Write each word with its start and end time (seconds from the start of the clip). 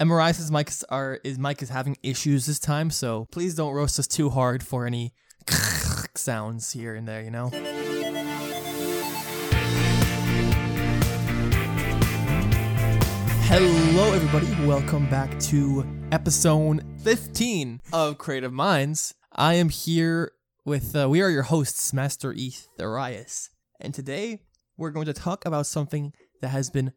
MRI's 0.00 0.52
mic 0.52 0.68
is, 0.68 0.84
are 0.90 1.18
his 1.24 1.40
mic 1.40 1.60
is 1.60 1.70
having 1.70 1.96
issues 2.04 2.46
this 2.46 2.60
time, 2.60 2.88
so 2.88 3.26
please 3.32 3.56
don't 3.56 3.74
roast 3.74 3.98
us 3.98 4.06
too 4.06 4.30
hard 4.30 4.62
for 4.62 4.86
any 4.86 5.12
sounds 6.14 6.70
here 6.70 6.94
and 6.94 7.08
there. 7.08 7.20
You 7.20 7.32
know. 7.32 7.48
Hello, 13.48 14.12
everybody. 14.12 14.46
Welcome 14.64 15.10
back 15.10 15.36
to 15.40 15.84
episode 16.12 16.84
15 17.02 17.80
of 17.92 18.18
Creative 18.18 18.52
Minds. 18.52 19.14
I 19.32 19.54
am 19.54 19.68
here 19.68 20.30
with, 20.64 20.94
uh, 20.94 21.08
we 21.08 21.22
are 21.22 21.30
your 21.30 21.42
hosts, 21.42 21.92
Master 21.92 22.32
Etherias. 22.32 23.48
And 23.80 23.92
today 23.92 24.42
we're 24.76 24.92
going 24.92 25.06
to 25.06 25.12
talk 25.12 25.44
about 25.44 25.66
something 25.66 26.12
that 26.40 26.50
has 26.50 26.70
been 26.70 26.92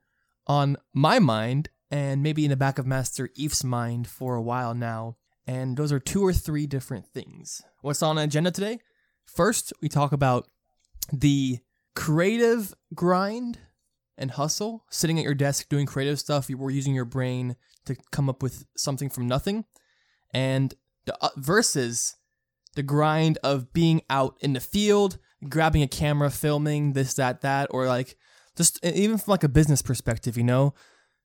on 0.45 0.77
my 0.93 1.18
mind 1.18 1.70
and 1.91 2.23
maybe 2.23 2.45
in 2.45 2.49
the 2.49 2.57
back 2.57 2.79
of 2.79 2.87
Master 2.87 3.29
Eve's 3.35 3.63
mind 3.63 4.07
for 4.07 4.35
a 4.35 4.41
while 4.41 4.73
now. 4.73 5.18
And 5.45 5.75
those 5.75 5.91
are 5.91 5.99
two 5.99 6.25
or 6.25 6.32
three 6.32 6.65
different 6.65 7.05
things. 7.07 7.61
What's 7.82 8.01
on 8.01 8.15
the 8.15 8.23
agenda 8.23 8.51
today? 8.51 8.79
First, 9.25 9.73
we 9.82 9.89
talk 9.89 10.13
about 10.13 10.47
the 11.11 11.59
creative 11.96 12.73
grind 12.96 13.59
and 14.18 14.32
hustle, 14.32 14.85
sitting 14.89 15.18
at 15.18 15.25
your 15.25 15.33
desk 15.33 15.68
doing 15.68 15.85
creative 15.85 16.19
stuff. 16.19 16.49
You 16.49 16.57
were 16.57 16.71
using 16.71 16.96
your 16.96 17.05
brain 17.05 17.55
to 17.85 17.96
come 18.11 18.29
up 18.29 18.41
with 18.41 18.65
something 18.77 19.10
from 19.10 19.27
nothing, 19.27 19.65
and 20.33 20.73
the 21.05 21.18
uh, 21.21 21.29
versus 21.35 22.15
the 22.75 22.83
grind 22.83 23.37
of 23.43 23.73
being 23.73 24.01
out 24.10 24.35
in 24.39 24.54
the 24.54 24.60
field, 24.60 25.18
grabbing 25.49 25.82
a 25.82 25.87
camera, 25.87 26.29
filming 26.29 26.93
this, 26.93 27.15
that, 27.15 27.41
that, 27.41 27.68
or 27.71 27.87
like 27.87 28.15
just 28.55 28.83
even 28.85 29.18
from 29.18 29.32
like 29.32 29.43
a 29.43 29.49
business 29.49 29.82
perspective, 29.82 30.37
you 30.37 30.43
know, 30.43 30.73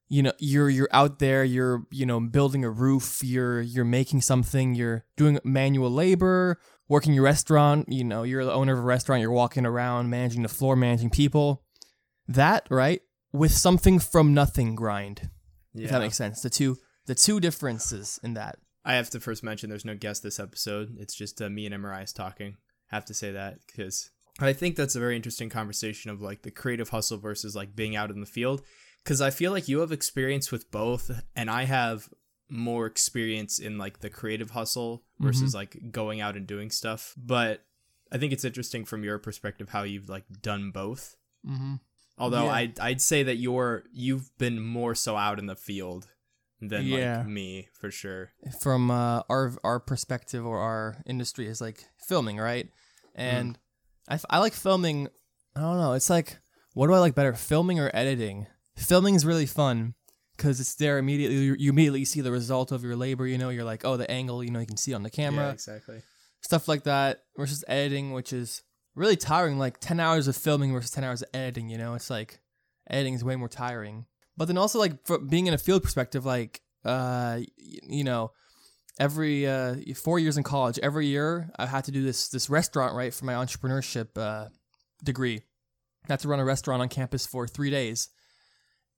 you 0.08 0.22
know, 0.22 0.32
you're 0.38 0.70
you're 0.70 0.88
out 0.92 1.18
there, 1.18 1.44
you're 1.44 1.84
you 1.90 2.06
know 2.06 2.20
building 2.20 2.64
a 2.64 2.70
roof, 2.70 3.20
you're 3.22 3.60
you're 3.60 3.84
making 3.84 4.20
something, 4.20 4.74
you're 4.74 5.04
doing 5.16 5.38
manual 5.44 5.90
labor, 5.90 6.60
working 6.88 7.12
your 7.12 7.24
restaurant, 7.24 7.90
you 7.90 8.04
know, 8.04 8.22
you're 8.22 8.44
the 8.44 8.52
owner 8.52 8.72
of 8.72 8.78
a 8.78 8.82
restaurant, 8.82 9.20
you're 9.20 9.30
walking 9.30 9.66
around, 9.66 10.10
managing 10.10 10.42
the 10.42 10.48
floor, 10.48 10.76
managing 10.76 11.10
people 11.10 11.62
that 12.28 12.66
right 12.70 13.02
with 13.32 13.52
something 13.52 13.98
from 13.98 14.34
nothing 14.34 14.74
grind. 14.74 15.30
If 15.74 15.90
that 15.90 16.00
makes 16.00 16.16
sense. 16.16 16.40
The 16.40 16.50
two 16.50 16.78
the 17.06 17.14
two 17.14 17.40
differences 17.40 18.18
in 18.22 18.34
that. 18.34 18.58
I 18.84 18.94
have 18.94 19.10
to 19.10 19.20
first 19.20 19.42
mention 19.42 19.68
there's 19.68 19.84
no 19.84 19.96
guest 19.96 20.22
this 20.22 20.40
episode. 20.40 20.96
It's 20.98 21.14
just 21.14 21.42
uh, 21.42 21.50
me 21.50 21.66
and 21.66 21.74
MRIs 21.74 22.14
talking. 22.14 22.56
Have 22.88 23.04
to 23.06 23.14
say 23.14 23.32
that 23.32 23.58
because 23.66 24.10
I 24.38 24.52
think 24.52 24.76
that's 24.76 24.94
a 24.94 25.00
very 25.00 25.16
interesting 25.16 25.50
conversation 25.50 26.10
of 26.10 26.22
like 26.22 26.42
the 26.42 26.50
creative 26.50 26.90
hustle 26.90 27.18
versus 27.18 27.56
like 27.56 27.74
being 27.74 27.96
out 27.96 28.10
in 28.10 28.20
the 28.20 28.26
field. 28.26 28.62
Because 29.06 29.20
I 29.20 29.30
feel 29.30 29.52
like 29.52 29.68
you 29.68 29.78
have 29.78 29.92
experience 29.92 30.50
with 30.50 30.68
both, 30.72 31.12
and 31.36 31.48
I 31.48 31.62
have 31.62 32.08
more 32.50 32.86
experience 32.86 33.60
in 33.60 33.78
like 33.78 34.00
the 34.00 34.10
creative 34.10 34.50
hustle 34.50 35.04
versus 35.20 35.50
Mm-hmm. 35.50 35.56
like 35.56 35.92
going 35.92 36.20
out 36.20 36.36
and 36.36 36.44
doing 36.44 36.70
stuff. 36.70 37.14
But 37.16 37.62
I 38.10 38.18
think 38.18 38.32
it's 38.32 38.44
interesting 38.44 38.84
from 38.84 39.04
your 39.04 39.18
perspective 39.20 39.68
how 39.68 39.84
you've 39.84 40.08
like 40.08 40.24
done 40.42 40.72
both. 40.72 41.14
Mm-hmm. 41.48 41.74
Although 42.18 42.46
Yeah. 42.46 42.52
I'd 42.52 42.80
I'd 42.80 43.00
say 43.00 43.22
that 43.22 43.36
you're 43.36 43.84
you've 43.92 44.36
been 44.38 44.60
more 44.60 44.96
so 44.96 45.16
out 45.16 45.38
in 45.38 45.46
the 45.46 45.54
field 45.56 46.08
than 46.60 46.86
Yeah. 46.86 47.18
like 47.18 47.28
me 47.28 47.68
for 47.80 47.92
sure. 47.92 48.32
From 48.60 48.90
uh, 48.90 49.22
our 49.28 49.54
our 49.62 49.78
perspective 49.78 50.44
or 50.44 50.58
our 50.58 50.96
industry 51.06 51.46
is 51.46 51.60
like 51.60 51.84
filming, 52.08 52.38
right? 52.38 52.68
And 53.14 53.56
I, 54.08 54.14
f- 54.14 54.24
I 54.30 54.38
like 54.40 54.52
filming. 54.52 55.06
I 55.54 55.60
don't 55.60 55.78
know. 55.78 55.92
It's 55.92 56.10
like 56.10 56.38
what 56.74 56.88
do 56.88 56.92
I 56.92 56.98
like 56.98 57.14
better, 57.14 57.34
filming 57.34 57.78
or 57.80 57.90
editing? 57.94 58.46
Filming 58.76 59.14
is 59.14 59.24
really 59.24 59.46
fun 59.46 59.94
because 60.36 60.60
it's 60.60 60.74
there 60.74 60.98
immediately. 60.98 61.36
You, 61.36 61.56
you 61.58 61.70
immediately 61.70 62.04
see 62.04 62.20
the 62.20 62.30
result 62.30 62.72
of 62.72 62.84
your 62.84 62.96
labor. 62.96 63.26
You 63.26 63.38
know, 63.38 63.48
you're 63.48 63.64
like, 63.64 63.84
oh, 63.84 63.96
the 63.96 64.10
angle. 64.10 64.44
You 64.44 64.50
know, 64.50 64.60
you 64.60 64.66
can 64.66 64.76
see 64.76 64.94
on 64.94 65.02
the 65.02 65.10
camera. 65.10 65.46
Yeah, 65.46 65.52
exactly. 65.52 66.02
stuff 66.40 66.68
like 66.68 66.84
that 66.84 67.22
versus 67.36 67.64
editing, 67.68 68.12
which 68.12 68.32
is 68.32 68.62
really 68.94 69.16
tiring. 69.16 69.58
Like 69.58 69.78
10 69.80 70.00
hours 70.00 70.28
of 70.28 70.36
filming 70.36 70.72
versus 70.72 70.90
10 70.90 71.04
hours 71.04 71.22
of 71.22 71.28
editing, 71.32 71.68
you 71.70 71.78
know, 71.78 71.94
it's 71.94 72.10
like 72.10 72.40
editing 72.90 73.14
is 73.14 73.24
way 73.24 73.36
more 73.36 73.48
tiring. 73.48 74.06
But 74.36 74.48
then 74.48 74.58
also, 74.58 74.78
like, 74.78 74.92
being 75.28 75.46
in 75.46 75.54
a 75.54 75.58
field 75.58 75.82
perspective, 75.82 76.26
like, 76.26 76.60
uh, 76.84 77.40
you 77.56 78.04
know, 78.04 78.32
every 78.98 79.46
uh, 79.46 79.76
four 79.94 80.18
years 80.18 80.36
in 80.36 80.42
college, 80.42 80.78
every 80.82 81.06
year 81.06 81.50
I 81.58 81.66
had 81.66 81.84
to 81.84 81.90
do 81.90 82.02
this 82.02 82.28
this 82.28 82.48
restaurant 82.48 82.94
right 82.94 83.12
for 83.12 83.24
my 83.24 83.34
entrepreneurship 83.34 84.08
uh, 84.16 84.48
degree. 85.02 85.42
I 86.08 86.12
had 86.12 86.20
to 86.20 86.28
run 86.28 86.40
a 86.40 86.44
restaurant 86.44 86.82
on 86.82 86.88
campus 86.88 87.26
for 87.26 87.46
three 87.46 87.70
days, 87.70 88.10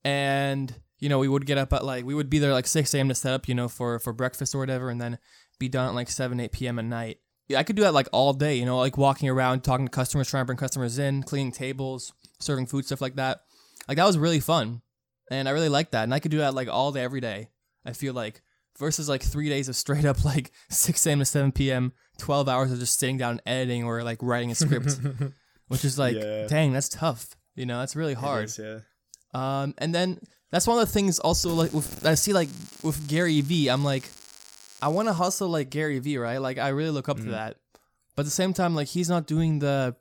and 0.04 0.75
you 0.98 1.09
know 1.09 1.19
we 1.19 1.28
would 1.28 1.47
get 1.47 1.59
up 1.59 1.72
at 1.72 1.84
like 1.84 2.04
we 2.04 2.14
would 2.14 2.31
be 2.31 2.38
there 2.38 2.53
like 2.53 2.66
six 2.66 2.94
a.m. 2.94 3.09
to 3.09 3.14
set 3.14 3.32
up, 3.32 3.48
you 3.48 3.54
know, 3.54 3.69
for 3.69 3.98
for 3.98 4.12
breakfast 4.12 4.54
or 4.54 4.59
whatever, 4.59 4.91
and 4.91 5.00
then 5.00 5.19
be 5.59 5.69
done 5.69 5.88
at 5.88 5.94
like 5.94 6.10
seven 6.10 6.41
eight 6.41 6.53
p.m. 6.53 6.78
at 6.78 6.84
night. 6.84 7.19
Yeah, 7.48 7.59
I 7.59 7.62
could 7.62 7.76
do 7.76 7.82
that 7.82 7.94
like 7.94 8.09
all 8.12 8.32
day, 8.34 8.56
you 8.56 8.66
know, 8.66 8.78
like 8.78 8.98
walking 8.98 9.28
around, 9.28 9.62
talking 9.62 9.86
to 9.86 9.91
customers, 9.91 10.28
trying 10.28 10.42
to 10.42 10.47
bring 10.47 10.59
customers 10.59 10.98
in, 10.98 11.22
cleaning 11.22 11.53
tables, 11.53 12.12
serving 12.41 12.66
food, 12.66 12.84
stuff 12.84 13.00
like 13.00 13.16
that. 13.16 13.41
Like 13.88 13.97
that 13.97 14.04
was 14.06 14.19
really 14.19 14.41
fun, 14.41 14.82
and 15.31 15.48
I 15.48 15.53
really 15.53 15.70
liked 15.70 15.92
that, 15.92 16.04
and 16.04 16.12
I 16.12 16.19
could 16.20 16.30
do 16.30 16.38
that 16.38 16.54
like 16.54 16.69
all 16.69 16.92
day, 16.92 17.03
every 17.03 17.20
day. 17.20 17.48
I 17.86 17.92
feel 17.94 18.12
like 18.12 18.42
versus 18.78 19.09
like 19.09 19.22
three 19.22 19.48
days 19.48 19.69
of 19.69 19.76
straight 19.76 20.04
up 20.04 20.25
like 20.25 20.53
6 20.70 21.04
a.m. 21.06 21.19
to 21.20 21.25
7 21.25 21.53
p.m., 21.53 21.92
12 22.19 22.48
hours 22.48 22.70
of 22.70 22.78
just 22.78 22.98
sitting 22.98 23.16
down 23.16 23.30
and 23.32 23.42
editing 23.47 23.82
or 23.84 24.03
like 24.04 24.19
writing 24.22 24.50
a 24.50 24.54
script, 24.54 25.00
which 25.69 25.84
is 25.84 25.98
like, 25.98 26.15
Yeah. 26.16 26.47
dang, 26.47 26.72
that's 26.72 26.88
tough. 26.88 27.30
You 27.56 27.66
know, 27.66 27.78
that's 27.80 27.97
really 27.97 28.15
hard. 28.15 28.44
is, 28.44 28.59
yeah. 28.59 28.80
Um, 29.34 29.75
and 29.78 29.94
then 29.94 30.19
that's 30.50 30.66
one 30.66 30.78
of 30.81 30.87
the 30.87 30.93
things 30.93 31.19
also 31.19 31.50
like 31.55 31.72
with, 31.72 32.05
I 32.06 32.15
see 32.15 32.33
like 32.33 32.49
with 32.83 33.06
Gary 33.09 33.41
Vee, 33.43 33.69
I'm 33.69 33.84
like, 33.84 34.09
I 34.81 34.89
want 34.89 35.09
to 35.09 35.12
hustle 35.12 35.49
like 35.49 35.71
Gary 35.71 35.99
Vee, 35.99 36.19
right? 36.19 36.39
Like 36.39 36.59
I 36.59 36.69
really 36.69 36.91
look 36.91 37.09
up 37.09 37.19
to 37.19 37.25
Mhm. 37.25 37.31
that, 37.33 37.56
but 38.16 38.22
at 38.22 38.25
the 38.27 38.31
same 38.31 38.53
time, 38.55 38.75
like 38.75 38.89
he's 38.89 39.09
not 39.09 39.27
doing 39.27 39.59
the 39.59 39.94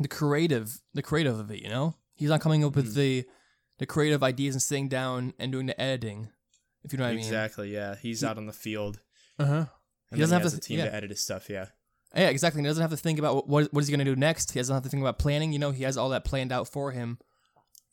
the 0.00 0.08
creative 0.08 0.80
the 0.94 1.02
creative 1.02 1.38
of 1.38 1.50
it. 1.50 1.60
You 1.62 1.68
know, 1.68 1.94
he's 2.14 2.28
not 2.30 2.40
coming 2.40 2.64
up 2.64 2.76
with 2.76 2.92
Mhm. 2.92 2.94
the 2.94 3.24
the 3.78 3.86
creative 3.86 4.22
ideas 4.22 4.54
and 4.54 4.62
sitting 4.62 4.88
down 4.88 5.34
and 5.38 5.52
doing 5.52 5.66
the 5.66 5.78
editing. 5.80 6.28
If 6.82 6.92
you 6.92 6.98
know 6.98 7.04
what 7.04 7.14
Exactly, 7.14 7.16
I 7.16 7.16
mean. 7.16 7.18
Exactly, 7.44 7.74
yeah. 7.74 7.94
He's 8.00 8.20
He- 8.20 8.26
out 8.26 8.38
on 8.38 8.46
the 8.46 8.52
field. 8.52 9.00
Uh 9.38 9.44
huh. 9.44 9.66
He 10.12 10.18
doesn't 10.18 10.30
then 10.34 10.42
have 10.42 10.50
to- 10.52 10.56
a 10.56 10.60
team 10.60 10.78
yeah. 10.78 10.84
to 10.86 10.94
edit 10.94 11.10
his 11.10 11.20
stuff, 11.20 11.50
yeah. 11.50 11.66
Yeah, 12.14 12.28
exactly. 12.28 12.62
He 12.62 12.66
doesn't 12.68 12.80
have 12.80 12.92
to 12.92 12.96
think 12.96 13.18
about 13.18 13.34
what 13.34 13.48
what, 13.48 13.72
what 13.74 13.80
is 13.82 13.88
he 13.88 13.92
gonna 13.92 14.04
do 14.04 14.16
next. 14.16 14.52
He 14.52 14.60
doesn't 14.60 14.72
have 14.72 14.84
to 14.84 14.88
think 14.88 15.02
about 15.02 15.18
planning. 15.18 15.52
You 15.52 15.58
know, 15.58 15.72
he 15.72 15.82
has 15.82 15.96
all 15.98 16.08
that 16.10 16.24
planned 16.24 16.52
out 16.52 16.68
for 16.68 16.92
him. 16.92 17.18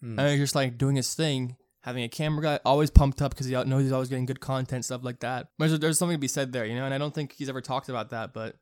Mm. 0.03 0.19
and 0.19 0.29
he's 0.31 0.39
just 0.39 0.55
like 0.55 0.77
doing 0.77 0.95
his 0.95 1.13
thing, 1.13 1.55
having 1.81 2.03
a 2.03 2.09
camera 2.09 2.43
guy, 2.43 2.59
always 2.65 2.91
pumped 2.91 3.21
up 3.21 3.31
because 3.31 3.47
he 3.47 3.53
knows 3.53 3.83
he's 3.83 3.91
always 3.91 4.09
getting 4.09 4.25
good 4.25 4.41
content, 4.41 4.85
stuff 4.85 5.03
like 5.03 5.21
that. 5.21 5.47
But 5.57 5.67
there's, 5.67 5.79
there's 5.79 5.99
something 5.99 6.17
to 6.17 6.21
be 6.21 6.27
said 6.27 6.51
there, 6.51 6.65
you 6.65 6.75
know. 6.75 6.85
And 6.85 6.93
I 6.93 6.97
don't 6.97 7.13
think 7.15 7.33
he's 7.33 7.49
ever 7.49 7.61
talked 7.61 7.89
about 7.89 8.09
that, 8.09 8.33
but 8.33 8.57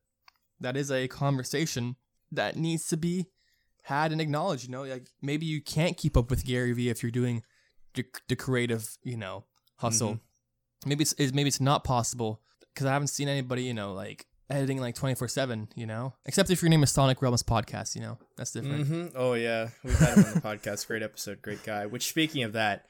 that 0.60 0.78
is 0.78 0.92
a 0.92 1.08
conversation 1.08 1.96
that 2.32 2.56
needs 2.56 2.88
to 2.88 2.98
be 2.98 3.28
had 3.84 4.12
and 4.12 4.22
acknowledged. 4.22 4.66
You 4.66 4.72
know, 4.72 4.84
like 4.84 5.08
maybe 5.22 5.46
you 5.46 5.62
can't 5.62 5.98
keep 5.98 6.16
up 6.16 6.30
with 6.30 6.46
Gary 6.46 6.74
Vee 6.74 6.90
if 6.90 7.02
you're 7.02 7.12
doing 7.12 7.44
the, 7.96 8.06
the 8.28 8.36
creative, 8.36 8.98
you 9.04 9.18
know, 9.18 9.46
hustle. 9.78 10.20
Maybe 10.86 11.04
it's, 11.04 11.14
it's 11.18 11.34
maybe 11.34 11.48
it's 11.48 11.62
not 11.62 11.84
possible 11.84 12.42
because 12.74 12.88
I 12.88 12.94
haven't 12.94 13.08
seen 13.08 13.28
anybody, 13.28 13.64
you 13.64 13.74
know, 13.74 13.94
like 13.94 14.28
editing 14.52 14.80
like 14.80 14.96
24 14.96 15.28
seven, 15.28 15.68
you 15.76 15.86
know, 15.86 16.14
except 16.26 16.50
if 16.50 16.62
your 16.62 16.70
name 16.70 16.84
is 16.84 16.92
Sonic 16.92 17.22
Realms 17.22 17.44
Podcast, 17.44 17.96
you 17.96 18.02
know, 18.02 18.18
that's 18.38 18.52
different. 18.52 18.88
hmm 18.88 19.08
Oh 19.16 19.34
yeah, 19.34 19.70
we've 19.84 19.98
had 19.98 20.18
him 20.18 20.26
on 20.26 20.34
the 20.34 20.42
podcast. 20.42 20.88
Great 20.88 21.04
episode, 21.04 21.42
great 21.42 21.64
guy. 21.64 21.86
Which, 21.86 22.08
speaking 22.10 22.44
of 22.44 22.54
that, 22.54 22.86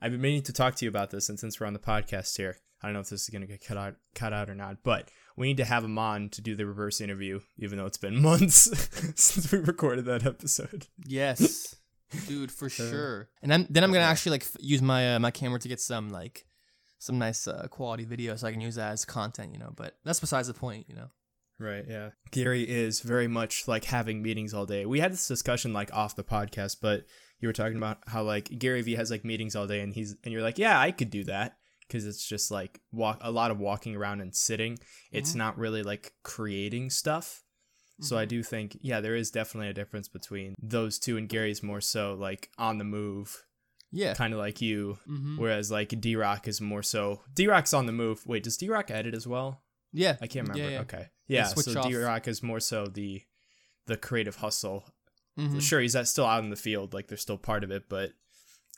I've 0.00 0.12
been 0.12 0.20
meaning 0.20 0.42
to 0.42 0.52
talk 0.52 0.74
to 0.76 0.84
you 0.84 0.88
about 0.88 1.10
this, 1.10 1.28
and 1.28 1.38
since 1.38 1.58
we're 1.60 1.66
on 1.66 1.72
the 1.72 1.78
podcast 1.78 2.36
here, 2.36 2.56
I 2.82 2.86
don't 2.86 2.94
know 2.94 3.00
if 3.00 3.08
this 3.08 3.22
is 3.22 3.30
gonna 3.30 3.46
get 3.46 3.64
cut 3.64 3.76
out, 3.78 3.94
cut 4.14 4.32
out 4.32 4.50
or 4.50 4.54
not, 4.54 4.78
but 4.84 5.10
we 5.36 5.46
need 5.48 5.56
to 5.58 5.64
have 5.64 5.84
him 5.84 5.98
on 5.98 6.28
to 6.30 6.40
do 6.42 6.54
the 6.54 6.66
reverse 6.66 7.00
interview, 7.00 7.40
even 7.58 7.78
though 7.78 7.86
it's 7.86 7.98
been 7.98 8.20
months 8.22 8.68
since 9.16 9.50
we 9.52 9.58
recorded 9.58 10.04
that 10.06 10.26
episode. 10.26 10.86
Yes, 11.06 11.74
dude, 12.26 12.52
for 12.52 12.68
sure. 12.68 13.28
And 13.42 13.50
then 13.50 13.66
then 13.70 13.82
I'm 13.84 13.92
gonna 13.92 14.04
actually 14.04 14.32
like 14.32 14.42
f- 14.42 14.56
use 14.60 14.82
my 14.82 15.14
uh, 15.14 15.18
my 15.18 15.30
camera 15.30 15.58
to 15.60 15.68
get 15.68 15.80
some 15.80 16.10
like 16.10 16.46
some 16.98 17.18
nice 17.18 17.46
uh, 17.46 17.66
quality 17.70 18.04
video 18.04 18.36
so 18.36 18.46
I 18.46 18.52
can 18.52 18.60
use 18.60 18.76
that 18.76 18.92
as 18.92 19.04
content, 19.04 19.52
you 19.52 19.58
know. 19.58 19.72
But 19.76 19.96
that's 20.04 20.20
besides 20.20 20.48
the 20.48 20.54
point, 20.54 20.86
you 20.88 20.94
know. 20.96 21.08
Right, 21.58 21.84
yeah. 21.88 22.10
Gary 22.32 22.62
is 22.68 23.00
very 23.00 23.28
much 23.28 23.66
like 23.66 23.84
having 23.84 24.22
meetings 24.22 24.52
all 24.52 24.66
day. 24.66 24.84
We 24.84 25.00
had 25.00 25.12
this 25.12 25.26
discussion 25.26 25.72
like 25.72 25.92
off 25.94 26.14
the 26.16 26.24
podcast, 26.24 26.76
but 26.82 27.04
you 27.40 27.48
were 27.48 27.54
talking 27.54 27.76
about 27.78 27.98
how 28.06 28.22
like 28.24 28.58
Gary 28.58 28.82
Vee 28.82 28.96
has 28.96 29.10
like 29.10 29.24
meetings 29.24 29.56
all 29.56 29.66
day 29.66 29.80
and 29.80 29.94
he's 29.94 30.16
and 30.24 30.32
you're 30.32 30.42
like, 30.42 30.58
"Yeah, 30.58 30.78
I 30.78 30.90
could 30.90 31.10
do 31.10 31.24
that." 31.24 31.56
Cuz 31.88 32.04
it's 32.04 32.26
just 32.28 32.50
like 32.50 32.80
walk 32.92 33.18
a 33.22 33.30
lot 33.30 33.50
of 33.50 33.58
walking 33.58 33.94
around 33.96 34.20
and 34.20 34.34
sitting. 34.34 34.78
It's 35.12 35.32
Mhm. 35.32 35.36
not 35.36 35.58
really 35.58 35.82
like 35.82 36.12
creating 36.22 36.90
stuff. 36.90 37.42
So 38.00 38.18
I 38.18 38.26
do 38.26 38.42
think 38.42 38.76
yeah, 38.82 39.00
there 39.00 39.16
is 39.16 39.30
definitely 39.30 39.68
a 39.68 39.72
difference 39.72 40.08
between 40.08 40.54
those 40.60 40.98
two 40.98 41.16
and 41.16 41.26
Gary's 41.26 41.62
more 41.62 41.80
so 41.80 42.12
like 42.12 42.50
on 42.58 42.76
the 42.76 42.84
move, 42.84 43.45
Yeah. 43.96 44.14
kind 44.14 44.32
of 44.32 44.38
like 44.38 44.60
you, 44.60 44.98
Mm-hmm. 45.08 45.38
whereas 45.38 45.70
like 45.70 46.00
D-Rock 46.00 46.46
is 46.48 46.60
more 46.60 46.82
so 46.82 47.22
D-Rock's 47.34 47.72
on 47.74 47.86
the 47.86 47.92
move. 47.92 48.26
Wait, 48.26 48.42
does 48.42 48.56
D-Rock 48.56 48.90
edit 48.90 49.14
as 49.14 49.26
well? 49.26 49.62
Yeah. 49.92 50.16
I 50.20 50.26
can't 50.26 50.48
remember. 50.48 50.70
Yeah, 50.70 50.76
yeah. 50.76 50.80
Okay. 50.82 51.06
Yeah, 51.28 51.44
so. 51.46 51.82
D 51.82 51.96
Rock 51.96 52.28
is 52.28 52.42
more 52.42 52.60
so 52.60 52.86
the 52.86 53.22
the 53.86 53.96
creative 53.96 54.36
hustle. 54.36 54.84
Mhm. 55.38 55.60
Sure, 55.60 55.80
he's 55.80 55.96
still 56.08 56.24
out 56.26 56.44
in 56.44 56.50
the 56.50 56.56
field, 56.56 56.94
like 56.94 57.08
they're 57.08 57.18
still 57.18 57.36
part 57.38 57.64
of 57.64 57.70
it, 57.70 57.88
but 57.88 58.12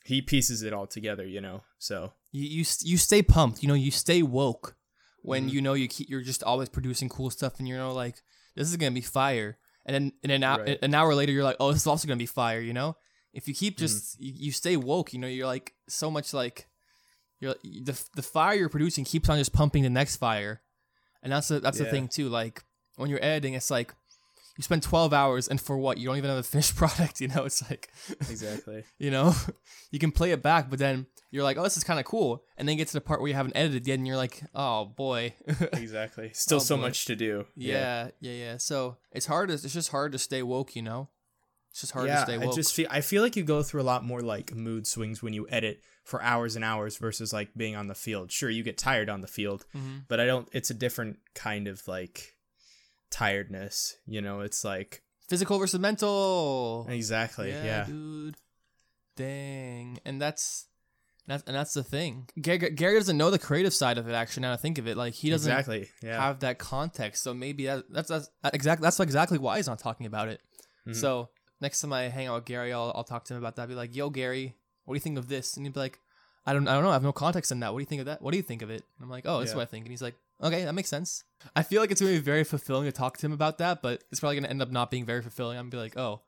he 0.03 0.21
pieces 0.21 0.63
it 0.63 0.73
all 0.73 0.87
together, 0.87 1.25
you 1.25 1.41
know. 1.41 1.61
So 1.77 2.13
you 2.31 2.43
you 2.43 2.65
you 2.81 2.97
stay 2.97 3.21
pumped. 3.21 3.61
You 3.61 3.67
know, 3.67 3.75
you 3.75 3.91
stay 3.91 4.23
woke 4.23 4.75
when 5.21 5.47
Mhm. 5.47 5.53
you 5.53 5.61
know 5.61 5.73
you 5.73 5.87
keep 5.87 6.09
you're 6.09 6.21
just 6.23 6.41
always 6.43 6.69
producing 6.69 7.09
cool 7.09 7.29
stuff, 7.29 7.59
and 7.59 7.67
you 7.67 7.75
know 7.77 7.93
like 7.93 8.15
this 8.55 8.67
is 8.69 8.75
gonna 8.77 8.91
be 8.91 9.01
fire. 9.01 9.57
And 9.85 9.93
then 9.93 10.13
and 10.23 10.31
an, 10.31 10.41
Right. 10.59 10.79
an 10.81 10.93
hour 10.95 11.13
later, 11.15 11.31
you're 11.31 11.43
like, 11.43 11.57
oh, 11.59 11.71
this 11.71 11.81
is 11.81 11.87
also 11.87 12.07
gonna 12.07 12.17
be 12.17 12.25
fire. 12.25 12.61
You 12.61 12.73
know, 12.73 12.97
if 13.33 13.47
you 13.47 13.53
keep 13.53 13.75
Mm-hmm. 13.75 13.85
just 13.85 14.19
you, 14.19 14.33
you 14.35 14.51
stay 14.51 14.75
woke, 14.77 15.13
you 15.13 15.19
know, 15.19 15.27
you're 15.27 15.47
like 15.47 15.73
so 15.87 16.09
much 16.11 16.33
like 16.33 16.67
you're 17.39 17.55
the 17.63 17.99
the 18.15 18.21
fire 18.21 18.55
you're 18.55 18.69
producing 18.69 19.05
keeps 19.05 19.29
on 19.29 19.37
just 19.37 19.53
pumping 19.53 19.83
the 19.83 19.89
next 19.89 20.17
fire, 20.17 20.61
and 21.23 21.31
that's 21.31 21.47
the, 21.47 21.59
that's 21.59 21.77
the 21.77 21.85
thing 21.85 22.07
too. 22.07 22.27
Like 22.29 22.63
when 22.97 23.09
you're 23.09 23.23
editing, 23.23 23.53
it's 23.53 23.71
like 23.71 23.93
you 24.57 24.63
spend 24.63 24.83
12 24.83 25.13
hours 25.13 25.47
and 25.47 25.61
for 25.61 25.77
what 25.77 25.97
you 25.97 26.05
don't 26.05 26.17
even 26.17 26.29
have 26.29 26.39
a 26.39 26.43
finished 26.43 26.75
product 26.81 27.21
you 27.21 27.29
know 27.29 27.45
it's 27.45 27.61
like 27.69 27.89
exactly. 28.29 28.83
you 28.99 29.09
know 29.09 29.33
you 29.91 29.99
can 29.99 30.11
play 30.11 30.31
it 30.33 30.41
back 30.41 30.69
but 30.69 30.79
then 30.79 31.05
you're 31.31 31.43
like 31.45 31.57
oh 31.57 31.63
this 31.63 31.77
is 31.77 31.83
kind 31.85 31.97
of 31.97 32.05
cool 32.05 32.43
and 32.57 32.67
then 32.67 32.75
get 32.75 32.85
to 32.87 32.93
the 32.93 32.99
part 32.99 33.21
where 33.21 33.29
you 33.29 33.33
haven't 33.35 33.55
edited 33.55 33.87
yet 33.87 33.93
and 33.99 34.05
you're 34.05 34.17
like 34.17 34.43
oh 34.53 34.83
boy 34.83 35.33
exactly. 35.71 36.31
Still 36.33 36.57
Oh, 36.57 36.59
so 36.59 36.75
boy. 36.75 36.81
much 36.81 37.05
to 37.05 37.15
do. 37.15 37.45
yeah 37.55 38.09
yeah 38.19 38.33
yeah 38.33 38.57
so 38.57 38.97
it's 39.13 39.27
hard 39.27 39.47
to, 39.47 39.53
it's 39.53 39.71
just 39.73 39.91
hard 39.91 40.11
to 40.11 40.17
stay 40.19 40.43
woke 40.43 40.75
you 40.75 40.81
know 40.81 41.07
it's 41.71 41.81
just 41.81 41.93
hard 41.93 42.07
yeah, 42.07 42.15
to 42.15 42.21
stay 42.23 42.37
woke. 42.37 42.53
I 42.53 42.55
just 42.55 42.73
feel 42.73 42.87
I 42.89 43.01
feel 43.01 43.21
like 43.23 43.35
you 43.35 43.43
go 43.43 43.63
through 43.63 43.81
a 43.81 43.83
lot 43.83 44.03
more 44.03 44.21
like 44.21 44.53
mood 44.55 44.87
swings 44.87 45.21
when 45.21 45.33
you 45.33 45.47
edit 45.49 45.81
for 46.03 46.21
hours 46.23 46.55
and 46.55 46.65
hours 46.65 46.97
versus 46.97 47.31
like 47.31 47.49
being 47.55 47.75
on 47.75 47.87
the 47.87 47.95
field. 47.95 48.31
Sure, 48.31 48.49
you 48.49 48.63
get 48.63 48.77
tired 48.77 49.09
on 49.09 49.21
the 49.21 49.27
field, 49.27 49.65
Mhm. 49.75 50.05
but 50.07 50.19
I 50.19 50.25
don't. 50.25 50.47
It's 50.51 50.69
a 50.69 50.73
different 50.73 51.19
kind 51.35 51.67
of 51.67 51.87
like 51.87 52.35
tiredness. 53.11 53.97
You 54.05 54.21
know, 54.21 54.41
it's 54.41 54.63
like 54.63 55.03
physical 55.27 55.59
versus 55.59 55.79
mental 55.79 56.87
exactly 56.89 57.51
yeah. 57.51 57.83
dude 57.83 58.35
dang 59.15 59.99
and 60.03 60.19
that's 60.19 60.65
that's 61.27 61.43
and 61.43 61.55
that's 61.55 61.73
the 61.73 61.83
thing 61.83 62.27
Gary, 62.41 62.57
Gary 62.57 62.97
doesn't 62.97 63.15
know 63.15 63.29
the 63.29 63.37
creative 63.37 63.71
side 63.73 63.99
of 63.99 64.09
it 64.09 64.13
actually 64.13 64.41
now 64.41 64.53
I 64.53 64.55
think 64.55 64.79
of 64.79 64.87
it 64.87 64.97
like 64.97 65.13
he 65.13 65.29
doesn't 65.29 65.51
exactly 65.51 65.87
yeah. 66.01 66.19
have 66.19 66.39
that 66.39 66.57
context. 66.57 67.21
So 67.21 67.35
maybe 67.35 67.67
that, 67.67 67.83
that's 67.91 68.07
that's 68.09 68.29
exactly 68.53 68.83
that's 68.83 68.99
exactly 68.99 69.37
why 69.37 69.57
he's 69.57 69.67
not 69.67 69.77
talking 69.77 70.07
about 70.07 70.29
it. 70.29 70.41
Mhm. 70.87 70.95
So 70.95 71.29
next 71.61 71.81
time 71.81 71.93
I 71.93 72.03
hang 72.03 72.27
out 72.27 72.35
with 72.35 72.45
Gary, 72.45 72.71
I'll 72.73 72.91
I'll 72.95 73.03
talk 73.03 73.25
to 73.25 73.33
him 73.33 73.39
about 73.39 73.55
that. 73.55 73.63
I'll 73.63 73.67
be 73.67 73.75
like, 73.75 73.95
"Yo, 73.95 74.09
Gary, 74.09 74.55
what 74.85 74.93
do 74.93 74.95
you 74.97 75.01
think 75.01 75.17
of 75.17 75.27
this?" 75.27 75.55
And 75.57 75.65
he'd 75.65 75.73
be 75.73 75.79
like, 75.79 75.99
"I 76.45 76.53
don't 76.53 76.67
I 76.67 76.73
don't 76.73 76.83
know. 76.83 76.89
I 76.89 76.93
have 76.93 77.03
no 77.03 77.11
context 77.13 77.51
in 77.51 77.59
that. 77.61 77.73
What 77.73 77.79
do 77.79 77.81
you 77.83 77.87
think 77.87 77.99
of 78.01 78.05
that? 78.07 78.21
What 78.21 78.31
do 78.31 78.37
you 78.37 78.43
think 78.43 78.61
of 78.61 78.69
it?" 78.69 78.83
And 78.97 79.03
I'm 79.03 79.09
like, 79.09 79.25
"Oh, 79.25 79.39
this 79.39 79.49
is 79.49 79.53
Yeah. 79.53 79.57
what 79.57 79.63
I 79.63 79.71
think." 79.71 79.85
And 79.85 79.91
he's 79.91 80.01
like, 80.01 80.15
"Okay, 80.41 80.63
that 80.65 80.73
makes 80.73 80.89
sense." 80.89 81.23
I 81.55 81.63
feel 81.63 81.81
like 81.81 81.91
it's 81.91 82.01
gonna 82.01 82.13
be 82.13 82.19
very 82.19 82.43
fulfilling 82.43 82.85
to 82.85 82.91
talk 82.91 83.17
to 83.17 83.25
him 83.25 83.33
about 83.33 83.57
that, 83.59 83.81
but 83.81 84.03
it's 84.11 84.19
probably 84.19 84.35
gonna 84.37 84.47
end 84.49 84.61
up 84.61 84.71
not 84.71 84.89
being 84.91 85.05
very 85.05 85.21
fulfilling. 85.21 85.57
I'm 85.57 85.69
gonna 85.69 85.83
be 85.83 85.89
like, 85.89 85.97
"Oh." 85.97 86.21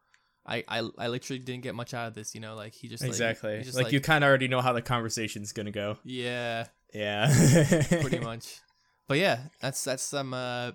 I, 0.43 0.63
I, 0.67 0.79
I 0.97 1.07
literally 1.07 1.37
didn't 1.37 1.61
get 1.61 1.75
much 1.75 1.93
out 1.93 2.07
of 2.07 2.15
this, 2.15 2.33
you 2.33 2.41
know. 2.41 2.55
Like 2.55 2.73
he 2.73 2.87
just 2.87 3.03
exactly. 3.03 3.59
he 3.59 3.63
just, 3.63 3.77
like, 3.77 3.91
you 3.93 4.01
kind 4.01 4.23
of 4.23 4.27
already 4.27 4.47
know 4.47 4.59
how 4.59 4.73
the 4.73 4.81
conversation's 4.81 5.53
gonna 5.53 5.69
go. 5.69 5.99
yeah, 6.03 6.65
Yeah. 6.95 7.31
pretty 8.01 8.17
much. 8.31 8.59
But 9.07 9.19
yeah, 9.19 9.41
that's 9.61 9.83
that's 9.83 10.01
some 10.01 10.33
uh, 10.33 10.71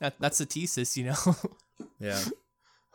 that 0.00 0.14
that's 0.18 0.38
the 0.38 0.46
thesis, 0.46 0.96
you 0.96 1.04
know. 1.12 1.36
Yeah. 2.00 2.18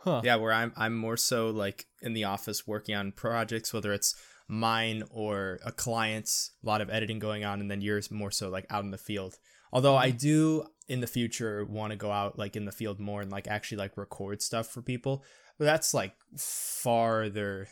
Huh. 0.08 0.20
Yeah, 0.24 0.36
where 0.36 0.52
I'm 0.52 0.72
I'm 0.76 0.94
more 0.96 1.16
so 1.16 1.50
like 1.50 1.86
in 2.02 2.12
the 2.14 2.24
office 2.24 2.66
working 2.66 2.94
on 2.94 3.12
projects, 3.12 3.72
whether 3.72 3.92
it's 3.92 4.14
mine 4.48 5.02
or 5.10 5.58
a 5.64 5.72
client's, 5.72 6.52
a 6.64 6.66
lot 6.66 6.80
of 6.80 6.88
editing 6.90 7.18
going 7.18 7.44
on, 7.44 7.60
and 7.60 7.70
then 7.70 7.80
yours 7.80 8.10
more 8.10 8.30
so 8.30 8.48
like 8.48 8.66
out 8.70 8.84
in 8.84 8.90
the 8.90 8.98
field. 8.98 9.36
Although 9.72 9.96
I 9.96 10.10
do 10.10 10.64
in 10.88 11.00
the 11.00 11.06
future 11.06 11.64
want 11.66 11.90
to 11.90 11.96
go 11.96 12.10
out 12.10 12.38
like 12.38 12.56
in 12.56 12.64
the 12.64 12.72
field 12.72 12.98
more 12.98 13.20
and 13.20 13.30
like 13.30 13.46
actually 13.46 13.76
like 13.76 13.96
record 13.98 14.40
stuff 14.40 14.66
for 14.68 14.80
people. 14.82 15.22
But 15.58 15.66
that's 15.66 15.92
like 15.92 16.14
farther 16.36 17.68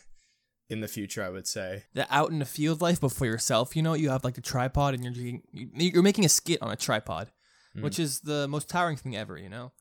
in 0.69 0.81
the 0.81 0.87
future, 0.87 1.23
I 1.23 1.29
would 1.29 1.47
say. 1.47 1.83
the 1.93 2.05
out 2.13 2.29
in 2.29 2.39
the 2.39 2.45
field 2.45 2.81
life, 2.81 2.99
but 2.99 3.11
for 3.13 3.25
yourself, 3.25 3.75
you 3.75 3.81
know, 3.81 3.93
you 3.93 4.09
have 4.09 4.23
like 4.23 4.35
the 4.35 4.41
tripod 4.41 4.93
and 4.93 5.03
you're 5.15 5.39
you're 5.53 6.03
making 6.03 6.25
a 6.25 6.29
skit 6.29 6.61
on 6.61 6.69
a 6.71 6.75
tripod, 6.75 7.31
Mhm. 7.75 7.83
which 7.83 7.97
is 7.99 8.19
the 8.21 8.47
most 8.47 8.69
tiring 8.69 8.97
thing 8.97 9.15
ever, 9.15 9.37
you 9.37 9.49
know. 9.49 9.71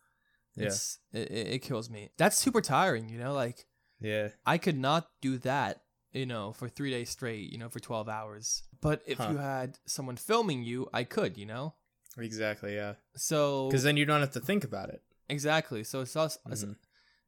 Yeah. 0.57 0.67
It's 0.67 0.99
it, 1.13 1.31
it 1.31 1.47
it 1.55 1.59
kills 1.63 1.91
me. 1.91 2.11
That's 2.19 2.37
super 2.39 2.61
tiring, 2.61 3.09
you 3.09 3.19
know. 3.19 3.33
Like 3.35 3.67
Yeah. 4.01 4.29
I 4.45 4.59
could 4.59 4.77
not 4.79 5.09
do 5.21 5.39
that, 5.39 5.83
you 6.13 6.27
know, 6.27 6.53
for 6.53 6.69
three 6.69 6.91
days 6.91 7.11
straight, 7.11 7.51
you 7.53 7.59
know, 7.59 7.69
for 7.69 7.81
twelve 7.81 8.09
hours. 8.09 8.63
But 8.81 9.03
if 9.07 9.19
Huh. 9.19 9.29
you 9.33 9.37
had 9.39 9.79
someone 9.87 10.17
filming 10.17 10.63
you, 10.63 10.89
I 10.93 11.05
could, 11.05 11.37
you 11.37 11.47
know. 11.47 11.75
Exactly, 12.19 12.75
yeah. 12.75 12.95
So 13.17 13.69
Because 13.69 13.83
then 13.83 13.97
you 13.97 14.07
don't 14.07 14.21
have 14.21 14.33
to 14.33 14.41
think 14.41 14.65
about 14.65 14.89
it. 14.91 15.03
exactly. 15.29 15.85
So 15.85 16.01
it's 16.01 16.17
all 16.17 16.27
it's, 16.27 16.39
Mhm. 16.65 16.77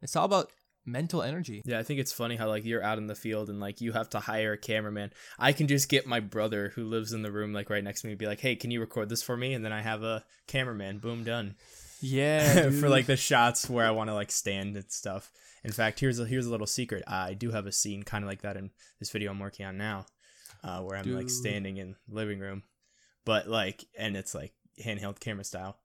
it's 0.01 0.17
all 0.17 0.25
about 0.25 0.51
mental 0.87 1.23
energy. 1.23 1.61
Yeah, 1.67 1.79
I 1.79 1.83
think 1.83 2.01
it's 2.01 2.13
funny 2.15 2.37
how 2.37 2.49
like 2.49 2.65
you're 2.65 2.83
out 2.83 2.97
in 2.97 3.09
the 3.09 3.15
field 3.15 3.51
and 3.51 3.61
like 3.61 3.83
you 3.83 3.93
have 3.93 4.09
to 4.11 4.21
hire 4.21 4.55
a 4.55 4.59
cameraman. 4.59 5.13
I 5.39 5.53
can 5.53 5.67
just 5.69 5.91
get 5.91 6.07
my 6.07 6.21
brother 6.21 6.71
who 6.71 6.85
lives 6.85 7.13
in 7.13 7.21
the 7.21 7.31
room 7.33 7.53
like 7.53 7.69
right 7.69 7.85
next 7.85 8.01
to 8.03 8.07
me 8.07 8.15
be 8.15 8.27
like, 8.27 8.41
"Hey, 8.41 8.57
can 8.57 8.71
you 8.71 8.81
record 8.81 9.11
this 9.11 9.23
for 9.23 9.37
me?" 9.37 9.53
And 9.53 9.63
then 9.63 9.73
I 9.73 9.83
have 9.83 10.03
a 10.03 10.25
cameraman. 10.47 10.99
Boom, 11.01 11.25
done. 11.25 11.57
Yeah, 12.01 12.71
for 12.81 12.89
like 12.89 13.07
the 13.07 13.17
shots 13.17 13.69
where 13.69 13.87
I 13.87 13.91
want 13.91 14.11
to 14.11 14.15
like 14.15 14.31
stand 14.31 14.77
and 14.77 14.91
stuff. 14.91 15.31
In 15.65 15.73
fact, 15.73 16.01
here's 16.01 16.19
a 16.19 16.25
here's 16.27 16.47
a 16.47 16.51
little 16.51 16.67
secret. 16.67 17.03
I 17.07 17.35
do 17.35 17.51
have 17.51 17.67
a 17.67 17.73
scene 17.73 18.03
kind 18.03 18.25
of 18.25 18.29
like 18.29 18.43
that 18.43 18.57
in 18.57 18.71
this 18.99 19.11
video 19.11 19.31
I'm 19.31 19.39
working 19.41 19.67
on 19.67 19.77
now, 19.77 20.07
uh, 20.63 20.81
where 20.83 20.97
I'm 20.97 21.13
like 21.15 21.31
standing 21.31 21.77
in 21.79 21.97
living 22.09 22.39
room, 22.39 22.63
but 23.25 23.49
like 23.49 23.85
and 23.99 24.17
it's 24.17 24.35
like 24.35 24.53
handheld 24.83 25.21
camera 25.21 25.45
style. 25.45 25.79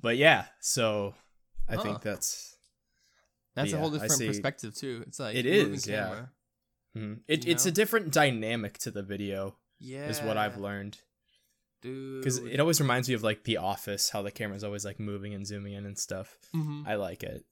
But 0.00 0.16
yeah, 0.16 0.46
so 0.60 1.14
I 1.68 1.76
Huh. 1.76 1.82
think 1.82 2.02
that's 2.02 2.56
that's 3.54 3.72
a 3.72 3.78
whole 3.78 3.90
different 3.90 4.18
perspective 4.18 4.74
too. 4.74 5.04
It's 5.06 5.20
like 5.20 5.36
it 5.36 5.44
is, 5.46 5.86
yeah. 5.86 6.26
mhm. 6.96 7.20
it, 7.28 7.46
it's 7.46 7.66
know? 7.66 7.68
a 7.68 7.72
different 7.72 8.10
dynamic 8.12 8.78
to 8.78 8.90
the 8.90 9.02
video 9.02 9.56
Yeah, 9.78 10.08
is 10.08 10.20
what 10.20 10.38
I've 10.38 10.56
learned 10.56 10.92
dude. 10.92 11.02
Because 11.82 12.38
it 12.38 12.60
always 12.60 12.80
reminds 12.80 13.08
me 13.08 13.14
of 13.14 13.22
like 13.22 13.44
The 13.44 13.56
Office, 13.58 14.10
how 14.10 14.22
the 14.22 14.30
camera's 14.30 14.64
always 14.64 14.84
like 14.84 14.98
moving 15.00 15.34
and 15.34 15.46
zooming 15.46 15.74
in 15.74 15.84
and 15.86 15.98
stuff. 15.98 16.36
Mhm. 16.54 16.86
I 16.86 16.94
like 16.94 17.22
it 17.22 17.44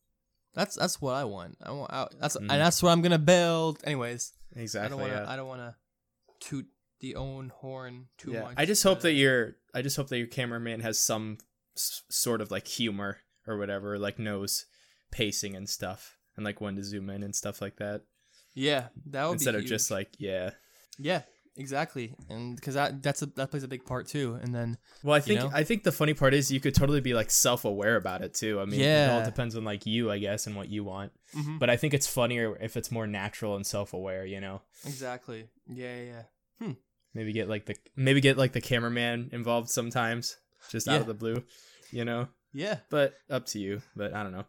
That's 0.54 0.76
that's 0.76 1.00
what 1.00 1.14
I 1.14 1.24
want. 1.24 1.56
I 1.62 1.70
want. 1.72 1.92
I, 1.92 2.06
that's 2.20 2.36
Mhm. 2.36 2.40
and 2.40 2.50
that's 2.60 2.82
what 2.82 2.90
I'm 2.90 3.02
gonna 3.02 3.18
build. 3.18 3.80
Anyways, 3.84 4.32
exactly. 4.56 4.86
I 4.86 4.88
don't 4.88 5.00
want 5.00 5.12
to. 5.12 5.18
yeah. 5.18 5.30
I 5.32 5.36
don't 5.36 5.48
want 5.48 5.60
to 5.60 5.74
toot 6.40 6.66
the 7.00 7.16
own 7.16 7.50
horn 7.50 8.08
too 8.18 8.32
yeah. 8.32 8.42
much. 8.42 8.54
I 8.56 8.64
just 8.66 8.82
hope 8.82 9.00
that 9.00 9.12
your 9.12 9.56
I 9.74 9.82
just 9.82 9.96
hope 9.96 10.08
that 10.08 10.18
your 10.18 10.26
cameraman 10.26 10.80
has 10.80 10.98
some 10.98 11.38
s- 11.76 12.02
sort 12.10 12.40
of 12.40 12.50
like 12.50 12.66
humor 12.66 13.18
or 13.46 13.58
whatever, 13.58 13.98
like 13.98 14.18
knows 14.18 14.66
pacing 15.10 15.56
and 15.56 15.68
stuff, 15.68 16.16
and 16.36 16.44
like 16.44 16.60
when 16.60 16.76
to 16.76 16.84
zoom 16.84 17.10
in 17.10 17.22
and 17.22 17.34
stuff 17.34 17.60
like 17.62 17.76
that, 17.76 18.02
Yeah, 18.54 18.88
that 19.06 19.24
would 19.26 19.34
instead 19.34 19.54
of 19.54 19.64
just 19.64 19.90
like 19.90 20.14
yeah. 20.18 20.50
yeah, 20.98 21.22
exactly. 21.60 22.14
And 22.28 22.56
because 22.56 22.74
that 22.74 23.02
that's 23.02 23.22
a, 23.22 23.26
that 23.26 23.50
plays 23.50 23.62
a 23.62 23.68
big 23.68 23.84
part 23.84 24.08
too. 24.08 24.38
And 24.42 24.52
then 24.54 24.78
Well, 25.04 25.14
I 25.14 25.20
think 25.20 25.40
know? 25.40 25.50
I 25.52 25.62
think 25.62 25.84
the 25.84 25.92
funny 25.92 26.14
part 26.14 26.34
is 26.34 26.50
you 26.50 26.58
could 26.60 26.74
totally 26.74 27.00
be 27.00 27.14
like 27.14 27.30
self 27.30 27.64
aware 27.64 27.96
about 27.96 28.22
it 28.22 28.34
too. 28.34 28.58
I 28.60 28.64
mean, 28.64 28.80
yeah. 28.80 29.06
it 29.06 29.18
all 29.18 29.24
depends 29.24 29.54
on 29.56 29.64
like 29.64 29.86
you, 29.86 30.10
I 30.10 30.18
guess, 30.18 30.46
and 30.46 30.56
what 30.56 30.68
you 30.68 30.82
want. 30.84 31.12
Mhm. 31.36 31.58
But 31.58 31.70
I 31.70 31.76
think 31.76 31.94
it's 31.94 32.06
funnier 32.06 32.56
if 32.60 32.76
it's 32.76 32.90
more 32.90 33.06
natural 33.06 33.54
and 33.56 33.66
self 33.66 33.92
aware. 33.92 34.24
You 34.26 34.40
know, 34.40 34.62
exactly. 34.84 35.48
Yeah, 35.68 35.96
yeah, 35.96 36.22
yeah. 36.60 36.72
maybe 37.14 37.32
get 37.32 37.48
like 37.48 37.66
the 37.66 37.76
maybe 37.94 38.20
get 38.20 38.36
like 38.38 38.52
the 38.52 38.60
cameraman 38.60 39.28
involved 39.32 39.68
sometimes, 39.68 40.36
just 40.70 40.88
out 40.88 41.00
of 41.00 41.06
the 41.06 41.14
blue. 41.14 41.44
You 41.92 42.04
know, 42.04 42.28
Yeah. 42.52 42.78
but 42.88 43.14
up 43.28 43.46
to 43.46 43.58
you. 43.58 43.82
But 43.96 44.14
I 44.14 44.22
don't 44.22 44.32
know. 44.32 44.46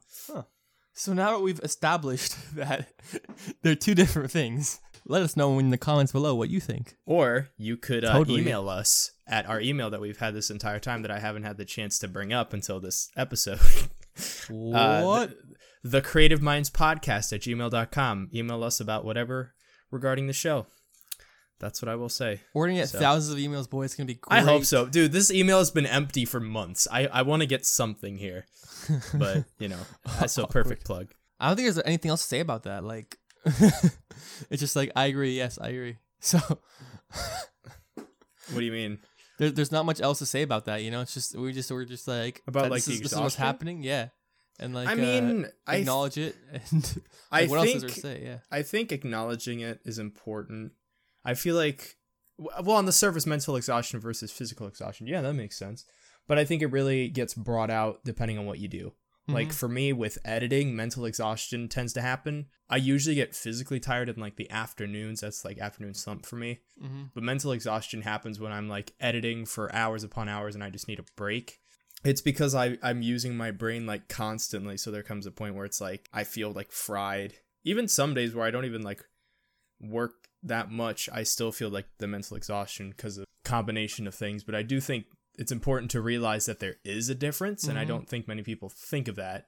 So 0.94 1.14
now 1.14 1.32
that 1.32 1.40
we've 1.42 1.60
established 1.62 2.36
that 2.56 2.90
they're 3.64 3.76
two 3.76 3.96
different 3.96 4.30
things, 4.32 4.80
let 5.06 5.22
us 5.22 5.36
know 5.38 5.58
in 5.60 5.70
the 5.70 5.78
comments 5.78 6.12
below 6.12 6.36
what 6.36 6.50
you 6.50 6.60
think. 6.60 6.96
Or 7.06 7.50
you 7.58 7.78
could 7.78 8.04
uh, 8.06 8.14
Totally. 8.14 8.42
email 8.42 8.70
us 8.70 9.12
at 9.28 9.48
our 9.48 9.60
email 9.62 9.90
that 9.90 10.02
we've 10.02 10.18
had 10.20 10.34
this 10.34 10.50
entire 10.50 10.80
time 10.80 11.02
that 11.02 11.12
I 11.12 11.20
haven't 11.20 11.44
had 11.44 11.58
the 11.58 11.66
chance 11.66 11.98
to 12.00 12.08
bring 12.08 12.32
up 12.34 12.54
until 12.54 12.80
this 12.80 13.10
episode. 13.18 13.60
Uh, 14.50 15.02
What? 15.04 15.30
the, 15.30 15.90
the 15.90 16.02
creative 16.02 16.42
minds 16.42 16.70
podcast 16.70 17.32
at 17.32 17.40
gmail.com. 17.42 18.30
Email 18.36 18.64
us 18.64 18.82
about 18.82 19.06
whatever 19.06 19.54
regarding 19.90 20.28
the 20.28 20.34
show. 20.34 20.68
That's 21.60 21.82
what 21.82 21.88
I 21.90 21.96
will 21.96 22.10
say. 22.10 22.42
We're 22.54 22.68
gonna 22.68 22.80
get 22.80 22.90
so- 22.90 23.00
thousands 23.00 23.34
of 23.34 23.40
emails, 23.40 23.70
boy. 23.70 23.84
It's 23.86 23.96
gonna 23.96 24.08
be 24.08 24.16
great. 24.16 24.38
I 24.40 24.42
hope 24.42 24.66
so. 24.66 24.86
Dude, 24.88 25.14
this 25.14 25.32
email 25.32 25.60
has 25.60 25.72
been 25.72 25.86
empty 25.86 26.26
for 26.26 26.40
months. 26.42 26.88
I, 26.92 27.06
I 27.08 27.22
want 27.22 27.42
to 27.42 27.46
get 27.48 27.66
something 27.66 28.18
here. 28.18 28.48
But, 29.14 29.46
you 29.60 29.70
know, 29.70 29.80
that's 30.20 30.38
a 30.38 30.46
perfect 30.46 30.86
plug. 30.86 31.14
I 31.40 31.48
don't 31.48 31.56
think 31.56 31.68
there's 31.74 31.86
anything 31.86 32.10
else 32.10 32.24
to 32.24 32.28
say 32.28 32.40
about 32.42 32.64
that. 32.64 32.84
Like, 32.84 33.18
it's 34.50 34.60
just 34.60 34.76
like 34.76 34.92
I 34.96 35.06
agree. 35.06 35.36
Yes, 35.36 35.60
I 35.62 35.70
agree. 35.70 35.98
So 36.24 36.38
What 36.38 38.60
do 38.60 38.64
you 38.64 38.72
mean? 38.72 39.00
there, 39.42 39.50
there's 39.50 39.72
not 39.72 39.86
much 39.86 40.00
else 40.00 40.20
to 40.20 40.26
say 40.28 40.44
about 40.44 40.66
that. 40.66 40.84
You 40.84 40.92
know, 40.92 41.02
it's 41.02 41.16
just 41.16 41.36
we 41.36 41.52
just 41.52 41.72
we're 41.72 41.86
just 41.86 42.08
like 42.08 42.44
About, 42.48 42.70
like, 42.70 42.78
this, 42.78 42.86
the 42.86 42.92
is, 42.94 43.02
this 43.02 43.14
is 43.14 43.20
what's 43.20 43.36
happening. 43.36 43.82
Yeah, 43.82 44.10
and 44.60 44.76
like 44.76 44.88
I 44.88 44.94
uh, 44.94 44.96
mean, 44.96 45.48
I, 45.66 45.72
th- 45.72 45.82
acknowledge 45.82 46.18
it. 46.18 46.36
And 46.72 47.02
I 47.32 47.42
like, 47.42 47.50
what 47.50 47.60
else 47.60 47.70
is 47.70 47.82
there 47.82 47.90
to 47.90 48.00
say? 48.00 48.22
Yeah. 48.24 48.38
I 48.52 48.62
think 48.62 48.92
acknowledging 48.92 49.62
it 49.62 49.80
is 49.84 49.98
important. 49.98 50.74
I 51.26 51.34
feel 51.34 51.56
like, 51.56 51.96
well, 52.38 52.78
on 52.78 52.86
the 52.86 52.92
surface, 52.92 53.26
mental 53.26 53.56
exhaustion 53.56 54.00
versus 54.00 54.32
physical 54.32 54.68
exhaustion. 54.68 55.08
Yeah, 55.08 55.22
that 55.22 55.34
makes 55.34 55.58
sense. 55.58 55.86
But 56.28 56.38
I 56.38 56.46
think 56.46 56.62
it 56.62 56.68
really 56.68 57.08
gets 57.08 57.34
brought 57.34 57.72
out 57.72 58.04
depending 58.04 58.38
on 58.38 58.46
what 58.46 58.60
you 58.60 58.68
do. 58.68 58.94
Like 59.28 59.50
Mhm. 59.50 59.54
for 59.54 59.70
me 59.70 59.94
with 59.94 60.18
editing, 60.26 60.76
mental 60.76 61.06
exhaustion 61.06 61.70
tends 61.70 61.94
to 61.94 62.02
happen. 62.02 62.48
I 62.70 62.78
usually 62.78 63.16
get 63.16 63.36
physically 63.36 63.80
tired 63.80 64.10
in 64.10 64.20
like 64.20 64.36
the 64.36 64.50
afternoons. 64.50 65.22
That's 65.22 65.46
like 65.46 65.60
afternoon 65.60 65.94
slump 65.94 66.26
for 66.26 66.38
me. 66.38 66.62
Mm-hmm. 66.82 67.04
But 67.14 67.24
mental 67.24 67.52
exhaustion 67.52 68.02
happens 68.02 68.40
when 68.40 68.52
I'm 68.52 68.68
like 68.68 68.94
editing 69.00 69.46
for 69.46 69.74
hours 69.76 70.04
upon 70.04 70.28
hours 70.28 70.56
and 70.56 70.64
I 70.64 70.70
just 70.72 70.88
need 70.88 71.00
a 71.00 71.06
break. 71.16 71.60
It's 72.04 72.22
because 72.22 72.56
I, 72.56 72.80
I'm 72.82 73.04
using 73.04 73.38
my 73.38 73.52
brain 73.52 73.86
like 73.86 74.08
constantly. 74.10 74.76
So 74.78 74.90
there 74.90 75.04
comes 75.04 75.28
a 75.28 75.32
point 75.32 75.54
where 75.56 75.66
it's 75.66 75.80
like 75.80 76.10
I 76.12 76.24
feel 76.24 76.52
like 76.52 76.72
fried. 76.72 77.36
Even 77.64 77.88
some 77.88 78.16
days 78.16 78.34
where 78.34 78.46
I 78.46 78.50
don't 78.52 78.66
even 78.66 78.82
like 78.82 79.04
work 79.80 80.14
that 80.44 80.72
much, 80.72 81.10
I 81.14 81.24
still 81.24 81.52
feel 81.52 81.70
like 81.70 81.86
the 82.00 82.08
mental 82.08 82.38
exhaustion 82.38 82.90
because 82.90 83.18
of 83.20 83.26
combination 83.46 84.08
of 84.08 84.16
things. 84.16 84.44
But 84.44 84.56
I 84.56 84.64
do 84.64 84.80
think 84.82 85.06
it's 85.38 85.52
important 85.52 85.92
to 85.92 86.02
realize 86.02 86.46
that 86.46 86.60
there 86.60 86.76
is 86.84 87.10
a 87.10 87.16
difference. 87.16 87.64
And 87.68 87.78
I 87.80 87.84
Mhm. 87.86 87.88
don't 87.88 88.10
think 88.10 88.28
many 88.28 88.44
people 88.44 88.70
think 88.70 89.08
of 89.08 89.16
that. 89.16 89.48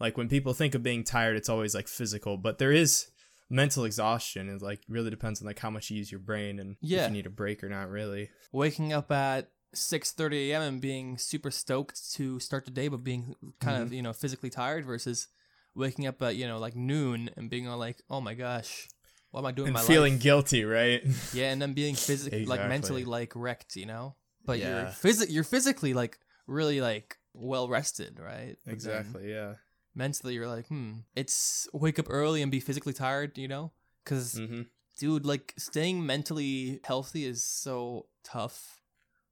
Like 0.00 0.16
when 0.16 0.28
people 0.28 0.54
think 0.54 0.74
of 0.74 0.82
being 0.82 1.04
tired, 1.04 1.36
it's 1.36 1.48
always 1.48 1.74
like 1.74 1.88
physical, 1.88 2.36
but 2.36 2.58
there 2.58 2.72
is 2.72 3.10
mental 3.50 3.84
exhaustion. 3.84 4.48
It 4.48 4.62
like 4.62 4.80
really 4.88 5.10
depends 5.10 5.40
on 5.40 5.46
like 5.46 5.58
how 5.58 5.70
much 5.70 5.90
you 5.90 5.96
use 5.96 6.10
your 6.12 6.20
brain 6.20 6.58
and 6.58 6.76
Yeah. 6.80 7.04
if 7.04 7.10
you 7.10 7.16
need 7.16 7.26
a 7.26 7.30
break 7.30 7.62
or 7.64 7.68
not 7.68 7.88
really. 7.90 8.30
Waking 8.52 8.92
up 8.92 9.10
at 9.10 9.50
6:30 9.74 10.50
a.m. 10.50 10.62
and 10.62 10.80
being 10.80 11.18
super 11.18 11.50
stoked 11.50 12.12
to 12.14 12.40
start 12.40 12.64
the 12.64 12.70
day, 12.70 12.88
but 12.88 13.04
being 13.04 13.34
kind 13.60 13.82
of 13.82 13.92
you 13.92 14.02
know 14.02 14.12
physically 14.12 14.50
tired 14.50 14.84
versus 14.86 15.28
waking 15.74 16.06
up 16.06 16.20
at 16.22 16.36
you 16.36 16.46
know 16.46 16.58
like 16.58 16.74
noon 16.76 17.30
and 17.36 17.50
being 17.50 17.68
all 17.68 17.78
like, 17.78 18.00
oh 18.08 18.20
my 18.20 18.34
gosh, 18.34 18.88
what 19.30 19.40
am 19.40 19.46
I 19.46 19.52
doing? 19.52 19.76
And 19.76 19.80
feeling 19.86 20.14
life? 20.14 20.22
guilty, 20.22 20.64
right? 20.64 21.02
Yeah, 21.34 21.50
and 21.52 21.60
then 21.60 21.74
being 21.74 21.94
physically 21.96 22.46
like 22.46 22.60
mentally 22.68 23.04
like 23.04 23.32
wrecked, 23.34 23.76
you 23.76 23.86
know. 23.86 24.16
But 24.48 24.60
you're 24.60 24.88
Yeah. 25.04 25.24
you're 25.28 25.44
physically 25.44 25.92
like 25.92 26.18
really 26.46 26.80
like 26.80 27.18
well 27.34 27.68
rested, 27.68 28.18
right? 28.18 28.56
But 28.64 28.72
exactly, 28.72 29.30
yeah. 29.30 29.56
mentally, 29.94 30.32
you're 30.32 30.48
like, 30.48 30.68
hmm, 30.68 31.00
it's 31.14 31.68
wake 31.74 31.98
up 31.98 32.06
early 32.08 32.40
and 32.40 32.50
be 32.50 32.58
physically 32.58 32.94
tired, 32.94 33.36
you 33.36 33.46
know? 33.46 33.72
Because 34.02 34.38
hmm 34.38 34.62
dude, 34.98 35.26
like 35.26 35.52
staying 35.58 36.04
mentally 36.04 36.80
healthy 36.82 37.26
is 37.26 37.44
so 37.44 38.06
tough 38.24 38.80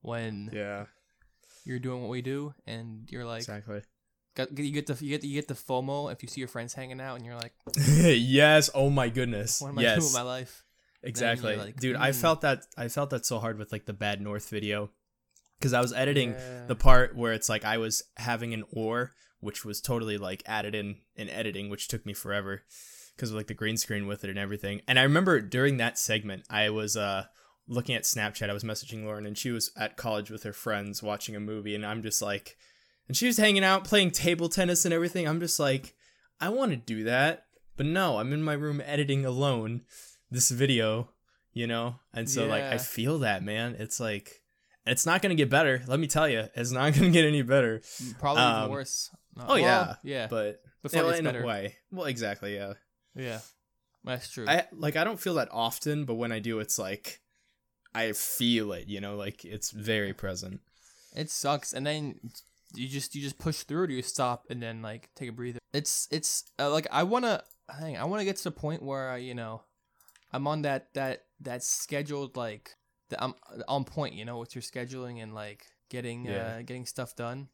when 0.02 0.50
Yeah, 0.52 0.84
you're 1.64 1.78
doing 1.78 2.02
what 2.02 2.10
we 2.10 2.20
do, 2.20 2.52
and 2.66 3.10
you're 3.10 3.24
like, 3.24 3.40
exactly. 3.40 3.80
got, 4.34 4.56
you 4.58 4.70
get 4.70 4.86
the 4.86 5.02
you 5.02 5.08
get 5.16 5.24
you 5.24 5.34
get 5.34 5.48
the 5.48 5.54
FOMO 5.54 6.12
if 6.12 6.22
you 6.22 6.28
see 6.28 6.42
your 6.42 6.48
friends 6.48 6.74
hanging 6.74 7.00
out, 7.00 7.16
and 7.16 7.24
you're 7.24 7.36
like, 7.36 7.54
yes. 7.88 8.68
Oh 8.74 8.90
my 8.90 9.08
goodness. 9.08 9.62
what 9.62 9.70
am 9.70 9.78
I 9.78 9.82
doing 9.82 9.94
yes. 9.94 10.04
with 10.04 10.12
my 10.12 10.28
life? 10.28 10.62
Exactly. 11.02 11.56
like, 11.56 11.76
Dude, 11.76 11.96
I 11.96 12.10
mm. 12.10 12.14
felt 12.14 12.42
that 12.42 12.66
I 12.76 12.88
felt 12.88 13.08
that 13.10 13.24
so 13.24 13.38
hard 13.38 13.58
with 13.58 13.72
like 13.72 13.86
the 13.86 13.94
Bad 13.94 14.20
North 14.20 14.50
video 14.50 14.90
cuz 15.60 15.72
I 15.72 15.80
was 15.80 15.92
editing 15.92 16.32
Yeah. 16.32 16.66
the 16.66 16.76
part 16.76 17.16
where 17.16 17.32
it's 17.32 17.48
like 17.48 17.64
I 17.64 17.78
was 17.78 18.02
having 18.16 18.52
an 18.54 18.64
or 18.70 19.14
which 19.40 19.64
was 19.64 19.80
totally 19.80 20.18
like 20.18 20.42
added 20.46 20.74
in 20.74 20.96
in 21.14 21.28
editing 21.28 21.68
which 21.70 21.88
took 21.88 22.04
me 22.06 22.12
forever 22.14 22.64
cuz 23.16 23.30
of 23.30 23.36
like 23.36 23.46
the 23.46 23.54
green 23.54 23.76
screen 23.76 24.06
with 24.06 24.24
it 24.24 24.30
and 24.30 24.38
everything. 24.38 24.82
And 24.88 24.98
I 24.98 25.02
remember 25.02 25.40
during 25.40 25.76
that 25.78 25.98
segment 25.98 26.44
I 26.50 26.70
was 26.70 26.96
uh 26.96 27.24
looking 27.68 27.94
at 27.96 28.04
Snapchat. 28.04 28.48
I 28.48 28.52
was 28.52 28.62
messaging 28.64 29.04
Lauren 29.04 29.26
and 29.26 29.36
she 29.36 29.50
was 29.50 29.70
at 29.76 29.96
college 29.96 30.30
with 30.30 30.44
her 30.44 30.52
friends 30.52 31.02
watching 31.02 31.34
a 31.34 31.40
movie 31.40 31.74
and 31.74 31.84
I'm 31.84 32.02
just 32.02 32.22
like 32.22 32.56
and 33.08 33.16
she 33.16 33.26
was 33.26 33.36
hanging 33.36 33.64
out 33.64 33.84
playing 33.84 34.10
table 34.10 34.48
tennis 34.48 34.84
and 34.84 34.92
everything. 34.94 35.26
I'm 35.28 35.40
just 35.40 35.58
like 35.60 35.94
I 36.40 36.48
want 36.50 36.70
to 36.72 36.76
do 36.76 37.04
that, 37.04 37.46
but 37.76 37.86
no, 37.86 38.18
I'm 38.18 38.32
in 38.32 38.42
my 38.42 38.52
room 38.52 38.82
editing 38.84 39.24
alone 39.24 39.82
this 40.30 40.50
video, 40.50 41.10
you 41.52 41.66
know? 41.66 42.00
And 42.12 42.28
so 42.28 42.46
like 42.46 42.62
I 42.64 42.78
feel 42.78 43.18
that, 43.20 43.42
man. 43.42 43.76
It's 43.78 43.98
like 44.00 44.42
it's 44.86 45.04
not 45.06 45.22
going 45.22 45.30
to 45.30 45.36
get 45.36 45.50
better. 45.50 45.82
Let 45.86 45.98
me 46.00 46.06
tell 46.06 46.28
you. 46.28 46.48
It's 46.54 46.70
not 46.70 46.92
going 46.94 47.06
to 47.06 47.10
get 47.10 47.24
any 47.24 47.42
better. 47.42 47.82
Probably 48.18 48.42
um, 48.42 48.70
worse. 48.70 49.10
No, 49.36 49.44
oh, 49.44 49.46
well, 49.48 49.58
yeah, 49.58 49.94
yeah. 50.02 50.26
But 50.28 50.62
Before 50.82 51.02
yeah, 51.02 51.06
it 51.06 51.10
gets 51.10 51.18
in 51.18 51.24
better. 51.24 51.42
a 51.42 51.46
way. 51.46 51.76
Well, 51.90 52.06
exactly, 52.06 52.54
yeah. 52.54 52.74
Yeah, 53.14 53.40
that's 54.04 54.30
true. 54.30 54.46
I 54.48 54.64
like 54.72 54.96
I 54.96 55.04
don't 55.04 55.18
feel 55.18 55.34
that 55.34 55.48
often, 55.50 56.04
but 56.04 56.14
when 56.14 56.32
I 56.32 56.38
do 56.38 56.60
it's 56.60 56.78
like 56.78 57.20
I 57.94 58.12
feel 58.12 58.72
it, 58.72 58.88
you 58.88 59.00
know, 59.00 59.16
like 59.16 59.44
it's 59.44 59.70
very 59.70 60.12
present. 60.12 60.60
It 61.14 61.30
sucks, 61.30 61.72
and 61.72 61.86
then 61.86 62.20
you 62.74 62.88
just 62.88 63.14
you 63.14 63.22
just 63.22 63.38
push 63.38 63.62
through 63.62 63.84
or 63.84 63.90
you 63.90 64.02
stop, 64.02 64.44
and 64.50 64.62
then 64.62 64.82
like 64.82 65.08
take 65.16 65.30
a 65.30 65.32
breather. 65.32 65.58
It's 65.72 66.08
it's 66.10 66.44
uh, 66.58 66.70
like 66.70 66.86
I 66.90 67.04
wanna 67.04 67.42
hang. 67.70 67.96
I 67.96 68.04
wanna 68.04 68.24
get 68.24 68.36
to 68.36 68.44
the 68.44 68.50
point 68.50 68.82
where 68.82 69.08
I, 69.08 69.16
you 69.16 69.34
know, 69.34 69.62
I'm 70.30 70.46
on 70.46 70.62
that 70.62 70.92
that 70.92 71.24
that 71.40 71.62
scheduled 71.62 72.36
like 72.36 72.76
that 73.10 73.22
I'm 73.22 73.34
on 73.68 73.84
point. 73.84 74.14
You 74.14 74.24
know, 74.24 74.38
with 74.38 74.54
your 74.54 74.62
scheduling 74.62 75.22
and 75.22 75.34
like 75.34 75.66
getting 75.90 76.24
Yeah. 76.24 76.56
uh 76.58 76.62
getting 76.62 76.86
stuff 76.86 77.14
done. 77.16 77.48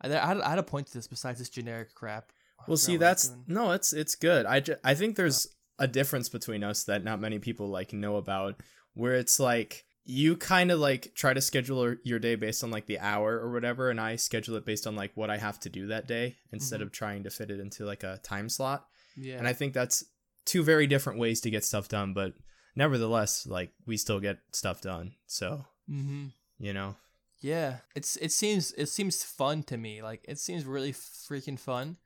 I, 0.00 0.08
I, 0.08 0.26
had, 0.26 0.40
I 0.40 0.50
had 0.50 0.58
a 0.58 0.62
point 0.64 0.88
to 0.88 0.94
this 0.94 1.06
besides 1.06 1.38
this 1.38 1.48
generic 1.48 1.94
crap. 1.94 2.32
Well, 2.66 2.76
see, 2.76 2.96
what 2.96 3.06
I 3.06 3.10
was 3.12 3.22
that's 3.28 3.36
no, 3.48 3.72
it's 3.72 3.92
it's 3.92 4.14
good. 4.14 4.46
I 4.46 4.60
ju- 4.60 4.76
I 4.84 4.94
think 4.94 5.16
there's 5.16 5.46
a 5.78 5.86
difference 5.88 6.28
between 6.28 6.62
us 6.62 6.84
that 6.84 7.02
not 7.04 7.20
many 7.20 7.38
people 7.38 7.68
like 7.68 7.92
know 7.92 8.16
about, 8.16 8.60
where 8.94 9.14
it's 9.14 9.40
like 9.40 9.84
you 10.04 10.36
kind 10.36 10.70
of 10.72 10.78
like 10.80 11.12
try 11.14 11.32
to 11.32 11.40
schedule 11.40 11.94
your- 12.04 12.18
day 12.18 12.34
based 12.34 12.62
on 12.64 12.70
like 12.70 12.86
the 12.86 12.98
hour 12.98 13.38
or 13.38 13.52
whatever, 13.52 13.90
and 13.90 14.00
I 14.00 14.16
schedule 14.16 14.56
it 14.56 14.64
based 14.64 14.86
on 14.86 14.96
like 14.96 15.12
what 15.16 15.30
I 15.30 15.38
have 15.38 15.58
to 15.60 15.68
do 15.70 15.88
that 15.88 16.06
day 16.08 16.36
instead 16.52 16.80
Mhm. 16.80 16.84
of 16.84 16.92
trying 16.92 17.22
to 17.24 17.30
fit 17.30 17.50
it 17.50 17.60
into 17.60 17.84
like 17.84 18.02
a 18.02 18.18
time 18.22 18.48
slot. 18.48 18.86
yeah. 19.16 19.36
And 19.38 19.46
I 19.46 19.52
think 19.52 19.74
that's 19.74 20.04
two 20.44 20.62
very 20.62 20.86
different 20.86 21.18
ways 21.18 21.40
to 21.42 21.50
get 21.50 21.64
stuff 21.64 21.86
done, 21.88 22.14
but 22.14 22.32
nevertheless, 22.74 23.46
like 23.46 23.72
we 23.86 23.96
still 23.96 24.20
get 24.20 24.38
stuff 24.52 24.80
done. 24.80 25.12
So 25.26 25.64
mm-hmm. 25.90 26.26
you 26.58 26.72
know, 26.72 26.96
Yeah, 27.40 27.78
it's 27.94 28.16
it 28.16 28.32
seems 28.32 28.72
it 28.72 28.88
seems 28.88 29.22
fun 29.22 29.62
to 29.64 29.76
me. 29.76 30.02
Like 30.02 30.24
it 30.28 30.38
seems 30.38 30.64
really 30.64 30.92
freaking 30.92 31.58
fun 31.58 31.96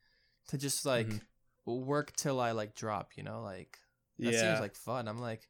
to 0.48 0.58
just 0.58 0.84
like 0.86 1.08
Mhm. 1.08 1.20
work 1.66 2.14
till 2.16 2.40
I 2.40 2.52
like 2.52 2.74
drop. 2.74 3.16
You 3.16 3.22
know, 3.24 3.42
like 3.42 3.78
that 4.18 4.32
yeah, 4.32 4.40
seems 4.40 4.60
like 4.60 4.74
fun. 4.74 5.08
I'm 5.08 5.18
like 5.20 5.48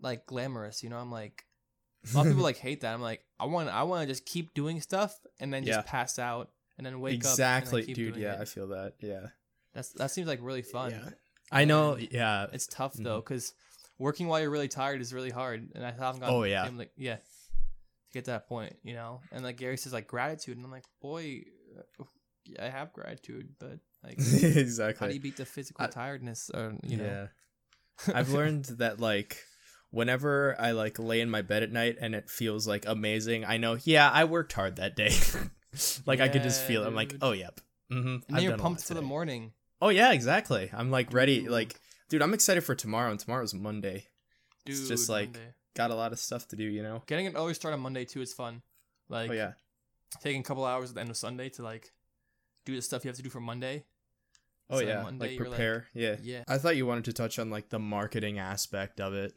like 0.00 0.26
glamorous. 0.26 0.82
You 0.82 0.90
know, 0.90 0.98
I'm 0.98 1.10
like 1.10 1.44
a 2.12 2.16
lot 2.16 2.26
of 2.26 2.32
people 2.32 2.44
like 2.50 2.58
hate 2.58 2.82
that. 2.82 2.94
I'm 2.94 3.02
like 3.02 3.24
I 3.40 3.46
want 3.46 3.68
I 3.68 3.82
want 3.82 4.02
to 4.02 4.06
just 4.06 4.26
keep 4.26 4.54
doing 4.54 4.80
stuff 4.80 5.18
and 5.40 5.52
then 5.52 5.64
just 5.64 5.78
Yeah. 5.78 5.82
pass 5.82 6.18
out 6.18 6.50
and 6.78 6.86
then 6.86 7.00
wake 7.00 7.14
exactly, 7.14 7.80
up. 7.82 7.86
keep 7.86 7.96
dude. 7.96 8.16
Yeah, 8.16 8.34
it. 8.34 8.40
I 8.42 8.44
feel 8.44 8.68
that. 8.68 8.94
Yeah, 9.00 9.28
That's 9.72 9.88
that 9.94 10.10
seems 10.10 10.28
like 10.28 10.38
really 10.42 10.62
fun. 10.62 10.90
Yeah. 10.92 11.08
I 11.50 11.64
know. 11.64 11.96
Yeah, 11.96 12.46
It's 12.52 12.66
tough 12.66 12.94
Mhm. 12.96 13.04
though 13.04 13.20
because 13.20 13.54
working 13.98 14.26
while 14.28 14.40
you're 14.40 14.50
really 14.50 14.68
tired 14.68 15.00
is 15.00 15.12
really 15.12 15.30
hard, 15.30 15.68
and 15.74 15.84
I 15.84 15.90
haven't 15.90 16.20
gotten. 16.20 16.34
Oh, 16.34 16.42
yeah. 16.44 16.64
I'm 16.64 16.78
like 16.78 16.92
yeah, 16.96 17.16
to 17.16 17.20
get 18.12 18.24
to 18.26 18.30
that 18.32 18.48
point, 18.48 18.76
you 18.82 18.94
know. 18.94 19.20
And 19.32 19.44
like 19.44 19.56
Gary 19.56 19.76
says, 19.76 19.92
like 19.92 20.06
gratitude, 20.06 20.56
and 20.56 20.64
I'm 20.64 20.72
like, 20.72 20.84
boy, 21.00 21.42
uh, 22.00 22.04
I 22.60 22.68
have 22.68 22.92
gratitude, 22.92 23.48
but 23.58 23.78
like, 24.04 24.18
exactly, 24.18 24.96
how 25.00 25.08
do 25.08 25.14
you 25.14 25.20
beat 25.20 25.36
the 25.36 25.44
physical 25.46 25.84
I- 25.84 25.88
tiredness? 25.88 26.50
Or 26.52 26.74
you 26.84 26.96
know, 26.98 27.04
Yeah. 27.04 27.26
I've 28.14 28.30
learned 28.30 28.66
that 28.78 29.00
like 29.00 29.38
whenever 29.90 30.54
I 30.60 30.72
like 30.72 30.98
lay 30.98 31.20
in 31.20 31.30
my 31.30 31.42
bed 31.42 31.62
at 31.62 31.72
night 31.72 31.96
and 32.00 32.14
it 32.14 32.28
feels 32.28 32.66
like 32.68 32.84
amazing, 32.86 33.44
I 33.44 33.56
know, 33.56 33.78
yeah, 33.84 34.10
I 34.12 34.24
worked 34.24 34.52
hard 34.52 34.76
that 34.76 34.96
day. 34.96 35.12
like 36.06 36.20
I 36.20 36.28
could 36.28 36.42
just 36.42 36.62
feel 36.62 36.84
it. 36.84 36.86
I'm 36.86 36.94
like, 36.94 37.14
oh 37.22 37.32
yep. 37.32 37.60
Mm-hmm. 37.90 38.08
and 38.08 38.22
then 38.28 38.42
you're 38.42 38.58
pumped 38.58 38.84
for 38.84 38.94
the 38.94 39.02
morning. 39.02 39.52
Oh 39.80 39.88
yeah, 39.90 40.12
exactly. 40.12 40.70
I'm 40.72 40.90
like 40.90 41.12
ready. 41.12 41.48
Like, 41.48 41.78
dude, 42.08 42.22
I'm 42.22 42.34
excited 42.34 42.62
for 42.62 42.74
tomorrow, 42.74 43.10
and 43.10 43.20
tomorrow's 43.20 43.54
Monday. 43.54 44.06
Dude, 44.64 44.76
It's 44.76 44.88
just 44.88 45.08
like- 45.08 45.32
Monday. 45.32 45.54
Got 45.74 45.90
a 45.90 45.94
lot 45.94 46.12
of 46.12 46.18
stuff 46.18 46.48
to 46.48 46.56
do, 46.56 46.64
you 46.64 46.82
know. 46.82 47.02
getting 47.06 47.26
an 47.26 47.36
early 47.36 47.52
start 47.52 47.74
on 47.74 47.80
Monday 47.80 48.06
too 48.06 48.22
is 48.22 48.32
fun. 48.32 48.62
Like 49.10 49.28
oh 49.28 49.34
yeah. 49.34 49.52
taking 50.22 50.40
a 50.40 50.44
couple 50.44 50.64
hours 50.64 50.88
at 50.88 50.94
the 50.94 51.02
end 51.02 51.10
of 51.10 51.18
Sunday 51.18 51.50
to 51.50 51.62
like 51.62 51.92
do 52.64 52.74
the 52.74 52.80
stuff 52.80 53.04
you 53.04 53.08
have 53.10 53.16
to 53.18 53.22
do 53.22 53.28
for 53.28 53.40
Monday. 53.40 53.84
Oh 54.70 54.78
So 54.78 54.86
yeah. 54.86 55.02
Monday 55.02 55.26
like 55.26 55.36
you're 55.38 55.44
like- 55.48 55.50
prepare. 55.56 55.86
yeah. 55.92 56.16
Yeah, 56.22 56.44
I 56.48 56.56
thought 56.56 56.76
you 56.76 56.86
wanted 56.86 57.04
to 57.04 57.12
touch 57.12 57.38
on 57.38 57.50
like 57.50 57.68
the 57.68 57.78
marketing 57.78 58.38
aspect 58.38 59.00
of 59.02 59.12
it. 59.12 59.34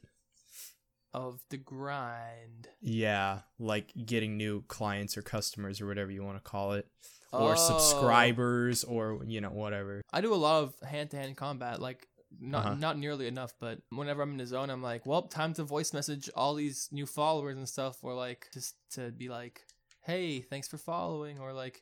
of 1.13 1.41
the 1.49 1.57
grind. 1.57 2.69
Yeah, 2.79 3.39
like 3.59 3.91
getting 4.05 4.37
new 4.37 4.61
clients 4.69 5.17
or 5.17 5.21
customers 5.21 5.81
or 5.81 5.87
whatever 5.87 6.09
you 6.11 6.23
want 6.23 6.37
to 6.37 6.43
call 6.49 6.71
it, 6.73 6.87
or 7.33 7.53
Oh. 7.53 7.55
subscribers 7.55 8.83
or 8.85 9.21
you 9.25 9.41
know 9.41 9.49
whatever. 9.49 10.01
I 10.13 10.21
do 10.21 10.33
a 10.33 10.35
lot 10.35 10.63
of 10.63 10.79
hand 10.87 11.09
to 11.11 11.17
hand 11.17 11.35
combat, 11.35 11.81
like 11.81 12.07
not 12.39 12.65
Uh-huh. 12.65 12.75
not 12.75 12.97
nearly 12.97 13.27
enough, 13.27 13.53
but 13.59 13.79
whenever 13.89 14.21
I'm 14.21 14.31
in 14.31 14.37
the 14.37 14.45
zone, 14.45 14.69
I'm 14.69 14.83
like, 14.83 15.05
well, 15.05 15.23
time 15.23 15.53
to 15.55 15.63
voice 15.63 15.93
message 15.93 16.29
all 16.35 16.53
these 16.55 16.89
new 16.91 17.05
followers 17.05 17.57
and 17.57 17.67
stuff, 17.67 18.03
or 18.03 18.13
like 18.13 18.47
just 18.53 18.75
to 18.91 19.11
be 19.11 19.29
like, 19.29 19.61
hey, 20.01 20.41
thanks 20.41 20.67
for 20.67 20.77
following, 20.77 21.39
or 21.39 21.53
like, 21.53 21.81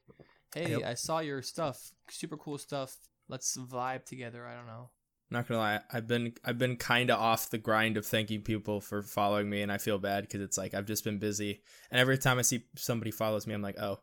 hey, 0.55 0.71
Yep. 0.71 0.83
I 0.85 0.93
saw 0.93 1.19
your 1.19 1.41
stuff, 1.41 1.91
super 2.09 2.37
cool 2.37 2.57
stuff. 2.57 2.95
Let's 3.27 3.57
vibe 3.57 4.05
together. 4.05 4.45
I 4.47 4.55
don't 4.55 4.67
know. 4.67 4.89
Not 5.29 5.45
gonna 5.45 5.59
lie, 5.59 5.81
I've 5.91 6.07
been 6.07 6.33
I've 6.45 6.57
been 6.57 6.77
kind 6.77 7.09
of 7.11 7.19
off 7.19 7.49
the 7.49 7.57
grind 7.57 7.97
of 7.97 8.05
thanking 8.05 8.41
people 8.43 8.79
for 8.79 9.03
following 9.03 9.49
me, 9.49 9.61
and 9.61 9.69
I 9.69 9.77
feel 9.77 9.97
bad 9.99 10.23
because 10.23 10.39
it's 10.39 10.57
like 10.57 10.73
I've 10.73 10.85
just 10.85 11.03
been 11.03 11.19
busy, 11.19 11.61
and 11.91 11.99
every 11.99 12.17
time 12.17 12.39
I 12.39 12.43
see 12.43 12.63
somebody 12.77 13.11
follows 13.11 13.45
me, 13.45 13.53
I'm 13.53 13.61
like, 13.61 13.77
oh, 13.77 13.99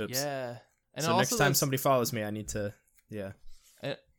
oops. 0.00 0.22
Yeah, 0.22 0.58
and 0.94 1.04
so 1.04 1.16
next 1.16 1.36
time 1.36 1.54
somebody 1.54 1.78
follows 1.78 2.12
me, 2.12 2.22
I 2.22 2.30
need 2.30 2.46
to, 2.50 2.72
yeah, 3.10 3.32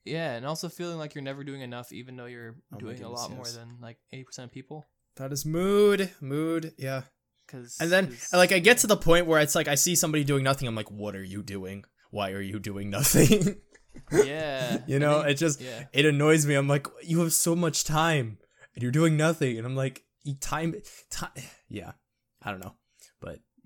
yeah, 0.05 0.33
and 0.35 0.45
also 0.45 0.69
feeling 0.69 0.97
like 0.97 1.15
you're 1.15 1.23
never 1.23 1.43
doing 1.43 1.61
enough, 1.61 1.91
even 1.91 2.15
though 2.15 2.25
you're 2.25 2.55
Oh 2.71 2.75
my 2.75 2.79
doing 2.79 2.95
a 2.95 2.99
goodness, 2.99 3.19
lot 3.19 3.31
more 3.31 3.45
yes. 3.45 3.55
than 3.55 3.77
like 3.81 3.97
eighty 4.11 4.23
percent 4.23 4.45
of 4.47 4.51
people. 4.51 4.87
that 5.17 5.31
is 5.31 5.45
mood, 5.45 6.11
mood, 6.21 6.73
yeah. 6.77 7.03
Cause 7.47 7.77
And 7.81 7.91
then 7.91 8.15
like 8.31 8.51
I 8.51 8.59
get 8.59 8.77
to 8.79 8.87
the 8.87 8.95
point 8.97 9.25
where 9.25 9.41
it's 9.41 9.55
like 9.55 9.67
I 9.67 9.75
see 9.75 9.95
somebody 9.95 10.23
doing 10.23 10.43
nothing, 10.43 10.67
I'm 10.67 10.75
like, 10.75 10.91
what 10.91 11.15
are 11.15 11.23
you 11.23 11.41
doing? 11.43 11.83
why 12.11 12.31
are 12.31 12.41
you 12.41 12.57
doing 12.59 12.89
nothing? 12.89 13.57
Yeah. 14.11 14.77
you 14.87 14.95
and 14.95 15.01
know, 15.03 15.19
then- 15.21 15.29
it 15.31 15.33
just 15.35 15.59
yeah. 15.61 15.85
it 15.93 16.05
annoys 16.05 16.45
me. 16.45 16.55
I'm 16.55 16.67
like, 16.67 16.87
you 17.03 17.19
have 17.21 17.33
so 17.33 17.55
much 17.55 17.83
time 17.83 18.37
and 18.73 18.81
you're 18.83 18.91
doing 18.91 19.17
nothing, 19.17 19.57
and 19.57 19.65
I'm 19.65 19.75
like, 19.75 20.03
you 20.23 20.35
time, 20.35 20.75
time. 21.09 21.31
Yeah, 21.69 21.91
I 22.41 22.51
don't 22.51 22.59
know, 22.61 22.75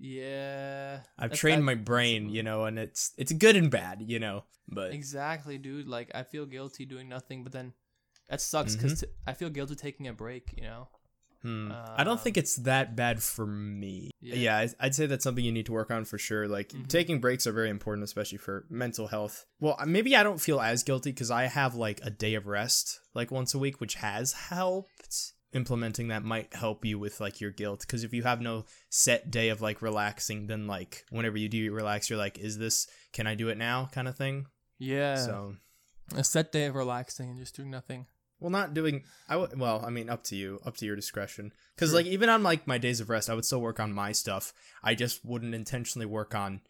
Yeah. 0.04 1.00
I've 1.18 1.32
trained 1.32 1.62
that- 1.62 1.66
my 1.66 1.74
brain, 1.74 2.28
you 2.28 2.42
know, 2.42 2.64
and 2.64 2.78
it's 2.78 3.12
it's 3.16 3.32
good 3.32 3.56
and 3.56 3.70
bad, 3.70 4.02
you 4.06 4.18
know. 4.18 4.44
But 4.68 4.92
Exactly, 4.92 5.58
dude. 5.58 5.88
Like 5.88 6.10
I 6.14 6.22
feel 6.22 6.46
guilty 6.46 6.84
doing 6.84 7.08
nothing, 7.08 7.42
but 7.42 7.52
then 7.52 7.72
that 8.28 8.40
sucks 8.40 8.76
because 8.76 9.00
t- 9.00 9.06
I 9.26 9.32
feel 9.34 9.50
guilty 9.50 9.74
taking 9.76 10.08
a 10.08 10.12
break. 10.12 10.52
You 10.56 10.64
know. 10.64 10.88
Hmm. 11.42 11.70
I 11.72 12.04
don't 12.04 12.14
Um, 12.14 12.18
think 12.24 12.38
it's 12.38 12.56
that 12.56 12.96
bad 12.96 13.22
for 13.22 13.46
me. 13.46 14.10
Yeah. 14.22 14.34
Yeah, 14.34 14.56
I- 14.58 14.86
I'd 14.86 14.94
say 14.94 15.04
that's 15.04 15.22
something 15.22 15.44
you 15.44 15.52
need 15.52 15.66
to 15.66 15.72
work 15.72 15.90
on 15.90 16.06
for 16.06 16.16
sure. 16.16 16.48
Like 16.48 16.70
Mhm. 16.70 16.88
taking 16.88 17.20
breaks 17.20 17.46
are 17.46 17.52
very 17.52 17.68
important, 17.68 18.04
especially 18.04 18.38
for 18.38 18.64
mental 18.70 19.08
health. 19.08 19.44
Well, 19.60 19.78
maybe 19.86 20.16
I 20.16 20.22
don't 20.22 20.40
feel 20.40 20.58
as 20.60 20.82
guilty 20.82 21.10
because 21.12 21.30
I 21.30 21.44
have 21.44 21.74
like 21.74 22.00
a 22.02 22.08
day 22.10 22.34
of 22.34 22.46
rest 22.46 23.00
like 23.14 23.30
once 23.30 23.52
a 23.52 23.58
week, 23.58 23.78
which 23.80 23.96
has 23.96 24.32
helped. 24.32 25.32
Implementing 25.54 26.08
that 26.08 26.24
might 26.24 26.52
help 26.52 26.84
you 26.84 26.98
with 26.98 27.20
like 27.20 27.40
your 27.40 27.50
guilt 27.52 27.80
because 27.80 28.02
if 28.04 28.12
you 28.12 28.24
have 28.24 28.40
no 28.40 28.64
set 28.90 29.30
day 29.30 29.48
of 29.50 29.62
like 29.62 29.80
relaxing, 29.82 30.46
then 30.48 30.66
like 30.66 31.04
whenever 31.10 31.38
you 31.38 31.48
do 31.48 31.72
relax, 31.72 32.10
you're 32.10 32.18
like, 32.18 32.38
is 32.38 32.58
this 32.58 32.88
can 33.12 33.26
I 33.26 33.34
do 33.34 33.48
it 33.48 33.56
now 33.56 33.88
kind 33.92 34.08
of 34.08 34.16
thing. 34.16 34.46
Yeah. 34.78 35.16
So 35.16 35.54
a 36.14 36.24
set 36.24 36.50
day 36.52 36.66
of 36.66 36.74
relaxing 36.74 37.30
and 37.30 37.38
just 37.38 37.54
doing 37.56 37.70
nothing. 37.70 38.06
Well, 38.40 38.50
not 38.50 38.74
doing. 38.74 39.04
I 39.28 39.34
w- 39.34 39.58
well, 39.58 39.82
I 39.86 39.90
mean, 39.90 40.10
up 40.10 40.24
to 40.24 40.36
you, 40.36 40.60
up 40.66 40.76
to 40.78 40.84
your 40.84 40.96
discretion. 40.96 41.52
Because 41.76 41.90
Sure. 41.90 41.98
like 42.00 42.06
even 42.06 42.28
on 42.28 42.42
like 42.42 42.66
my 42.66 42.76
days 42.76 43.00
of 43.00 43.08
rest, 43.08 43.30
I 43.30 43.34
would 43.34 43.44
still 43.44 43.60
work 43.62 43.78
on 43.80 43.92
my 43.92 44.10
stuff. 44.12 44.52
I 44.82 44.94
just 44.94 45.24
wouldn't 45.24 45.54
intentionally 45.54 46.04
work 46.04 46.34
on 46.34 46.60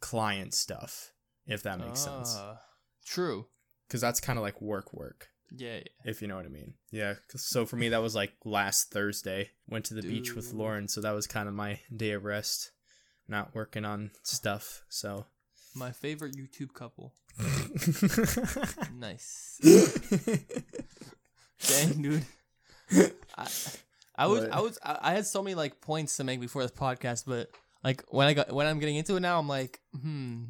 client 0.00 0.54
stuff, 0.54 1.12
if 1.46 1.62
that 1.62 1.80
makes 1.80 2.00
sense. 2.00 2.34
Ah, 2.36 2.60
True. 3.04 3.46
Because 3.88 4.00
that's 4.02 4.20
kind 4.20 4.38
of 4.38 4.42
like 4.42 4.60
work, 4.60 4.92
work, 4.92 5.28
Yeah. 5.54 5.76
yeah. 5.76 5.82
if 6.04 6.22
you 6.22 6.28
know 6.28 6.36
what 6.36 6.46
I 6.46 6.50
mean. 6.50 6.74
Yeah. 6.90 7.14
so 7.34 7.66
for 7.66 7.76
me, 7.76 7.90
that 7.90 8.02
was 8.02 8.14
like 8.14 8.32
last 8.44 8.90
Thursday. 8.90 9.50
Went 9.68 9.84
to 9.86 9.94
the 9.94 10.02
beach 10.02 10.34
with 10.34 10.52
Lauren, 10.52 10.88
so 10.88 11.00
that 11.00 11.12
was 11.12 11.26
kind 11.26 11.48
of 11.48 11.54
my 11.54 11.80
day 11.94 12.12
of 12.12 12.24
rest, 12.24 12.72
not 13.28 13.54
working 13.54 13.84
on 13.84 14.10
stuff. 14.22 14.82
So. 14.88 15.26
My 15.74 15.92
favorite 15.92 16.34
YouTube 16.36 16.72
couple. 16.72 17.12
Nice. 18.98 19.60
Dang, 21.68 22.02
dude. 22.02 22.24
I, 23.36 23.46
I 24.16 24.26
was? 24.26 24.44
I 24.44 24.60
was, 24.60 24.78
I 24.82 25.12
had 25.12 25.26
so 25.26 25.42
many 25.42 25.54
like 25.54 25.80
points 25.80 26.16
to 26.16 26.24
make 26.24 26.40
before 26.40 26.62
this 26.62 26.70
podcast, 26.70 27.24
but 27.26 27.50
like 27.84 28.04
when 28.08 28.26
I 28.26 28.34
got 28.34 28.52
when 28.52 28.66
I'm 28.66 28.78
getting 28.78 28.96
into 28.96 29.16
it 29.16 29.20
now, 29.20 29.38
I'm 29.38 29.48
like, 29.48 29.80
hmm, 29.92 30.44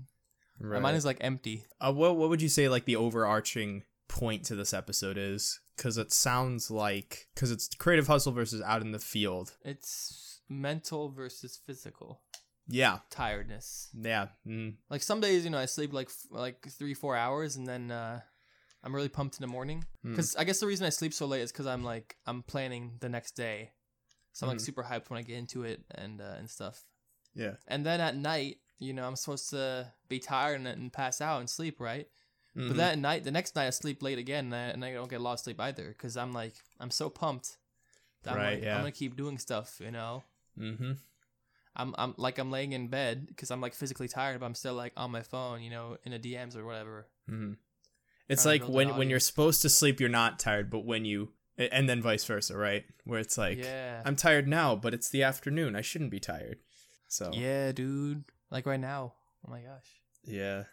my 0.61 0.69
right. 0.69 0.83
mind 0.83 0.97
is 0.97 1.05
like 1.05 1.19
empty. 1.21 1.65
Uh, 1.81 1.93
what 1.93 2.17
what 2.17 2.29
would 2.29 2.43
you 2.43 2.49
say 2.49 2.69
like 2.69 2.85
the 2.85 2.97
overarching 2.97 3.83
point 4.09 4.45
to 4.47 4.55
this 4.55 4.73
episode 4.75 5.17
is? 5.19 5.61
Because 5.77 5.99
it 5.99 6.13
sounds 6.13 6.71
like 6.71 7.29
because 7.35 7.51
it's 7.51 7.69
creative 7.79 8.07
hustle 8.07 8.33
versus 8.33 8.63
out 8.63 8.83
in 8.83 8.93
the 8.93 8.99
field. 8.99 9.57
It's 9.65 10.41
mental 10.49 11.11
versus 11.11 11.59
physical 11.67 12.23
Yeah, 12.69 13.01
tiredness. 13.11 13.91
yeah, 13.95 14.29
mm, 14.47 14.75
Like 14.91 15.03
some 15.03 15.21
days, 15.21 15.45
you 15.45 15.51
know, 15.51 15.59
I 15.59 15.67
sleep 15.67 15.93
like 15.93 16.11
like 16.31 16.67
three 16.71 16.95
four 16.95 17.15
hours, 17.17 17.57
and 17.57 17.67
then 17.67 17.91
uh, 17.91 18.21
I'm 18.83 18.95
really 18.95 19.09
pumped 19.09 19.37
in 19.37 19.43
the 19.43 19.53
morning. 19.53 19.85
mm. 20.05 20.11
Because 20.11 20.35
I 20.37 20.45
guess 20.45 20.61
the 20.61 20.67
reason 20.67 20.87
I 20.87 20.91
sleep 20.91 21.13
so 21.13 21.27
late 21.27 21.43
is 21.43 21.53
because 21.53 21.67
I'm 21.67 21.85
like 21.85 22.17
I'm 22.27 22.43
planning 22.43 22.97
the 23.01 23.09
next 23.09 23.33
day, 23.37 23.73
so 24.33 24.47
I'm 24.47 24.49
like 24.53 24.59
Mhm. 24.59 24.63
super 24.67 24.83
hyped 24.85 25.11
when 25.11 25.19
I 25.19 25.23
get 25.23 25.37
into 25.37 25.65
it 25.65 25.85
and 25.95 26.21
uh, 26.21 26.35
and 26.39 26.49
stuff. 26.49 26.85
yeah, 27.35 27.57
And 27.69 27.85
then 27.85 28.01
at 28.01 28.17
night, 28.17 28.59
you 28.79 28.95
know, 28.95 29.07
I'm 29.07 29.17
supposed 29.17 29.51
to 29.51 29.93
be 30.09 30.19
tired 30.21 30.57
and, 30.61 30.67
and 30.69 30.91
pass 30.93 31.21
out 31.21 31.41
and 31.41 31.51
sleep, 31.51 31.81
right? 31.81 32.07
Mhm. 32.57 32.69
But 32.69 32.77
that 32.79 32.99
night, 32.99 33.25
the 33.25 33.31
next 33.31 33.55
night, 33.55 33.67
I 33.67 33.71
sleep 33.71 34.03
late 34.03 34.19
again, 34.19 34.47
and 34.47 34.55
I, 34.55 34.59
and 34.69 34.85
I 34.85 34.93
don't 34.95 35.11
get 35.11 35.21
a 35.21 35.23
lot 35.23 35.35
of 35.35 35.41
sleep 35.41 35.61
either 35.61 35.89
because 35.89 36.17
I'm 36.17 36.33
like 36.33 36.55
I'm 36.81 36.91
so 36.91 37.11
pumped. 37.11 37.59
That 38.23 38.33
I'm 38.33 38.37
Right, 38.39 38.55
like, 38.55 38.63
yeah. 38.65 38.75
I'm 38.75 38.81
gonna 38.81 38.93
keep 38.93 39.17
doing 39.17 39.39
stuff, 39.39 39.79
you 39.81 39.91
know. 39.91 40.25
mm-hmm. 40.59 40.93
I'm 41.77 41.95
I'm 41.99 42.15
like 42.17 42.39
I'm 42.39 42.51
laying 42.51 42.73
in 42.73 42.89
bed 42.89 43.27
because 43.27 43.51
I'm 43.51 43.61
like 43.61 43.75
physically 43.75 44.09
tired, 44.09 44.41
but 44.41 44.47
I'm 44.47 44.55
still 44.55 44.75
like 44.75 44.93
on 44.97 45.11
my 45.11 45.23
phone, 45.23 45.63
you 45.63 45.69
know, 45.71 45.99
in 46.05 46.13
the 46.13 46.19
DMs 46.19 46.57
or 46.57 46.65
whatever. 46.65 47.07
Mm-hmm. 47.31 47.53
It's 48.29 48.43
Trying 48.45 48.61
like 48.63 48.69
when 48.71 48.97
when 48.97 49.11
you're 49.11 49.21
supposed 49.21 49.61
to 49.63 49.69
sleep, 49.69 50.01
you're 50.01 50.09
not 50.09 50.39
tired, 50.39 50.71
but 50.71 50.85
when 50.87 51.05
you 51.05 51.33
and 51.59 51.89
then 51.89 52.01
vice 52.03 52.25
versa, 52.25 52.57
right? 52.57 52.85
Where 53.05 53.21
it's 53.21 53.37
like 53.39 53.59
yeah, 53.59 54.03
I'm 54.05 54.17
tired 54.17 54.49
now, 54.49 54.75
but 54.75 54.95
it's 54.95 55.11
the 55.11 55.23
afternoon. 55.23 55.77
I 55.77 55.83
shouldn't 55.83 56.11
be 56.11 56.21
tired. 56.21 56.59
So 57.09 57.31
yeah, 57.33 57.73
dude. 57.73 58.25
Like 58.51 58.65
right 58.67 58.81
now. 58.81 59.13
Oh 59.47 59.51
my 59.51 59.61
gosh. 59.61 60.01
yeah. 60.25 60.65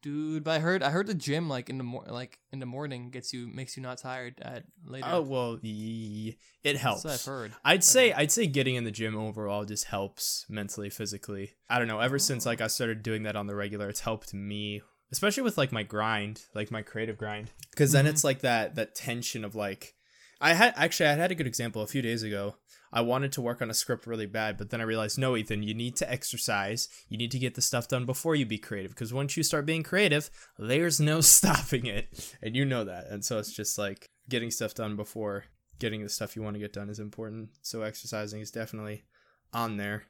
Dude, 0.00 0.44
but 0.44 0.52
I 0.52 0.58
heard 0.60 0.82
I 0.82 0.90
heard 0.90 1.08
the 1.08 1.14
gym 1.14 1.48
like 1.48 1.68
in 1.68 1.76
the 1.78 1.84
mor- 1.84 2.04
like 2.08 2.38
in 2.52 2.60
the 2.60 2.66
morning 2.66 3.10
gets 3.10 3.32
you 3.32 3.48
makes 3.48 3.76
you 3.76 3.82
not 3.82 3.98
tired 3.98 4.34
at 4.40 4.64
later. 4.84 5.06
Oh 5.10 5.22
well, 5.22 5.58
it 5.62 6.76
helps. 6.76 7.04
I've 7.04 7.24
heard. 7.24 7.52
I'd 7.64 7.82
say 7.82 8.12
I'd 8.12 8.30
say 8.30 8.46
getting 8.46 8.76
in 8.76 8.84
the 8.84 8.90
gym 8.92 9.16
overall 9.16 9.64
just 9.64 9.86
helps 9.86 10.46
mentally, 10.48 10.88
physically. 10.90 11.54
I 11.68 11.78
don't 11.78 11.88
know. 11.88 11.98
Ever 12.00 12.18
since 12.20 12.46
Oh. 12.46 12.50
like 12.50 12.60
I 12.60 12.68
started 12.68 13.02
doing 13.02 13.24
that 13.24 13.34
on 13.36 13.48
the 13.48 13.56
regular, 13.56 13.88
it's 13.88 14.00
helped 14.00 14.32
me, 14.32 14.82
especially 15.10 15.42
with 15.42 15.58
like 15.58 15.72
my 15.72 15.82
grind, 15.82 16.42
like 16.54 16.70
my 16.70 16.82
creative 16.82 17.18
grind. 17.18 17.50
Because 17.70 17.90
then 17.90 18.04
Mhm. 18.04 18.10
it's 18.10 18.22
like 18.24 18.40
that 18.40 18.76
that 18.76 18.94
tension 18.94 19.44
of 19.44 19.56
like, 19.56 19.94
I 20.40 20.54
had 20.54 20.74
actually 20.76 21.08
I 21.08 21.14
had 21.14 21.32
a 21.32 21.34
good 21.34 21.46
example 21.48 21.82
a 21.82 21.86
few 21.88 22.02
days 22.02 22.22
ago. 22.22 22.56
I 22.92 23.00
wanted 23.02 23.32
to 23.32 23.40
work 23.40 23.60
on 23.60 23.70
a 23.70 23.74
script 23.74 24.06
really 24.06 24.26
bad, 24.26 24.56
but 24.56 24.70
then 24.70 24.80
I 24.80 24.84
realized 24.84 25.18
no, 25.18 25.36
Ethan, 25.36 25.62
you 25.62 25.74
need 25.74 25.96
to 25.96 26.10
exercise. 26.10 26.88
You 27.08 27.18
need 27.18 27.30
to 27.32 27.38
get 27.38 27.54
the 27.54 27.62
stuff 27.62 27.88
done 27.88 28.06
before 28.06 28.34
you 28.34 28.46
be 28.46 28.58
creative. 28.58 28.92
Because 28.92 29.12
once 29.12 29.36
you 29.36 29.42
start 29.42 29.66
being 29.66 29.82
creative, 29.82 30.30
there's 30.58 31.00
no 31.00 31.20
stopping 31.22 31.86
it, 31.86 32.36
and 32.42 32.56
you 32.56 32.64
know 32.64 32.84
that. 32.84 33.06
And 33.08 33.24
so 33.24 33.38
it's 33.38 33.52
just 33.52 33.78
like 33.78 34.08
getting 34.28 34.50
stuff 34.50 34.74
done 34.74 34.96
before 34.96 35.44
getting 35.78 36.02
the 36.02 36.08
stuff 36.08 36.36
you 36.36 36.42
want 36.42 36.54
to 36.54 36.60
get 36.60 36.72
done 36.72 36.90
is 36.90 36.98
important. 36.98 37.50
So 37.62 37.82
exercising 37.82 38.40
is 38.40 38.50
definitely 38.50 39.04
on 39.52 39.76
there. 39.76 40.04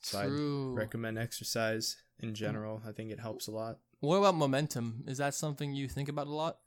So 0.00 0.22
True. 0.22 0.74
recommend 0.74 1.18
exercise 1.18 1.96
in 2.18 2.30
hmm. 2.30 2.34
general. 2.34 2.82
I 2.86 2.92
think 2.92 3.10
it 3.10 3.20
helps 3.20 3.46
a 3.46 3.50
lot. 3.50 3.78
what 4.00 4.16
about 4.16 4.34
momentum? 4.34 5.04
Is 5.06 5.18
that 5.18 5.34
something 5.34 5.74
you 5.74 5.88
think 5.88 6.08
about 6.08 6.26
a 6.26 6.34
lot? 6.34 6.58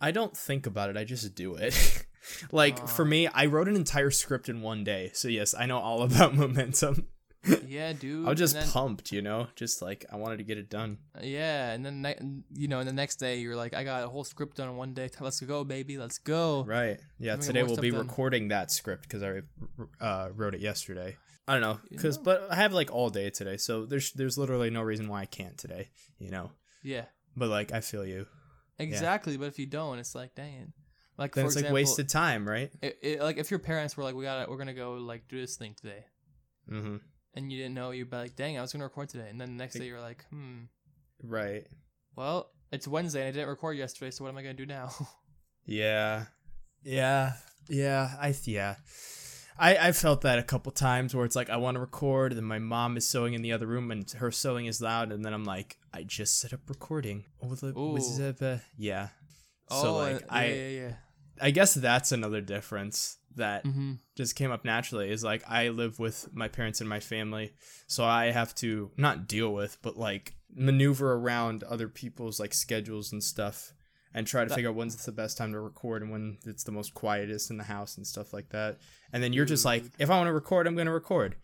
I 0.00 0.12
don't 0.12 0.36
think 0.36 0.66
about 0.66 0.88
it. 0.88 0.96
I 0.96 1.04
just 1.04 1.34
do 1.34 1.56
it. 1.56 1.74
like 2.52 2.78
Ah. 2.82 2.86
for 2.86 3.04
me, 3.04 3.26
I 3.28 3.46
wrote 3.46 3.68
an 3.68 3.76
entire 3.76 4.10
script 4.10 4.48
in 4.48 4.62
one 4.62 4.84
day. 4.84 5.10
So 5.14 5.28
yes, 5.28 5.54
I 5.54 5.66
know 5.66 5.78
all 5.78 6.02
about 6.08 6.34
momentum. 6.34 7.06
Yeah, 7.66 7.94
dude. 7.94 8.26
I 8.26 8.30
was 8.30 8.38
just 8.38 8.52
then, 8.54 8.68
pumped, 8.68 9.12
you 9.12 9.22
know, 9.22 9.46
just 9.56 9.80
like 9.80 10.04
I 10.12 10.16
wanted 10.16 10.36
to 10.38 10.44
get 10.44 10.58
it 10.58 10.68
done. 10.68 10.98
Yeah, 11.22 11.70
and 11.72 11.84
then 11.86 12.02
ne- 12.02 12.42
you 12.54 12.68
know, 12.68 12.80
and 12.80 12.88
the 12.88 12.92
next 12.92 13.16
day 13.16 13.38
you're 13.38 13.56
like, 13.56 13.72
I 13.72 13.82
got 13.82 14.04
a 14.04 14.08
whole 14.08 14.24
script 14.24 14.58
done 14.58 14.68
in 14.68 14.76
one 14.76 14.92
day. 14.92 15.08
Let's 15.20 15.40
go, 15.40 15.64
baby. 15.64 15.96
Let's 15.96 16.18
go. 16.18 16.64
Right. 16.66 17.00
Yeah. 17.18 17.36
Today 17.36 17.62
we'll 17.62 17.76
be 17.78 17.90
done. 17.90 18.00
recording 18.00 18.48
that 18.48 18.70
script 18.70 19.04
because 19.08 19.22
I 19.22 19.40
uh, 20.04 20.28
wrote 20.36 20.54
it 20.54 20.60
yesterday. 20.60 21.16
I 21.48 21.54
don't 21.54 21.62
know, 21.62 21.80
You 21.90 21.98
cause 21.98 22.18
know. 22.18 22.22
but 22.24 22.46
I 22.50 22.56
have 22.56 22.72
like 22.74 22.92
all 22.92 23.08
day 23.10 23.30
today, 23.30 23.56
so 23.56 23.84
there's 23.86 24.12
there's 24.12 24.36
literally 24.38 24.68
no 24.70 24.82
reason 24.82 25.08
why 25.08 25.22
I 25.22 25.26
can't 25.26 25.56
today, 25.58 25.88
you 26.18 26.30
know. 26.30 26.50
Yeah, 26.82 27.06
But 27.36 27.48
like 27.48 27.72
I 27.72 27.80
feel 27.80 28.04
you. 28.06 28.26
exactly. 28.78 29.36
But 29.38 29.46
if 29.46 29.58
you 29.58 29.66
don't, 29.66 29.98
it's 29.98 30.14
like, 30.14 30.34
dang. 30.34 30.72
Like 31.20 31.34
Then 31.34 31.44
for 31.44 31.46
it's 31.48 31.56
example, 31.56 31.74
like 31.76 31.84
wasted 31.86 32.08
time, 32.08 32.48
right? 32.48 32.72
It, 32.82 32.98
it, 33.02 33.20
like 33.20 33.36
if 33.36 33.50
your 33.50 33.60
parents 33.60 33.96
were 33.96 34.02
like, 34.02 34.14
we 34.16 34.24
got, 34.24 34.42
to 34.44 34.50
we're 34.50 34.56
gonna 34.56 34.74
go 34.74 34.94
like 34.94 35.28
do 35.28 35.40
this 35.40 35.56
thing 35.56 35.74
today, 35.80 36.04
Mm-hmm. 36.68 36.96
and 37.34 37.52
you 37.52 37.58
didn't 37.58 37.74
know, 37.74 37.90
you'd 37.92 38.10
be 38.10 38.16
like, 38.16 38.34
dang, 38.36 38.58
I 38.58 38.62
was 38.62 38.72
gonna 38.72 38.84
record 38.84 39.10
today, 39.10 39.28
and 39.30 39.40
then 39.40 39.50
the 39.56 39.62
next 39.62 39.74
day 39.74 39.84
you're 39.86 40.00
like, 40.00 40.24
hmm, 40.30 40.62
Right. 41.22 41.66
well, 42.16 42.50
it's 42.72 42.88
Wednesday 42.88 43.20
and 43.20 43.28
I 43.28 43.32
didn't 43.32 43.48
record 43.50 43.76
yesterday, 43.76 44.10
so 44.10 44.24
what 44.24 44.30
am 44.30 44.38
I 44.38 44.42
gonna 44.42 44.54
do 44.54 44.66
now? 44.66 44.90
Yeah. 45.66 46.24
Yeah. 46.82 47.34
Yeah. 47.68 48.16
I 48.18 48.34
yeah. 48.44 48.76
I 49.58 49.76
I 49.88 49.92
felt 49.92 50.22
that 50.22 50.38
a 50.38 50.42
couple 50.42 50.72
times 50.72 51.14
where 51.14 51.26
it's 51.26 51.36
like 51.36 51.50
I 51.50 51.58
want 51.58 51.74
to 51.74 51.80
record, 51.80 52.32
and 52.32 52.46
my 52.46 52.58
mom 52.58 52.96
is 52.96 53.06
sewing 53.06 53.34
in 53.34 53.42
the 53.42 53.52
other 53.52 53.66
room, 53.66 53.90
and 53.90 54.10
her 54.12 54.30
sewing 54.30 54.64
is 54.66 54.80
loud, 54.80 55.12
and 55.12 55.22
then 55.24 55.34
I'm 55.34 55.44
like, 55.44 55.76
I 55.92 56.02
just 56.02 56.40
set 56.40 56.52
up 56.54 56.60
recording. 56.68 57.24
Oh, 57.42 57.54
the- 57.54 57.74
was 57.74 58.18
Ooh. 58.18 58.24
it, 58.24 58.42
uh, 58.42 58.56
yeah. 58.78 59.08
So 59.70 59.96
like 59.96 60.22
and- 60.22 60.30
I 60.30 60.44
yeah, 60.46 60.54
yeah, 60.54 60.68
yeah. 60.88 60.92
I 61.40 61.50
guess 61.50 61.74
that's 61.74 62.12
another 62.12 62.40
difference 62.40 63.16
that 63.36 63.64
Mm-hmm. 63.64 63.92
just 64.16 64.34
came 64.34 64.50
up 64.50 64.64
naturally 64.64 65.10
is 65.10 65.22
like 65.22 65.42
I 65.48 65.68
live 65.68 65.98
with 65.98 66.28
my 66.32 66.48
parents 66.48 66.80
and 66.80 66.88
my 66.88 67.00
family, 67.00 67.52
so 67.86 68.04
I 68.04 68.32
have 68.32 68.54
to 68.56 68.90
not 68.96 69.28
deal 69.28 69.52
with, 69.54 69.78
but 69.82 69.96
like 69.96 70.34
maneuver 70.54 71.12
around 71.12 71.62
other 71.64 71.88
people's 71.88 72.40
like 72.40 72.52
schedules 72.52 73.12
and 73.12 73.22
stuff 73.22 73.72
and 74.12 74.26
try 74.26 74.42
to 74.42 74.48
That- 74.48 74.56
figure 74.56 74.70
out 74.70 74.76
when's 74.76 74.96
the 75.04 75.12
best 75.12 75.38
time 75.38 75.52
to 75.52 75.60
record 75.60 76.02
and 76.02 76.10
when 76.10 76.38
it's 76.44 76.64
the 76.64 76.72
most 76.72 76.92
quietest 76.94 77.50
in 77.50 77.56
the 77.58 77.64
house 77.64 77.96
and 77.96 78.04
stuff 78.04 78.32
like 78.32 78.48
that. 78.48 78.78
And 79.12 79.22
then 79.22 79.32
you're 79.32 79.44
just 79.44 79.64
like, 79.64 79.84
if 80.00 80.10
I 80.10 80.16
want 80.16 80.26
to 80.26 80.32
record, 80.32 80.66
I'm 80.66 80.74
going 80.74 80.86
to 80.88 80.92
record, 80.92 81.36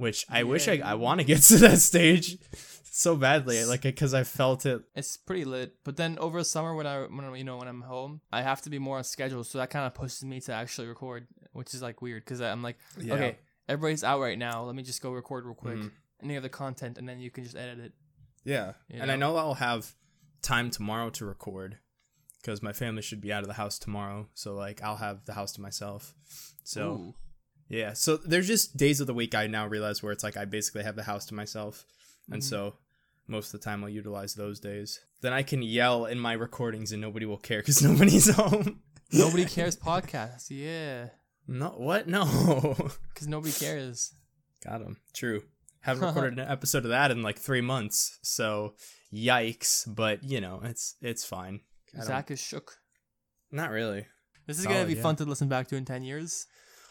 which 0.00 0.24
I 0.30 0.42
wish 0.44 0.66
I, 0.66 0.80
I 0.92 0.94
want 0.94 1.20
to 1.20 1.24
get 1.24 1.42
to 1.50 1.58
that 1.58 1.78
stage 1.78 2.38
so 2.92 3.16
badly, 3.16 3.64
like 3.64 3.82
because 3.82 4.14
I 4.14 4.24
felt 4.24 4.66
it. 4.66 4.82
It's 4.94 5.16
pretty 5.16 5.44
lit. 5.44 5.74
But 5.84 5.96
then 5.96 6.18
over 6.18 6.38
the 6.38 6.44
summer 6.44 6.74
when 6.74 6.86
I 6.86 7.02
when 7.02 7.24
I- 7.24 7.36
you 7.36 7.44
know 7.44 7.58
when 7.58 7.68
I'm 7.68 7.82
home, 7.82 8.20
I 8.32 8.42
have 8.42 8.62
to 8.62 8.70
be 8.70 8.78
more 8.78 8.98
on 8.98 9.04
schedule, 9.04 9.44
so 9.44 9.58
that 9.58 9.70
kind 9.70 9.86
of 9.86 9.94
pushes 9.94 10.24
me 10.24 10.40
to 10.42 10.52
actually 10.52 10.88
record, 10.88 11.26
which 11.52 11.74
is 11.74 11.82
like 11.82 12.00
weird 12.02 12.24
because 12.24 12.40
I'm 12.40 12.62
like, 12.62 12.78
Yeah. 12.98 13.14
okay, 13.14 13.38
everybody's 13.68 14.02
out 14.04 14.20
right 14.20 14.38
now. 14.38 14.64
Let 14.64 14.74
me 14.74 14.82
just 14.82 15.02
go 15.02 15.12
record 15.12 15.44
real 15.44 15.54
quick 15.54 15.78
Mhm. 15.78 15.90
any 16.22 16.36
other 16.36 16.48
content, 16.48 16.98
and 16.98 17.08
then 17.08 17.20
you 17.20 17.30
can 17.30 17.44
just 17.44 17.56
edit 17.56 17.78
it. 17.78 17.92
Yeah. 18.44 18.72
You 18.88 19.00
And 19.02 19.12
I 19.12 19.16
know? 19.16 19.32
know 19.32 19.36
I'll 19.36 19.54
have 19.54 19.94
time 20.42 20.70
tomorrow 20.70 21.10
to 21.10 21.26
record 21.26 21.76
because 22.40 22.62
my 22.62 22.72
family 22.72 23.02
should 23.02 23.20
be 23.20 23.30
out 23.32 23.42
of 23.42 23.48
the 23.48 23.54
house 23.62 23.78
tomorrow. 23.78 24.28
So, 24.32 24.54
like, 24.54 24.82
I'll 24.82 24.96
have 24.96 25.26
the 25.26 25.34
house 25.34 25.52
to 25.52 25.60
myself. 25.60 26.14
So, 26.64 26.82
Ooh. 26.92 27.14
Yeah. 27.70 27.94
So, 27.94 28.18
there's 28.18 28.46
just 28.46 28.76
days 28.76 29.00
of 29.00 29.06
the 29.06 29.14
week 29.14 29.34
I 29.34 29.46
now 29.46 29.66
realize 29.66 30.02
where 30.02 30.12
it's 30.12 30.22
like 30.24 30.36
I 30.36 30.44
basically 30.44 30.82
have 30.82 30.96
the 30.96 31.04
house 31.04 31.24
to 31.26 31.34
myself. 31.34 31.86
And 32.30 32.42
Mhm. 32.42 32.44
so, 32.44 32.74
most 33.26 33.54
of 33.54 33.60
the 33.60 33.64
time 33.64 33.82
I'll 33.82 33.88
utilize 33.90 34.34
those 34.34 34.60
days. 34.60 35.00
Then 35.22 35.32
I 35.32 35.42
can 35.42 35.62
yell 35.62 36.04
in 36.04 36.18
my 36.18 36.32
recordings 36.34 36.92
and 36.92 37.00
nobody 37.00 37.24
will 37.26 37.38
care 37.38 37.60
because 37.60 37.80
nobody's 37.90 38.28
home. 38.28 38.82
nobody 39.12 39.44
cares 39.46 39.76
podcast. 39.76 40.46
Yeah, 40.50 41.08
No, 41.48 41.70
what? 41.70 42.06
No. 42.06 42.24
because 43.14 43.26
nobody 43.28 43.52
cares. 43.52 44.12
Got 44.64 44.82
him. 44.82 44.98
True. 45.14 45.42
Haven't 45.80 46.04
recorded 46.08 46.38
an 46.38 46.48
episode 46.48 46.84
of 46.84 46.90
that 46.90 47.10
in 47.10 47.22
like 47.22 47.38
three 47.38 47.62
months, 47.62 48.18
so 48.22 48.74
yikes. 49.12 49.84
But 49.92 50.22
you 50.22 50.40
know, 50.40 50.60
it's 50.64 50.96
it's 51.00 51.24
fine. 51.24 51.60
Zach 52.02 52.30
is 52.30 52.38
shook. 52.40 52.76
Not 53.50 53.70
really. 53.70 54.06
This 54.46 54.58
is 54.58 54.66
gonna 54.66 54.84
be 54.86 54.94
yeah. 54.94 55.02
fun 55.02 55.16
to 55.16 55.24
listen 55.24 55.48
back 55.48 55.68
to 55.68 55.76
in 55.76 55.84
ten 55.84 56.02
years. 56.02 56.46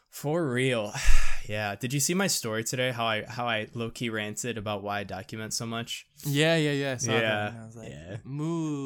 For 0.09 0.47
real. 0.49 0.93
yeah. 1.47 1.75
Did 1.75 1.93
you 1.93 1.99
see 1.99 2.13
my 2.13 2.27
story 2.27 2.63
today? 2.63 2.91
How 2.91 3.05
I 3.05 3.23
how 3.27 3.45
I 3.47 3.67
low 3.73 3.89
key 3.89 4.09
ranted 4.09 4.57
about 4.57 4.83
why 4.83 4.99
I 4.99 5.03
document 5.03 5.53
so 5.53 5.65
much? 5.65 6.07
Yeah, 6.25 6.55
yeah, 6.57 6.71
yeah. 6.71 6.97
I 7.07 7.11
Yeah, 7.21 7.53
I 7.61 7.65
was 7.65 7.75
like, 7.75 7.89
yeah. 7.89 8.17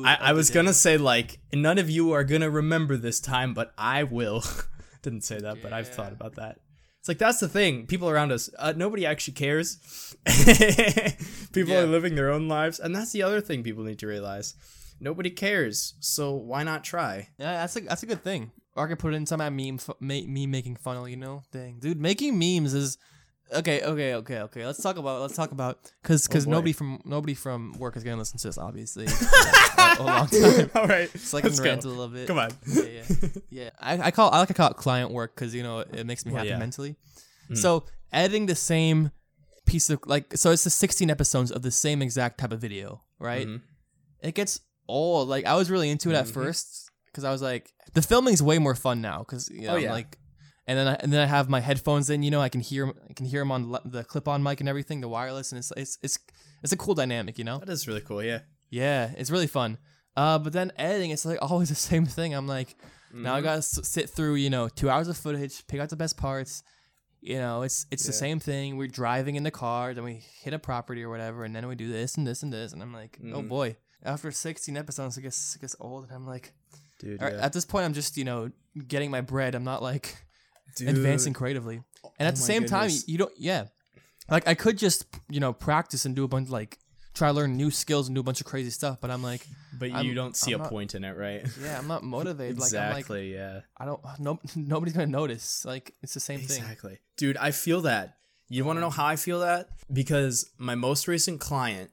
I, 0.05 0.17
I 0.29 0.33
was 0.33 0.49
day. 0.49 0.53
gonna 0.55 0.73
say 0.73 0.97
like 0.97 1.39
none 1.53 1.77
of 1.77 1.89
you 1.89 2.11
are 2.11 2.23
gonna 2.23 2.49
remember 2.49 2.97
this 2.97 3.19
time, 3.19 3.53
but 3.53 3.73
I 3.77 4.03
will. 4.03 4.43
Didn't 5.01 5.23
say 5.23 5.39
that, 5.39 5.61
but 5.61 5.73
I've 5.73 5.89
thought 5.89 6.13
about 6.13 6.35
that. 6.35 6.59
It's 6.99 7.09
like 7.09 7.17
that's 7.17 7.39
the 7.41 7.49
thing. 7.49 7.85
People 7.87 8.09
around 8.09 8.31
us, 8.31 8.49
uh, 8.57 8.73
nobody 8.75 9.05
actually 9.05 9.33
cares. 9.33 10.15
people 11.51 11.73
Yeah. 11.73 11.81
are 11.81 11.85
living 11.85 12.15
their 12.15 12.31
own 12.31 12.47
lives, 12.47 12.79
and 12.79 12.95
that's 12.95 13.11
the 13.11 13.23
other 13.23 13.41
thing 13.41 13.63
people 13.63 13.83
need 13.83 13.99
to 13.99 14.07
realize. 14.07 14.55
Nobody 15.01 15.29
cares, 15.29 15.95
so 15.99 16.33
why 16.33 16.63
not 16.63 16.85
try? 16.85 17.27
Yeah, 17.37 17.53
that's 17.53 17.75
a 17.75 17.81
that's 17.81 18.03
a 18.03 18.05
good 18.05 18.23
thing. 18.23 18.51
Or 18.75 18.85
I 18.85 18.89
could 18.89 18.99
put 18.99 19.13
it 19.13 19.17
in 19.17 19.25
some 19.25 19.39
meme 19.39 19.77
fu- 19.77 19.93
meme 19.99 20.49
making 20.51 20.77
funnel. 20.77 21.07
You 21.07 21.17
know, 21.17 21.43
dang, 21.51 21.77
dude, 21.79 21.99
making 22.01 22.37
memes 22.39 22.73
is 22.73 22.97
okay. 23.53 23.83
Okay, 23.83 24.15
okay, 24.15 24.39
okay. 24.39 24.65
Let's 24.65 24.81
talk 24.81 24.97
about 24.97 25.21
let's 25.21 25.35
talk 25.35 25.51
about 25.51 25.91
because 26.01 26.27
because 26.27 26.47
Oh, 26.47 26.51
nobody 26.51 26.73
from 26.73 26.99
nobody 27.05 27.35
from 27.35 27.73
work 27.77 27.95
is 27.97 28.03
gonna 28.03 28.17
listen 28.17 28.39
to 28.39 28.47
this. 28.47 28.57
Obviously, 28.57 29.05
a, 29.77 29.95
a 29.99 30.03
long 30.03 30.27
time. 30.27 30.71
All 30.73 30.87
right, 30.87 31.09
It's 31.13 31.33
like 31.33 31.43
let's 31.43 31.59
a 31.59 31.63
go. 31.63 31.73
a 31.73 31.75
little 31.75 32.07
bit. 32.07 32.27
Come 32.27 32.39
on. 32.39 32.49
Yeah, 32.67 32.83
yeah. 32.83 33.27
yeah. 33.51 33.69
I, 33.79 34.07
I 34.07 34.11
call 34.11 34.31
I 34.31 34.39
like 34.39 34.47
to 34.47 34.53
call 34.55 34.71
it 34.71 34.77
client 34.77 35.11
work 35.11 35.35
because 35.35 35.53
you 35.53 35.61
know 35.61 35.79
it 35.79 36.05
makes 36.07 36.25
me 36.25 36.31
Well, 36.31 36.39
happy 36.39 36.49
yeah. 36.49 36.57
mentally. 36.57 36.95
Mm. 37.51 37.57
So 37.57 37.83
editing 38.11 38.47
the 38.47 38.55
same 38.55 39.11
piece 39.65 39.89
of 39.91 39.99
like 40.07 40.35
so 40.35 40.49
it's 40.51 40.63
the 40.63 40.69
16 40.71 41.09
episodes 41.11 41.51
of 41.51 41.61
the 41.61 41.71
same 41.71 42.01
exact 42.01 42.39
type 42.39 42.51
of 42.51 42.59
video, 42.59 43.01
right? 43.19 43.47
Mhm. 43.47 43.61
It 44.21 44.33
gets 44.33 44.61
old. 44.87 45.29
Like 45.29 45.45
I 45.45 45.53
was 45.55 45.69
really 45.69 45.89
into 45.91 46.09
it 46.09 46.15
at 46.15 46.25
Mhm. 46.25 46.33
first 46.33 46.82
because 47.13 47.23
I 47.23 47.31
was 47.31 47.41
like, 47.41 47.71
the 47.93 48.01
filming's 48.01 48.41
way 48.43 48.57
more 48.59 48.75
fun 48.75 48.99
now 49.01 49.19
because 49.19 49.49
you 49.49 49.61
know, 49.67 49.73
Oh, 49.73 49.75
yeah. 49.77 49.91
like, 49.93 50.17
and 50.67 50.77
then 50.77 50.87
I, 50.87 50.95
and 50.95 51.13
then 51.13 51.21
I 51.21 51.25
have 51.27 51.47
my 51.49 51.59
headphones 51.59 52.09
in. 52.09 52.23
You 52.23 52.31
know, 52.31 52.41
I 52.41 52.49
can 52.49 52.61
hear 52.61 52.91
I 53.09 53.13
can 53.13 53.25
hear 53.25 53.41
them 53.41 53.51
on 53.51 53.71
le- 53.71 53.81
the 53.85 54.03
clip-on 54.03 54.41
mic 54.43 54.59
and 54.59 54.67
everything, 54.69 55.01
the 55.01 55.07
wireless, 55.09 55.51
and 55.51 55.59
it's 55.59 55.71
it's 55.77 55.97
it's 56.01 56.17
it's 56.63 56.73
a 56.73 56.77
cool 56.77 56.95
dynamic. 56.95 57.37
You 57.37 57.43
know. 57.43 57.59
That 57.59 57.69
is 57.69 57.87
really 57.87 58.01
cool. 58.01 58.23
Yeah. 58.23 58.39
Yeah, 58.69 59.11
it's 59.17 59.29
really 59.29 59.47
fun. 59.47 59.77
Uh, 60.17 60.39
but 60.39 60.51
then 60.53 60.71
editing, 60.77 61.11
it's 61.11 61.25
like 61.25 61.39
always 61.41 61.69
the 61.75 61.75
same 61.75 62.05
thing. 62.05 62.33
I'm 62.33 62.47
like, 62.47 62.75
now 63.13 63.35
I 63.35 63.39
Mhm. 63.39 63.43
gotta 63.43 63.57
s- 63.59 63.79
sit 63.87 64.09
through, 64.09 64.35
you 64.35 64.49
know, 64.49 64.67
two 64.69 64.89
hours 64.89 65.07
of 65.07 65.15
footage, 65.17 65.65
pick 65.67 65.79
out 65.79 65.89
the 65.89 65.95
best 65.95 66.17
parts. 66.17 66.63
You 67.21 67.37
know, 67.37 67.61
it's 67.61 67.85
it's 67.91 68.05
the 68.05 68.11
same 68.13 68.39
thing. 68.39 68.75
We're 68.77 68.87
driving 68.87 69.35
in 69.35 69.43
the 69.43 69.51
car, 69.51 69.93
then 69.93 70.03
we 70.03 70.23
hit 70.43 70.53
a 70.53 70.59
property 70.59 71.03
or 71.03 71.09
whatever, 71.09 71.43
and 71.45 71.55
then 71.55 71.67
we 71.67 71.75
do 71.75 71.89
this 71.91 72.17
and 72.17 72.25
this 72.27 72.43
and 72.43 72.51
this, 72.51 72.73
and 72.73 72.81
I'm 72.81 72.91
like, 72.93 73.17
oh 73.33 73.41
Mhm. 73.41 73.47
boy. 73.49 73.75
After 74.05 74.29
16 74.31 74.75
episodes, 74.75 75.17
it 75.17 75.21
gets 75.21 75.55
it 75.55 75.61
gets 75.61 75.75
old, 75.79 76.03
and 76.05 76.11
I'm 76.13 76.27
like, 76.27 76.53
dude. 77.03 77.19
all 77.21 77.27
right, 77.27 77.35
yeah. 77.35 77.45
at 77.45 77.53
this 77.53 77.65
point, 77.65 77.85
I'm 77.85 77.93
just 77.93 78.17
you 78.17 78.23
know 78.23 78.51
getting 78.87 79.11
my 79.11 79.21
bread. 79.21 79.55
I'm 79.55 79.63
not 79.63 79.81
like 79.83 80.15
Dude. 80.77 80.89
advancing 80.89 81.33
creatively. 81.33 81.81
And 82.19 82.27
at 82.27 82.33
Oh 82.33 82.35
the 82.35 82.41
my 82.41 82.47
same 82.47 82.65
time, 82.65 82.89
you 83.07 83.17
don't, 83.17 83.31
yeah. 83.37 83.65
Like 84.29 84.47
I 84.47 84.53
could 84.55 84.77
just 84.77 85.05
you 85.29 85.39
know 85.39 85.53
practice 85.53 86.05
and 86.05 86.15
do 86.15 86.23
a 86.23 86.27
bunch 86.27 86.49
like 86.49 86.79
try 87.13 87.27
to 87.27 87.33
learn 87.33 87.55
new 87.57 87.69
skills 87.69 88.07
and 88.07 88.15
do 88.15 88.21
a 88.21 88.23
bunch 88.23 88.41
of 88.41 88.47
crazy 88.47 88.69
stuff, 88.71 88.99
but 89.01 89.11
I'm 89.11 89.21
like. 89.21 89.45
But 89.77 89.89
you 89.89 89.95
I'm- 89.95 90.15
don't 90.15 90.35
see 90.35 90.53
I'm 90.53 90.61
a 90.61 90.63
not- 90.63 90.69
point 90.71 90.95
in 90.95 91.03
it, 91.03 91.15
right? 91.17 91.45
Yeah, 91.61 91.77
I'm 91.77 91.87
not 91.87 92.03
motivated. 92.03 92.57
Like 92.59 92.73
I'm 92.73 92.79
like, 92.89 92.97
exactly. 92.99 93.33
yeah. 93.33 93.61
I 93.77 93.85
don't. 93.85 94.01
No, 94.19 94.39
nobody's 94.55 94.93
gonna 94.93 95.07
notice. 95.07 95.65
Like 95.65 95.93
it's 96.01 96.13
the 96.13 96.19
same 96.19 96.39
thing. 96.39 96.57
Exactly. 96.61 96.99
Dude, 97.17 97.37
I 97.37 97.51
feel 97.51 97.81
that. 97.81 98.15
You 98.49 98.65
want 98.65 98.77
to 98.77 98.81
know 98.81 98.89
how 98.91 99.05
I 99.05 99.15
feel 99.15 99.39
that? 99.39 99.69
Because 99.91 100.51
my 100.57 100.75
most 100.75 101.07
recent 101.07 101.39
client 101.39 101.91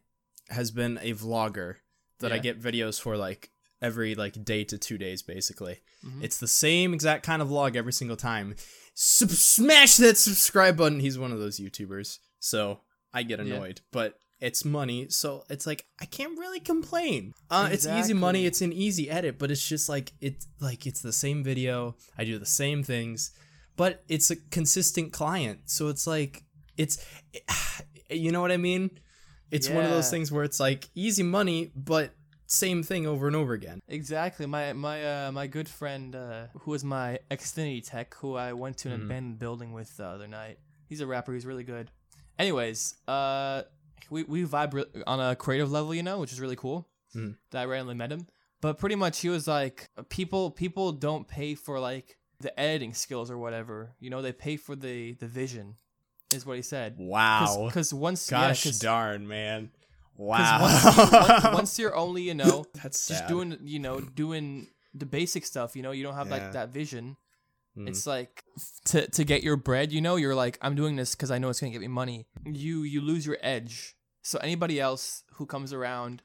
has 0.50 0.70
been 0.70 0.98
a 1.00 1.14
vlogger 1.14 1.76
that 2.18 2.32
I 2.32 2.38
get 2.38 2.60
videos 2.60 3.00
for 3.00 3.16
like 3.16 3.49
every 3.82 4.14
like 4.14 4.44
day 4.44 4.64
to 4.64 4.78
2 4.78 4.98
days 4.98 5.22
basically. 5.22 5.78
Mhm. 6.04 6.22
It's 6.22 6.38
the 6.38 6.48
same 6.48 6.92
exact 6.94 7.24
kind 7.24 7.40
of 7.42 7.48
vlog 7.48 7.76
every 7.76 7.92
single 7.92 8.16
time. 8.16 8.54
Sub- 8.94 9.30
smash 9.30 9.96
that 9.96 10.16
subscribe 10.18 10.76
button. 10.76 11.00
He's 11.00 11.18
one 11.18 11.32
of 11.32 11.38
those 11.38 11.58
YouTubers. 11.58 12.18
So, 12.38 12.80
I 13.12 13.22
get 13.22 13.38
Yeah. 13.38 13.54
annoyed, 13.54 13.80
but 13.92 14.18
it's 14.40 14.64
money, 14.64 15.08
so 15.10 15.44
it's 15.50 15.66
like 15.66 15.84
I 16.00 16.06
can't 16.06 16.38
really 16.38 16.60
complain. 16.60 17.34
Uh, 17.50 17.68
it's 17.72 17.86
easy 17.86 18.14
money, 18.14 18.46
it's 18.46 18.62
an 18.62 18.72
easy 18.72 19.10
edit, 19.10 19.38
but 19.38 19.50
it's 19.50 19.66
just 19.66 19.88
like 19.88 20.12
it 20.20 20.44
like 20.60 20.86
it's 20.86 21.00
the 21.02 21.12
same 21.12 21.42
video. 21.44 21.96
I 22.16 22.24
do 22.24 22.38
the 22.38 22.46
same 22.46 22.82
things, 22.82 23.30
but 23.76 24.02
it's 24.08 24.30
a 24.30 24.36
consistent 24.36 25.12
client. 25.12 25.60
So 25.66 25.88
it's 25.88 26.06
like 26.06 26.44
it's 26.76 27.04
you 28.10 28.32
know 28.32 28.40
what 28.40 28.52
I 28.52 28.56
mean? 28.56 28.90
It's 29.50 29.68
one 29.68 29.84
of 29.84 29.90
those 29.90 30.10
things 30.10 30.30
where 30.32 30.44
it's 30.44 30.60
like 30.60 30.88
easy 30.94 31.22
money, 31.24 31.72
but 31.74 32.14
same 32.50 32.82
thing 32.82 33.06
over 33.06 33.26
and 33.26 33.36
over 33.36 33.52
again. 33.54 33.80
Exactly. 33.88 34.44
My 34.46 34.72
my 34.72 35.26
uh 35.26 35.32
my 35.32 35.46
good 35.46 35.68
friend 35.68 36.14
uh 36.16 36.46
who 36.60 36.72
was 36.72 36.82
my 36.84 37.18
Xfinity 37.30 37.82
tech 37.88 38.14
who 38.14 38.34
I 38.34 38.52
went 38.52 38.76
to 38.78 38.90
an 38.90 39.00
Mhm. 39.00 39.04
abandoned 39.06 39.38
building 39.38 39.72
with 39.72 39.96
the 39.96 40.04
other 40.04 40.26
night. 40.28 40.58
He's 40.88 41.00
a 41.00 41.06
rapper. 41.06 41.32
He's 41.32 41.46
really 41.46 41.62
good. 41.64 41.90
Anyways, 42.38 42.94
uh, 43.06 43.62
we 44.10 44.24
we 44.24 44.44
vibe 44.44 44.72
re- 44.74 45.02
on 45.06 45.20
a 45.20 45.36
creative 45.36 45.70
level, 45.70 45.94
you 45.94 46.02
know, 46.02 46.18
which 46.20 46.32
is 46.32 46.40
really 46.40 46.56
cool. 46.56 46.88
Mhm. 47.14 47.36
That 47.50 47.60
I 47.62 47.64
randomly 47.66 47.94
met 47.94 48.10
him, 48.10 48.26
but 48.60 48.78
pretty 48.78 48.96
much 48.96 49.20
he 49.20 49.28
was 49.28 49.46
like, 49.46 49.90
people 50.08 50.50
people 50.50 50.92
don't 50.92 51.28
pay 51.28 51.54
for 51.54 51.78
like 51.78 52.16
the 52.40 52.58
editing 52.58 52.94
skills 52.94 53.30
or 53.30 53.38
whatever. 53.38 53.94
You 54.00 54.10
know, 54.10 54.22
they 54.22 54.32
pay 54.32 54.56
for 54.56 54.74
the 54.74 55.12
the 55.14 55.28
vision, 55.28 55.76
is 56.34 56.44
what 56.46 56.56
he 56.56 56.62
said. 56.62 56.96
Wow. 56.98 57.66
Because 57.66 57.92
once 57.94 58.28
Gosh 58.28 58.64
yeah, 58.64 58.70
'cause- 58.72 58.78
darn, 58.80 59.28
man. 59.28 59.70
Wow. 60.20 60.60
once, 60.62 60.84
once, 61.12 61.44
once 61.44 61.78
you're 61.78 61.96
only 61.96 62.22
you 62.22 62.34
know 62.34 62.64
That's 62.82 63.08
just 63.08 63.20
sad. 63.20 63.28
doing 63.28 63.58
you 63.62 63.78
know 63.78 64.00
doing 64.00 64.68
the 64.92 65.06
basic 65.06 65.46
stuff 65.46 65.74
you 65.76 65.82
know 65.82 65.92
you 65.92 66.02
don't 66.02 66.14
have 66.14 66.28
Yeah. 66.28 66.34
like 66.36 66.52
that 66.52 66.68
vision 66.70 67.16
Mm. 67.76 67.88
it's 67.88 68.04
like 68.04 68.42
to 68.86 69.06
to 69.10 69.22
get 69.24 69.44
your 69.44 69.56
bread 69.56 69.92
you 69.92 70.00
know 70.00 70.16
you're 70.16 70.34
like 70.34 70.58
i'm 70.60 70.74
doing 70.74 70.96
this 70.96 71.14
because 71.14 71.30
i 71.30 71.38
know 71.38 71.48
it's 71.50 71.60
gonna 71.60 71.70
get 71.70 71.80
me 71.80 71.86
money 71.86 72.26
you 72.44 72.82
you 72.82 73.00
lose 73.00 73.24
your 73.24 73.38
edge 73.42 73.94
so 74.22 74.40
anybody 74.42 74.80
else 74.80 75.22
who 75.34 75.46
comes 75.46 75.72
around 75.72 76.20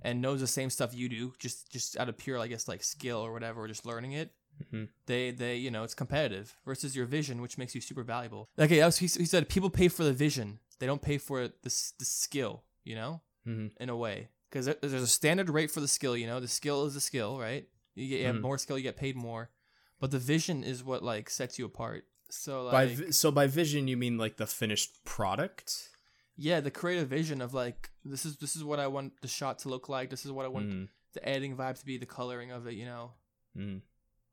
and 0.00 0.22
knows 0.22 0.40
the 0.40 0.46
same 0.46 0.70
stuff 0.70 0.94
you 0.94 1.06
do 1.10 1.34
just 1.38 1.70
just 1.70 1.98
out 1.98 2.08
of 2.08 2.16
pure 2.16 2.38
i 2.38 2.46
guess 2.46 2.66
like 2.66 2.82
skill 2.82 3.18
or 3.18 3.30
whatever 3.30 3.60
or 3.60 3.68
just 3.68 3.84
learning 3.84 4.12
it 4.12 4.32
Mhm. 4.72 4.88
they 5.04 5.30
they 5.32 5.56
you 5.56 5.70
know 5.70 5.84
it's 5.84 5.94
competitive 5.94 6.56
versus 6.64 6.96
your 6.96 7.04
vision 7.04 7.42
which 7.42 7.58
makes 7.58 7.74
you 7.74 7.82
super 7.82 8.02
valuable 8.02 8.48
like 8.56 8.70
yeah, 8.70 8.90
he, 8.90 9.06
he 9.06 9.26
said 9.26 9.50
people 9.50 9.68
pay 9.68 9.88
for 9.88 10.02
the 10.04 10.14
vision 10.14 10.60
they 10.78 10.86
don't 10.86 11.02
pay 11.02 11.18
for 11.18 11.46
the, 11.48 11.72
the 11.98 12.04
skill 12.06 12.64
you 12.84 12.94
know 12.94 13.20
Mhm. 13.46 13.70
in 13.80 13.88
a 13.88 13.96
way 13.96 14.28
because 14.50 14.66
there's 14.66 14.92
a 14.92 15.06
standard 15.06 15.48
rate 15.50 15.70
for 15.70 15.80
the 15.80 15.88
skill 15.88 16.16
you 16.16 16.26
know 16.26 16.40
the 16.40 16.48
skill 16.48 16.84
is 16.86 16.94
the 16.94 17.00
skill 17.00 17.38
right 17.38 17.68
you 17.94 18.08
get 18.08 18.20
you 18.20 18.26
have 18.26 18.36
Mhm. 18.36 18.40
more 18.42 18.58
skill 18.58 18.76
you 18.76 18.82
get 18.82 18.96
paid 18.96 19.16
more 19.16 19.50
but 19.98 20.10
the 20.10 20.18
vision 20.18 20.62
is 20.64 20.82
what 20.84 21.02
like 21.02 21.28
sets 21.30 21.58
you 21.58 21.64
apart 21.66 22.04
so 22.30 22.70
By 22.70 22.86
vi- 22.86 23.10
so 23.12 23.30
by 23.30 23.46
vision 23.46 23.88
you 23.88 23.96
mean 23.96 24.16
like 24.18 24.36
the 24.36 24.46
finished 24.46 25.04
product? 25.04 25.90
yeah 26.36 26.60
the 26.60 26.70
creative 26.70 27.08
vision 27.08 27.40
of 27.42 27.52
like 27.54 27.90
this 28.04 28.24
is 28.24 28.36
this 28.38 28.56
is 28.56 28.62
what 28.64 28.78
i 28.80 28.86
want 28.86 29.20
the 29.20 29.28
shot 29.28 29.58
to 29.60 29.68
look 29.68 29.88
like 29.88 30.08
this 30.10 30.24
is 30.24 30.32
what 30.32 30.44
i 30.44 30.48
want 30.48 30.70
Mm. 30.70 30.88
the 31.12 31.28
editing 31.28 31.56
vibe 31.56 31.78
to 31.78 31.84
be 31.84 31.98
the 31.98 32.06
coloring 32.06 32.50
of 32.50 32.66
it 32.66 32.74
you 32.74 32.84
know 32.86 33.12
Mm. 33.56 33.82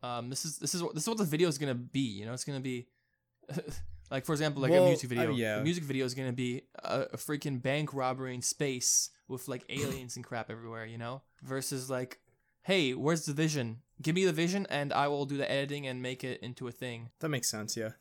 um 0.03 0.29
this 0.29 0.45
is 0.45 0.57
this 0.59 0.73
is 0.75 0.81
what 0.83 0.93
this 0.93 1.03
is 1.03 1.09
what 1.09 1.17
the 1.17 1.25
video 1.25 1.47
is 1.49 1.57
gonna 1.57 1.73
be 1.75 1.99
you 2.19 2.25
know 2.25 2.33
it's 2.33 2.45
gonna 2.45 2.59
be 2.59 2.87
like 4.09 4.25
for 4.25 4.33
example 4.33 4.61
like 4.61 4.71
Well, 4.71 4.83
a 4.85 4.87
music 4.87 5.09
video 5.09 5.31
uh, 5.31 5.35
yeah. 5.35 5.57
a 5.59 5.63
music 5.63 5.83
video 5.83 6.05
is 6.05 6.13
gonna 6.13 6.33
be 6.33 6.63
a, 6.83 7.01
a 7.13 7.17
freaking 7.17 7.61
bank 7.61 7.93
robbery 7.93 8.33
in 8.35 8.41
space 8.41 9.09
with 9.27 9.47
like 9.47 9.63
aliens 9.69 10.15
and 10.15 10.25
crap 10.25 10.49
everywhere 10.49 10.85
you 10.85 10.97
know 10.97 11.21
versus 11.43 11.89
like 11.89 12.19
hey 12.63 12.93
where's 12.93 13.25
the 13.25 13.33
vision 13.33 13.81
give 14.01 14.15
me 14.15 14.25
the 14.25 14.33
vision 14.33 14.65
and 14.69 14.93
i 14.93 15.07
will 15.07 15.25
do 15.25 15.37
the 15.37 15.49
editing 15.51 15.87
and 15.87 16.01
make 16.01 16.23
it 16.23 16.39
into 16.41 16.67
a 16.67 16.71
thing 16.71 17.09
That 17.19 17.29
makes 17.29 17.49
sense, 17.49 17.75
yeah. 17.77 17.91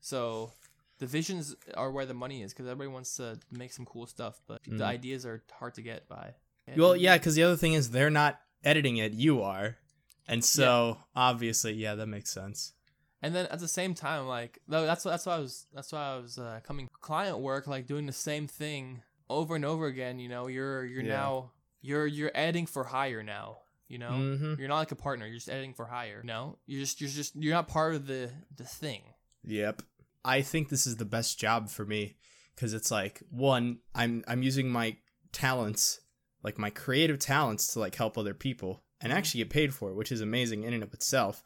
so 0.00 0.52
the 0.98 1.06
visions 1.06 1.54
are 1.76 1.90
where 1.90 2.06
the 2.06 2.14
money 2.14 2.42
is 2.42 2.52
because 2.52 2.66
everybody 2.66 2.88
wants 2.92 3.16
to 3.16 3.38
make 3.50 3.72
some 3.72 3.84
cool 3.84 4.06
stuff 4.06 4.40
but 4.46 4.62
Mm. 4.64 4.78
the 4.78 4.84
ideas 4.84 5.26
are 5.26 5.42
hard 5.52 5.74
to 5.74 5.82
get 5.82 6.08
by 6.08 6.34
Well, 6.76 6.96
yeah, 6.96 7.18
because 7.18 7.34
the 7.34 7.42
other 7.42 7.56
thing 7.56 7.74
is 7.74 7.90
they're 7.90 8.10
not 8.10 8.40
editing 8.62 8.96
it; 8.96 9.12
you 9.12 9.42
are, 9.42 9.76
and 10.26 10.42
so 10.42 10.96
obviously, 11.14 11.74
yeah, 11.74 11.94
that 11.96 12.06
makes 12.06 12.30
sense. 12.32 12.72
And 13.24 13.34
then 13.34 13.46
at 13.46 13.58
the 13.58 13.68
same 13.68 13.94
time, 13.94 14.26
like 14.26 14.58
that's 14.68 15.02
that's 15.04 15.24
why 15.26 15.36
I 15.36 15.38
was 15.38 15.66
that's 15.74 15.92
why 15.92 16.12
I 16.14 16.16
was 16.18 16.38
uh, 16.38 16.60
coming 16.62 16.88
client 17.00 17.38
work, 17.38 17.66
like 17.66 17.86
doing 17.86 18.06
the 18.06 18.12
same 18.12 18.46
thing 18.46 19.02
over 19.30 19.54
and 19.56 19.64
over 19.64 19.86
again, 19.86 20.18
you 20.18 20.28
know, 20.28 20.46
you're 20.46 20.84
you're 20.84 21.02
Yeah. 21.02 21.16
now 21.16 21.50
you're 21.80 22.06
you're 22.06 22.30
editing 22.34 22.66
for 22.66 22.84
hire 22.84 23.22
now. 23.22 23.58
You 23.88 23.98
know, 23.98 24.10
Mhm. 24.12 24.58
you're 24.58 24.68
not 24.68 24.78
like 24.78 24.92
a 24.92 24.96
partner. 24.96 25.26
You're 25.26 25.36
just 25.36 25.48
editing 25.48 25.74
for 25.74 25.86
hire. 25.86 26.22
No, 26.24 26.58
you're 26.66 26.80
just 26.80 27.00
you're 27.00 27.10
just 27.10 27.34
you're 27.36 27.54
not 27.54 27.68
part 27.68 27.94
of 27.94 28.06
the 28.06 28.30
the 28.56 28.64
thing. 28.64 29.02
Yep. 29.44 29.82
I 30.24 30.42
think 30.42 30.68
this 30.68 30.86
is 30.86 30.96
the 30.96 31.04
best 31.04 31.38
job 31.38 31.68
for 31.70 31.84
me 31.84 32.16
because 32.54 32.72
it's 32.74 32.90
like 32.90 33.22
one, 33.30 33.78
I'm 33.94 34.22
I'm 34.28 34.42
using 34.42 34.68
my 34.70 34.96
talents, 35.32 36.00
like 36.42 36.58
my 36.58 36.70
creative 36.70 37.18
talents, 37.18 37.72
to 37.74 37.78
like 37.80 37.94
help 37.94 38.16
other 38.18 38.34
people 38.34 38.82
and 39.00 39.12
Mhm. 39.12 39.16
actually 39.16 39.38
get 39.44 39.50
paid 39.50 39.74
for 39.74 39.90
it, 39.90 39.94
which 39.94 40.12
is 40.12 40.20
amazing 40.20 40.62
in 40.64 40.72
and 40.74 40.82
of 40.82 40.92
itself. 40.94 41.42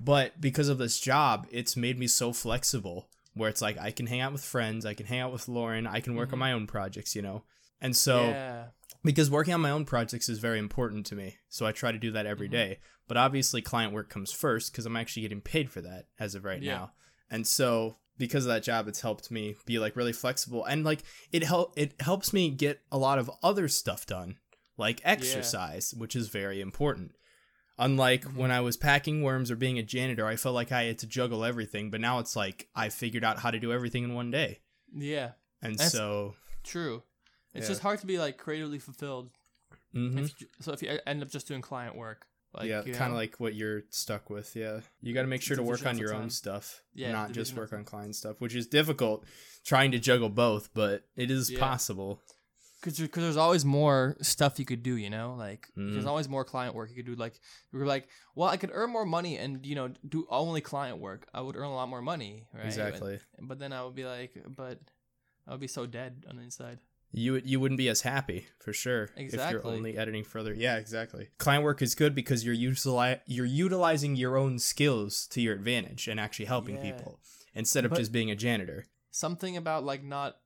But 0.00 0.40
because 0.40 0.68
of 0.68 0.78
this 0.78 0.98
job, 0.98 1.46
it's 1.50 1.76
made 1.76 1.98
me 1.98 2.06
so 2.06 2.32
flexible 2.32 3.08
where 3.34 3.48
it's 3.50 3.60
like 3.62 3.78
I 3.78 3.90
can 3.90 4.06
hang 4.06 4.20
out 4.20 4.32
with 4.32 4.42
friends, 4.42 4.86
I 4.86 4.94
can 4.94 5.06
hang 5.06 5.20
out 5.20 5.32
with 5.32 5.46
Lauren, 5.48 5.86
I 5.86 6.00
can 6.00 6.14
work 6.16 6.32
on 6.32 6.36
Mhm. 6.38 6.40
my 6.40 6.52
own 6.52 6.66
projects, 6.66 7.14
you 7.14 7.22
know. 7.22 7.44
And 7.80 7.96
so 7.96 8.32
yeah, 8.32 8.66
because 9.04 9.30
working 9.30 9.54
on 9.54 9.60
my 9.60 9.70
own 9.70 9.84
projects 9.84 10.28
is 10.28 10.38
very 10.38 10.58
important 10.58 11.06
to 11.06 11.14
me. 11.14 11.36
So 11.48 11.66
I 11.66 11.72
try 11.72 11.92
to 11.92 11.98
do 11.98 12.10
that 12.12 12.26
every 12.26 12.48
Mhm. 12.48 12.52
day. 12.52 12.78
But 13.08 13.16
obviously, 13.16 13.60
client 13.62 13.92
work 13.92 14.08
comes 14.08 14.32
first 14.32 14.72
because 14.72 14.86
I'm 14.86 14.96
actually 14.96 15.22
getting 15.22 15.40
paid 15.40 15.70
for 15.70 15.80
that 15.82 16.06
as 16.18 16.34
of 16.34 16.44
right 16.44 16.62
Yeah. 16.62 16.74
now. 16.74 16.92
And 17.30 17.46
so 17.46 17.98
because 18.18 18.44
of 18.44 18.48
that 18.48 18.62
job, 18.62 18.88
it's 18.88 19.00
helped 19.02 19.30
me 19.30 19.56
be 19.64 19.78
like 19.78 19.96
really 19.96 20.12
flexible 20.12 20.64
and 20.64 20.84
like 20.84 21.02
it 21.32 21.42
help 21.44 21.72
it 21.76 22.00
helps 22.00 22.32
me 22.32 22.50
get 22.50 22.82
a 22.90 22.98
lot 22.98 23.18
of 23.18 23.30
other 23.42 23.68
stuff 23.68 24.06
done, 24.06 24.38
like 24.76 25.00
exercise, 25.04 25.94
which 25.94 26.14
is 26.16 26.28
very 26.28 26.60
important. 26.60 27.12
Unlike 27.80 28.24
Mhm. 28.26 28.34
when 28.36 28.50
I 28.50 28.60
was 28.60 28.76
packing 28.76 29.22
worms 29.22 29.50
or 29.50 29.56
being 29.56 29.78
a 29.78 29.82
janitor, 29.82 30.26
I 30.26 30.36
felt 30.36 30.54
like 30.54 30.70
I 30.70 30.84
had 30.84 30.98
to 30.98 31.06
juggle 31.06 31.44
everything. 31.44 31.90
But 31.90 32.00
now 32.00 32.18
it's 32.20 32.36
like 32.36 32.68
I 32.74 32.90
figured 32.90 33.24
out 33.24 33.40
how 33.40 33.50
to 33.50 33.58
do 33.58 33.72
everything 33.72 34.04
in 34.04 34.14
one 34.14 34.30
day. 34.30 34.60
yeah, 34.94 35.32
And 35.62 35.74
That's- 35.74 35.92
so, 35.92 36.36
true. 36.64 37.02
It's 37.54 37.64
Yeah. 37.64 37.68
just 37.70 37.82
hard 37.82 38.00
to 38.00 38.06
be 38.06 38.18
like 38.18 38.36
creatively 38.38 38.78
fulfilled. 38.78 39.30
mhm. 39.94 40.18
If 40.24 40.40
you, 40.40 40.46
so 40.60 40.72
if 40.72 40.82
you 40.82 40.98
end 41.06 41.22
up 41.22 41.30
just 41.30 41.48
doing 41.48 41.60
client 41.62 41.96
work, 41.96 42.26
like 42.54 42.68
yeah, 42.68 42.82
kind 42.82 43.10
of 43.12 43.16
like 43.16 43.38
what 43.40 43.54
you're 43.54 43.82
stuck 43.90 44.28
with. 44.30 44.54
Yeah, 44.56 44.80
you 45.00 45.12
got 45.14 45.22
to 45.22 45.28
make 45.28 45.42
sure 45.42 45.56
to 45.56 45.62
work 45.62 45.84
on 45.86 45.98
your 45.98 46.12
own 46.14 46.30
stuff, 46.30 46.82
Yeah, 46.94 47.10
not 47.12 47.32
just 47.32 47.54
work 47.54 47.72
on 47.72 47.84
client 47.84 48.14
stuff, 48.16 48.40
which 48.40 48.54
is 48.54 48.66
difficult. 48.66 49.24
Trying 49.64 49.90
to 49.92 49.98
juggle 49.98 50.28
both, 50.28 50.72
but 50.74 51.08
it 51.16 51.30
is 51.30 51.50
Yeah. 51.50 51.58
possible. 51.60 52.22
Because 52.80 52.96
there's 53.12 53.36
always 53.36 53.64
more 53.64 54.16
stuff 54.22 54.58
you 54.58 54.64
could 54.64 54.82
do, 54.82 54.96
you 54.96 55.10
know. 55.10 55.34
Like 55.38 55.68
Mhm. 55.76 55.92
there's 55.92 56.06
always 56.06 56.28
more 56.28 56.44
client 56.44 56.74
work 56.74 56.88
you 56.90 56.96
could 56.96 57.06
do. 57.06 57.14
Like 57.14 57.38
we 57.72 57.78
were 57.78 57.86
like, 57.86 58.08
well, 58.34 58.48
I 58.48 58.56
could 58.56 58.70
earn 58.72 58.90
more 58.90 59.04
money 59.04 59.36
and 59.36 59.64
you 59.66 59.74
know 59.74 59.88
do 60.08 60.26
only 60.30 60.60
client 60.60 60.98
work. 60.98 61.28
I 61.34 61.40
would 61.42 61.56
earn 61.56 61.64
a 61.66 61.74
lot 61.74 61.88
more 61.88 62.02
money, 62.02 62.46
right? 62.54 62.64
Exactly. 62.64 63.18
But, 63.38 63.48
but 63.48 63.58
then 63.58 63.72
I 63.72 63.84
would 63.84 63.94
be 63.94 64.04
like, 64.04 64.32
but 64.56 64.78
I 65.46 65.50
would 65.52 65.60
be 65.60 65.66
so 65.68 65.86
dead 65.86 66.24
on 66.28 66.36
the 66.36 66.42
inside. 66.42 66.78
You 67.12 67.36
you 67.44 67.58
wouldn't 67.60 67.78
be 67.78 67.88
as 67.88 68.02
happy 68.02 68.46
for 68.60 68.72
sure 68.72 69.10
if 69.16 69.32
you're 69.50 69.66
only 69.66 69.98
editing 69.98 70.22
further. 70.24 70.54
Yeah, 70.54 70.76
exactly. 70.76 71.28
Client 71.38 71.64
work 71.64 71.82
is 71.82 71.94
good 71.96 72.14
because 72.14 72.44
you're 72.44 72.54
utili- 72.54 73.20
you're 73.26 73.44
utilizing 73.46 74.14
your 74.16 74.36
own 74.36 74.58
skills 74.60 75.26
to 75.28 75.40
your 75.40 75.54
advantage 75.54 76.06
and 76.06 76.20
actually 76.20 76.46
helping 76.46 76.76
Yeah. 76.76 76.92
people 76.92 77.20
instead 77.52 77.84
of 77.84 77.90
But- 77.90 77.98
just 77.98 78.12
being 78.12 78.30
a 78.30 78.36
janitor. 78.36 78.86
Something 79.10 79.56
about 79.56 79.84
like 79.84 80.04
not 80.04 80.36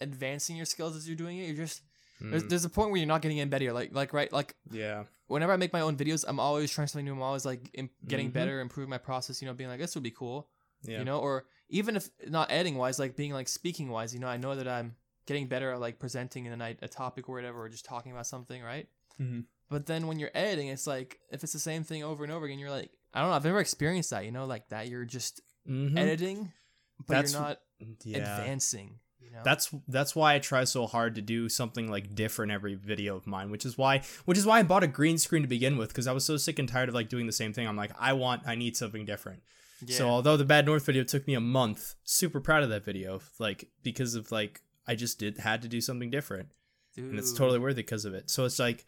advancing 0.00 0.56
your 0.56 0.66
skills 0.66 0.96
as 0.96 1.06
you're 1.08 1.16
doing 1.16 1.38
it. 1.38 1.46
You're 1.46 1.56
just 1.66 1.82
there's, 2.20 2.42
Mm, 2.44 2.48
there's 2.48 2.64
a 2.64 2.68
point 2.68 2.90
where 2.90 2.98
you're 2.98 3.06
not 3.06 3.22
getting 3.22 3.38
in 3.38 3.48
better. 3.48 3.72
Like 3.72 3.94
like 3.94 4.12
right 4.12 4.32
like 4.32 4.56
yeah. 4.70 5.04
whenever 5.28 5.52
I 5.52 5.56
make 5.56 5.72
my 5.72 5.82
own 5.82 5.96
videos, 5.96 6.24
I'm 6.26 6.40
always 6.40 6.70
trying 6.70 6.88
something 6.88 7.04
new. 7.04 7.12
I'm 7.12 7.22
always 7.22 7.44
like 7.44 7.70
im- 7.74 7.90
getting 8.06 8.30
Mhm. 8.30 8.34
better, 8.34 8.60
improving 8.60 8.90
my 8.90 8.98
process. 8.98 9.40
You 9.40 9.46
know, 9.48 9.54
being 9.54 9.70
like 9.70 9.78
this 9.80 9.94
would 9.94 10.02
be 10.04 10.10
cool. 10.10 10.48
Yeah. 10.84 11.00
you 11.00 11.04
know 11.04 11.18
or 11.18 11.44
even 11.70 11.96
if 11.96 12.08
not 12.28 12.52
editing 12.52 12.76
wise 12.76 13.00
like 13.00 13.16
being 13.16 13.32
like 13.32 13.48
speaking 13.48 13.88
wise 13.88 14.14
you 14.14 14.20
know 14.20 14.28
i 14.28 14.36
know 14.36 14.54
that 14.54 14.68
i'm 14.68 14.94
getting 15.26 15.48
better 15.48 15.72
at 15.72 15.80
like 15.80 15.98
presenting 15.98 16.46
in 16.46 16.52
a 16.52 16.56
night 16.56 16.78
a 16.82 16.86
topic 16.86 17.28
or 17.28 17.34
whatever 17.34 17.60
or 17.64 17.68
just 17.68 17.84
talking 17.84 18.12
about 18.12 18.28
something 18.28 18.62
right 18.62 18.86
Mhm. 19.20 19.46
but 19.68 19.86
then 19.86 20.06
when 20.06 20.20
you're 20.20 20.30
editing 20.36 20.68
it's 20.68 20.86
like 20.86 21.18
if 21.32 21.42
it's 21.42 21.52
the 21.52 21.58
same 21.58 21.82
thing 21.82 22.04
over 22.04 22.22
and 22.22 22.32
over 22.32 22.46
again 22.46 22.60
you're 22.60 22.70
like 22.70 22.92
i 23.12 23.18
don't 23.20 23.28
know 23.30 23.34
i've 23.34 23.42
never 23.42 23.58
experienced 23.58 24.10
that 24.10 24.24
you 24.24 24.30
know 24.30 24.46
like 24.46 24.68
that 24.68 24.86
you're 24.86 25.04
just 25.04 25.40
Mhm. 25.68 25.98
editing 25.98 26.52
but 27.00 27.08
That's- 27.08 27.32
you're 27.32 27.42
not 27.42 27.60
Yeah. 28.04 28.18
advancing 28.38 29.00
you 29.20 29.30
know 29.30 29.40
That's 29.44 29.70
that's 29.88 30.14
why 30.16 30.34
I 30.34 30.38
try 30.38 30.64
so 30.64 30.86
hard 30.86 31.14
to 31.16 31.20
do 31.22 31.48
something 31.48 31.90
like 31.90 32.14
different 32.14 32.52
every 32.52 32.74
video 32.74 33.16
of 33.16 33.26
mine, 33.26 33.50
which 33.50 33.64
is 33.66 33.76
why 33.78 34.02
which 34.24 34.38
is 34.38 34.46
why 34.46 34.58
I 34.58 34.62
bought 34.62 34.82
a 34.84 34.86
green 34.88 35.18
screen 35.18 35.42
to 35.42 35.48
begin 35.48 35.76
with 35.76 35.88
because 35.88 36.06
I 36.06 36.12
was 36.12 36.24
so 36.24 36.36
sick 36.36 36.58
and 36.58 36.68
tired 36.68 36.88
of 36.88 36.94
like 36.94 37.08
doing 37.08 37.26
the 37.26 37.32
same 37.32 37.52
thing. 37.52 37.66
I'm 37.66 37.76
like, 37.76 37.92
I 37.98 38.12
want 38.12 38.42
I 38.46 38.54
need 38.54 38.76
something 38.76 39.04
different. 39.04 39.42
yeah. 39.84 39.96
So 39.96 40.08
although 40.08 40.36
the 40.36 40.44
Bad 40.44 40.66
North 40.66 40.84
video 40.86 41.04
took 41.04 41.26
me 41.26 41.34
a 41.34 41.40
month, 41.40 41.94
super 42.04 42.40
proud 42.40 42.62
of 42.62 42.70
that 42.70 42.84
video, 42.84 43.20
like 43.38 43.68
because 43.82 44.14
of 44.14 44.30
like 44.32 44.62
I 44.86 44.94
just 44.94 45.18
did 45.18 45.38
had 45.38 45.62
to 45.62 45.68
do 45.68 45.80
something 45.80 46.10
different, 46.10 46.48
and 46.96 47.18
it's 47.18 47.32
totally 47.32 47.58
worth 47.58 47.72
it 47.74 47.76
because 47.86 48.04
of 48.04 48.14
it. 48.14 48.30
So 48.30 48.44
it's 48.44 48.58
like 48.58 48.86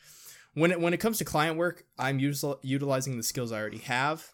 when 0.55 0.71
it 0.73 0.81
when 0.81 0.95
it 0.95 0.99
comes 1.01 1.19
to 1.19 1.25
client 1.25 1.57
work, 1.57 1.85
I'm 1.99 2.19
util- 2.19 2.59
utilizing 2.63 3.17
the 3.17 3.23
skills 3.23 3.53
I 3.53 3.61
already 3.61 3.79
have. 3.79 4.33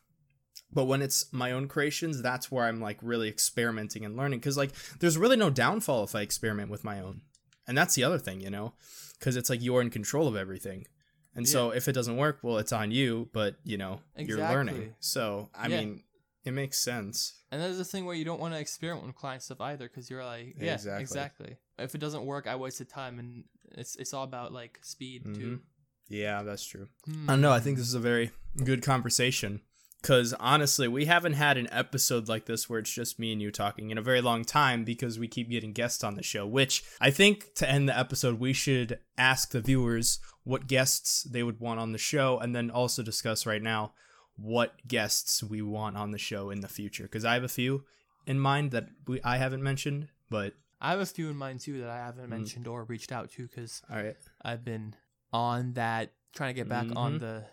But 0.76 0.84
when 0.84 1.00
it's 1.02 1.32
my 1.32 1.50
own 1.52 1.66
creations, 1.68 2.20
that's 2.22 2.52
where 2.52 2.66
I'm 2.66 2.80
like 2.80 2.98
really 3.02 3.28
experimenting 3.28 4.04
and 4.04 4.14
learning. 4.16 4.38
Because 4.40 4.56
like, 4.58 4.72
there's 5.00 5.16
really 5.18 5.36
no 5.36 5.48
downfall 5.50 6.04
if 6.04 6.14
I 6.14 6.20
experiment 6.20 6.70
with 6.70 6.84
my 6.84 7.00
own, 7.00 7.22
and 7.66 7.76
that's 7.76 7.94
the 7.94 8.04
other 8.04 8.18
thing, 8.18 8.40
you 8.42 8.50
know, 8.50 8.74
because 9.18 9.36
it's 9.36 9.48
like 9.50 9.62
you're 9.62 9.80
in 9.80 9.90
control 9.90 10.28
of 10.28 10.36
everything. 10.36 10.86
And 11.34 11.48
so 11.48 11.70
if 11.70 11.88
it 11.88 11.92
doesn't 11.92 12.16
work, 12.16 12.38
well, 12.42 12.58
it's 12.58 12.72
on 12.72 12.90
you. 12.90 13.28
But 13.32 13.56
you 13.64 13.78
know, 13.78 14.00
you're 14.16 14.38
learning. 14.38 14.94
So 15.00 15.48
I 15.54 15.66
Yeah. 15.68 15.80
mean, 15.80 16.02
it 16.44 16.52
makes 16.52 16.78
sense. 16.78 17.32
and 17.50 17.60
there's 17.62 17.78
the 17.78 17.84
thing 17.84 18.04
where 18.04 18.14
you 18.14 18.24
don't 18.24 18.40
want 18.40 18.52
to 18.54 18.60
experiment 18.60 19.06
with 19.06 19.16
client 19.16 19.42
stuff 19.42 19.60
either 19.60 19.88
because 19.88 20.10
you're 20.10 20.24
like 20.24 20.56
yeah 20.60 20.74
Exactly. 20.74 21.02
exactly. 21.02 21.56
if 21.78 21.94
it 21.94 21.98
doesn't 21.98 22.24
work 22.26 22.46
i 22.46 22.54
wasted 22.54 22.88
time 22.88 23.18
and 23.18 23.44
it's 23.80 23.96
it's 23.96 24.12
all 24.14 24.24
about 24.24 24.52
like 24.52 24.78
speed 24.82 25.24
too 25.34 25.60
Yeah, 26.08 26.42
that's 26.44 26.64
true. 26.64 26.86
Hmm. 27.06 27.28
I 27.28 27.32
don't 27.32 27.40
know. 27.40 27.50
I 27.50 27.60
think 27.60 27.78
this 27.78 27.88
is 27.88 27.94
a 27.94 28.06
very 28.12 28.30
good 28.70 28.80
conversation. 28.82 29.60
Because 30.02 30.32
honestly, 30.34 30.86
we 30.86 31.06
haven't 31.06 31.32
had 31.32 31.56
an 31.56 31.68
episode 31.72 32.28
like 32.28 32.46
this 32.46 32.68
where 32.68 32.78
it's 32.78 32.92
just 32.92 33.18
me 33.18 33.32
and 33.32 33.42
you 33.42 33.50
talking 33.50 33.90
in 33.90 33.98
a 33.98 34.02
very 34.02 34.20
long 34.20 34.44
time 34.44 34.84
because 34.84 35.18
we 35.18 35.26
keep 35.26 35.50
getting 35.50 35.72
guests 35.72 36.04
on 36.04 36.14
the 36.14 36.22
show. 36.22 36.46
Which 36.46 36.84
I 37.00 37.10
think 37.10 37.54
to 37.54 37.68
end 37.68 37.88
the 37.88 37.98
episode, 37.98 38.38
we 38.38 38.52
should 38.52 39.00
ask 39.18 39.50
the 39.50 39.60
viewers 39.60 40.20
what 40.44 40.68
guests 40.68 41.24
they 41.24 41.42
would 41.42 41.58
want 41.58 41.80
on 41.80 41.90
the 41.92 41.98
show 41.98 42.38
and 42.38 42.54
then 42.54 42.70
also 42.70 43.02
discuss 43.02 43.46
right 43.46 43.62
now 43.62 43.94
what 44.36 44.86
guests 44.86 45.42
we 45.42 45.60
want 45.62 45.96
on 45.96 46.12
the 46.12 46.18
show 46.18 46.50
in 46.50 46.60
the 46.60 46.68
future. 46.68 47.04
Because 47.04 47.24
I 47.24 47.34
have 47.34 47.42
a 47.44 47.48
few 47.48 47.84
in 48.26 48.38
mind 48.38 48.70
that 48.72 48.88
we, 49.08 49.20
I 49.22 49.38
haven't 49.38 49.62
mentioned. 49.62 50.08
But 50.30 50.54
I 50.80 50.90
have 50.90 51.00
a 51.00 51.06
few 51.06 51.30
in 51.30 51.36
mind 51.36 51.60
too 51.60 51.80
that 51.80 51.88
I 51.90 51.96
haven't 51.96 52.26
Mm. 52.26 52.30
mentioned 52.30 52.68
or 52.68 52.84
reached 52.84 53.10
out 53.10 53.30
to 53.32 53.46
because 53.48 53.82
all 53.90 53.96
right. 53.96 54.14
I've 54.42 54.64
been 54.64 54.94
on 55.32 55.72
that 55.72 56.12
trying 56.34 56.54
to 56.54 56.60
get 56.60 56.68
back 56.68 56.86
on 56.94 57.14
Mhm. 57.14 57.20
the 57.20 57.44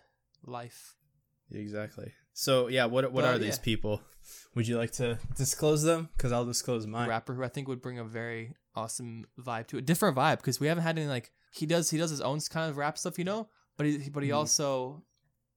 life. 0.46 0.96
Exactly. 1.52 2.12
So 2.34 2.68
yeah, 2.68 2.86
what 2.86 3.12
what 3.12 3.24
But, 3.24 3.36
are 3.36 3.38
these 3.40 3.58
yeah. 3.58 3.64
people? 3.64 4.02
Would 4.56 4.68
you 4.68 4.78
like 4.78 4.92
to 4.94 5.18
disclose 5.36 5.84
them? 5.84 6.10
Because 6.16 6.32
I'll 6.32 6.46
disclose 6.46 6.86
mine. 6.88 7.10
rapper 7.10 7.34
who 7.34 7.44
I 7.44 7.48
think 7.50 7.68
would 7.68 7.82
bring 7.82 8.00
a 8.00 8.04
very 8.04 8.54
awesome 8.76 9.26
vibe 9.40 9.68
to 9.68 9.78
it, 9.78 9.86
different 9.86 10.16
vibe 10.18 10.38
because 10.38 10.60
we 10.60 10.68
haven't 10.68 10.84
had 10.84 10.98
any 10.98 11.08
like 11.08 11.32
he 11.52 11.66
does 11.66 11.90
he 11.90 11.98
does 11.98 12.10
his 12.10 12.22
own 12.22 12.40
kind 12.50 12.70
of 12.70 12.78
rap 12.78 12.98
stuff, 12.98 13.18
you 13.18 13.26
know, 13.26 13.48
but 13.78 13.86
he 13.86 14.10
but 14.10 14.24
he 14.24 14.30
Mhm. 14.30 14.36
also 14.36 15.04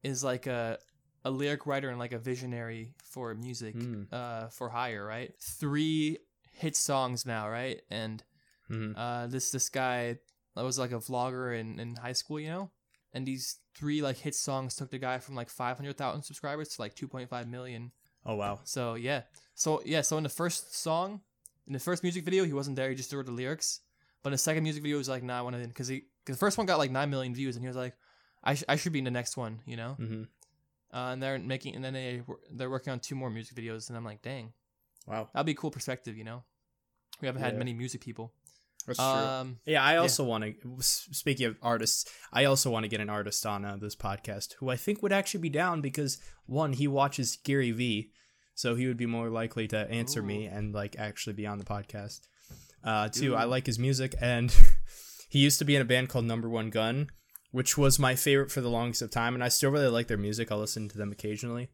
is 0.02 0.22
like 0.24 0.46
a 0.46 0.78
a 1.24 1.30
lyric 1.30 1.66
writer 1.66 1.88
and 1.90 1.98
like 1.98 2.12
a 2.12 2.18
visionary 2.18 2.94
for 3.02 3.34
music 3.34 3.74
Mm. 3.74 4.06
uh 4.12 4.48
for 4.48 4.68
hire 4.68 5.04
right 5.04 5.34
three 5.58 6.18
hit 6.52 6.76
songs 6.76 7.26
now 7.26 7.48
right 7.48 7.80
and 7.90 8.22
Mhm. 8.70 8.94
uh 8.96 9.26
this 9.26 9.50
this 9.50 9.68
guy 9.68 10.18
that 10.54 10.62
was 10.64 10.78
like 10.78 10.92
a 10.92 10.98
vlogger 11.00 11.58
in 11.58 11.80
in 11.80 11.96
high 11.96 12.12
school 12.12 12.38
you 12.38 12.48
know 12.48 12.70
and 13.16 13.26
these 13.26 13.56
three 13.74 14.02
like 14.02 14.18
hit 14.18 14.34
songs 14.34 14.76
took 14.76 14.90
the 14.90 14.98
guy 14.98 15.18
from 15.18 15.34
like 15.34 15.48
500,000 15.48 16.22
subscribers 16.22 16.68
to 16.68 16.82
like 16.82 16.94
2.5 16.94 17.48
million. 17.48 17.90
Oh 18.24 18.34
wow. 18.34 18.60
so 18.64 18.94
yeah. 18.94 19.22
So 19.54 19.82
yeah 19.84 20.02
so 20.02 20.16
in 20.18 20.22
the 20.22 20.28
first 20.28 20.76
song 20.76 21.20
in 21.66 21.72
the 21.72 21.78
first 21.78 22.02
music 22.02 22.24
video 22.24 22.44
he 22.44 22.52
wasn't 22.52 22.76
there. 22.76 22.90
He 22.90 22.94
just 22.94 23.12
wrote 23.12 23.26
the 23.26 23.32
lyrics. 23.32 23.80
But 24.22 24.28
in 24.28 24.32
the 24.32 24.38
second 24.38 24.64
music 24.64 24.82
video 24.82 24.96
he 24.96 24.98
was 24.98 25.08
like 25.08 25.22
nah 25.22 25.38
I 25.38 25.42
want 25.42 25.56
to 25.56 25.66
because 25.66 25.88
he 25.88 26.02
cause 26.26 26.36
the 26.36 26.40
first 26.40 26.58
one 26.58 26.66
got 26.66 26.78
like 26.78 26.90
9 26.90 27.08
million 27.10 27.34
views 27.34 27.56
and 27.56 27.62
he 27.64 27.68
was 27.68 27.76
like 27.76 27.94
I, 28.44 28.54
sh- 28.54 28.64
I 28.68 28.76
should 28.76 28.92
be 28.92 28.98
in 29.00 29.04
the 29.04 29.10
next 29.10 29.36
one 29.36 29.60
you 29.66 29.76
know? 29.76 29.92
Hmm 29.94 30.22
uh, 30.92 31.10
and 31.12 31.22
they're 31.22 31.38
making 31.38 31.74
and 31.74 31.84
then 31.84 31.92
they 31.92 32.22
they're 32.52 32.70
working 32.70 32.92
on 32.92 33.00
two 33.00 33.14
more 33.14 33.28
music 33.30 33.56
videos 33.56 33.88
and 33.88 33.96
i'm 33.96 34.04
like 34.04 34.22
dang. 34.22 34.52
Wow. 35.06 35.28
that'd 35.32 35.46
be 35.46 35.52
a 35.52 35.56
cool 35.56 35.70
perspective 35.70 36.16
you 36.16 36.24
know? 36.24 36.42
We 37.20 37.26
haven't 37.26 37.42
had 37.42 37.56
many 37.56 37.72
music 37.72 38.00
people 38.00 38.32
That's 38.86 38.98
true. 38.98 39.06
um 39.06 39.58
Yeah, 39.66 39.82
I 39.82 39.96
also 39.96 40.24
want 40.24 40.44
to. 40.44 40.54
Speaking 40.80 41.46
of 41.46 41.56
artists, 41.62 42.10
I 42.32 42.44
also 42.44 42.70
want 42.70 42.84
to 42.84 42.88
get 42.88 43.00
an 43.00 43.10
artist 43.10 43.44
on 43.44 43.64
uh, 43.64 43.76
this 43.76 43.96
podcast 43.96 44.54
who 44.54 44.68
I 44.68 44.76
think 44.76 45.02
would 45.02 45.12
actually 45.12 45.40
be 45.40 45.50
down 45.50 45.80
because 45.80 46.18
one, 46.46 46.72
he 46.72 46.86
watches 46.86 47.38
Gary 47.42 47.72
Vee, 47.72 48.10
so 48.54 48.74
he 48.74 48.86
would 48.86 48.96
be 48.96 49.06
more 49.06 49.28
likely 49.28 49.66
to 49.68 49.90
answer 49.90 50.22
me 50.22 50.46
and 50.46 50.72
like 50.74 50.96
actually 50.98 51.34
be 51.34 51.46
on 51.46 51.58
the 51.58 51.64
podcast. 51.64 52.20
Uh, 52.84 53.08
two, 53.08 53.34
I 53.34 53.44
like 53.44 53.66
his 53.66 53.78
music, 53.78 54.14
and 54.20 54.54
he 55.28 55.40
used 55.40 55.58
to 55.58 55.64
be 55.64 55.74
in 55.74 55.82
a 55.82 55.86
band 55.86 56.08
called 56.08 56.24
Number 56.24 56.48
One 56.48 56.70
Gun, 56.70 57.10
which 57.50 57.76
was 57.76 57.98
my 57.98 58.14
favorite 58.14 58.52
for 58.52 58.60
the 58.60 58.70
longest 58.70 59.02
of 59.02 59.10
time, 59.10 59.34
and 59.34 59.42
I 59.42 59.48
still 59.48 59.70
really 59.70 59.88
like 59.88 60.06
their 60.06 60.16
music. 60.16 60.52
I'll 60.52 60.58
listen 60.58 60.88
to 60.88 60.98
them 60.98 61.10
occasionally. 61.10 61.68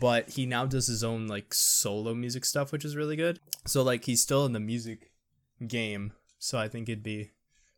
But 0.00 0.30
he 0.30 0.46
now 0.46 0.64
does 0.64 0.86
his 0.86 1.04
own 1.04 1.26
like 1.26 1.52
solo 1.52 2.14
music 2.14 2.44
stuff, 2.46 2.72
which 2.72 2.84
is 2.84 2.96
really 2.96 3.16
good. 3.16 3.40
So 3.66 3.82
like 3.82 4.04
he's 4.06 4.22
still 4.22 4.46
in 4.46 4.52
the 4.52 4.60
music 4.60 5.10
game, 5.66 6.12
so 6.42 6.58
I 6.58 6.66
think 6.66 6.88
it'd 6.88 7.04
be 7.04 7.30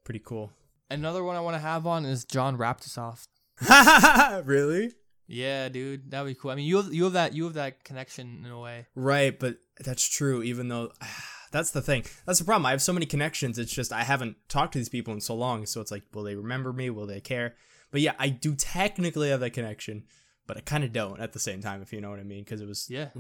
pretty 0.05 0.21
cool. 0.25 0.51
Another 0.91 1.23
one 1.23 1.37
I 1.37 1.41
want 1.41 1.55
to 1.55 1.61
have 1.61 1.87
on 1.87 2.07
is 2.07 2.25
John 2.25 2.57
Raptosoft. 2.57 3.29
really? 4.47 4.93
Yeah, 5.27 5.69
dude, 5.69 6.11
that'd 6.11 6.27
be 6.27 6.35
cool. 6.35 6.51
I 6.51 6.55
mean, 6.55 6.65
you 6.65 6.79
have, 6.79 6.93
you 6.93 7.05
have 7.05 7.13
that 7.13 7.35
you 7.35 7.45
have 7.45 7.55
that 7.55 7.85
connection 7.85 8.43
in 8.43 8.51
a 8.51 8.59
way. 8.59 8.87
Right, 8.95 9.39
but 9.39 9.59
that's 9.81 10.09
true. 10.09 10.43
Even 10.43 10.69
though 10.69 10.93
that's 11.53 11.73
the 11.73 11.83
thing, 11.83 12.05
that's 12.25 12.39
the 12.39 12.47
problem. 12.47 12.65
I 12.65 12.71
have 12.71 12.81
so 12.81 12.95
many 12.95 13.05
connections. 13.05 13.59
It's 13.59 13.73
just 13.73 13.93
I 13.93 14.03
haven't 14.03 14.37
talked 14.49 14.73
to 14.73 14.79
these 14.79 14.89
people 14.89 15.13
in 15.13 15.21
so 15.21 15.35
long. 15.35 15.67
So 15.67 15.83
it's 15.83 15.91
like, 15.91 16.05
will 16.15 16.23
they 16.23 16.35
remember 16.35 16.73
me? 16.73 16.89
Will 16.89 17.07
they 17.07 17.21
care? 17.21 17.57
But 17.91 18.01
yeah, 18.01 18.15
I 18.19 18.31
do 18.31 18.55
technically 18.55 19.29
have 19.29 19.41
that 19.41 19.51
connection, 19.51 20.05
but 20.47 20.57
I 20.57 20.61
kind 20.61 20.85
of 20.85 20.93
don't 20.93 21.21
at 21.21 21.35
the 21.35 21.39
same 21.39 21.61
time. 21.61 21.83
If 21.83 21.93
you 21.93 22.01
know 22.01 22.09
what 22.09 22.19
I 22.19 22.25
mean, 22.25 22.45
because 22.45 22.63
it 22.63 22.67
was 22.67 22.89
Yeah, 22.89 23.11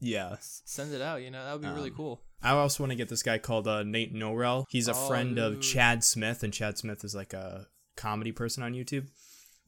yeah. 0.00 0.32
S- 0.32 0.62
send 0.64 0.92
it 0.92 1.00
out. 1.00 1.22
You 1.22 1.30
know, 1.30 1.44
that 1.44 1.52
would 1.52 1.62
be 1.62 1.68
really 1.68 1.90
Um, 1.90 1.96
cool. 1.96 2.22
I 2.42 2.50
also 2.52 2.82
want 2.82 2.90
to 2.92 2.96
get 2.96 3.08
this 3.08 3.22
guy 3.22 3.38
called 3.38 3.68
uh, 3.68 3.82
Nate 3.82 4.14
Norrell. 4.14 4.64
He's 4.70 4.88
a 4.88 4.92
Oh, 4.94 5.08
friend 5.08 5.38
of. 5.38 5.60
Chad 5.60 6.02
Smith, 6.04 6.42
and 6.42 6.52
Chad 6.52 6.78
Smith 6.78 7.04
is 7.04 7.14
like 7.14 7.32
a 7.34 7.66
comedy 7.96 8.32
person 8.32 8.62
on 8.62 8.72
YouTube. 8.72 9.08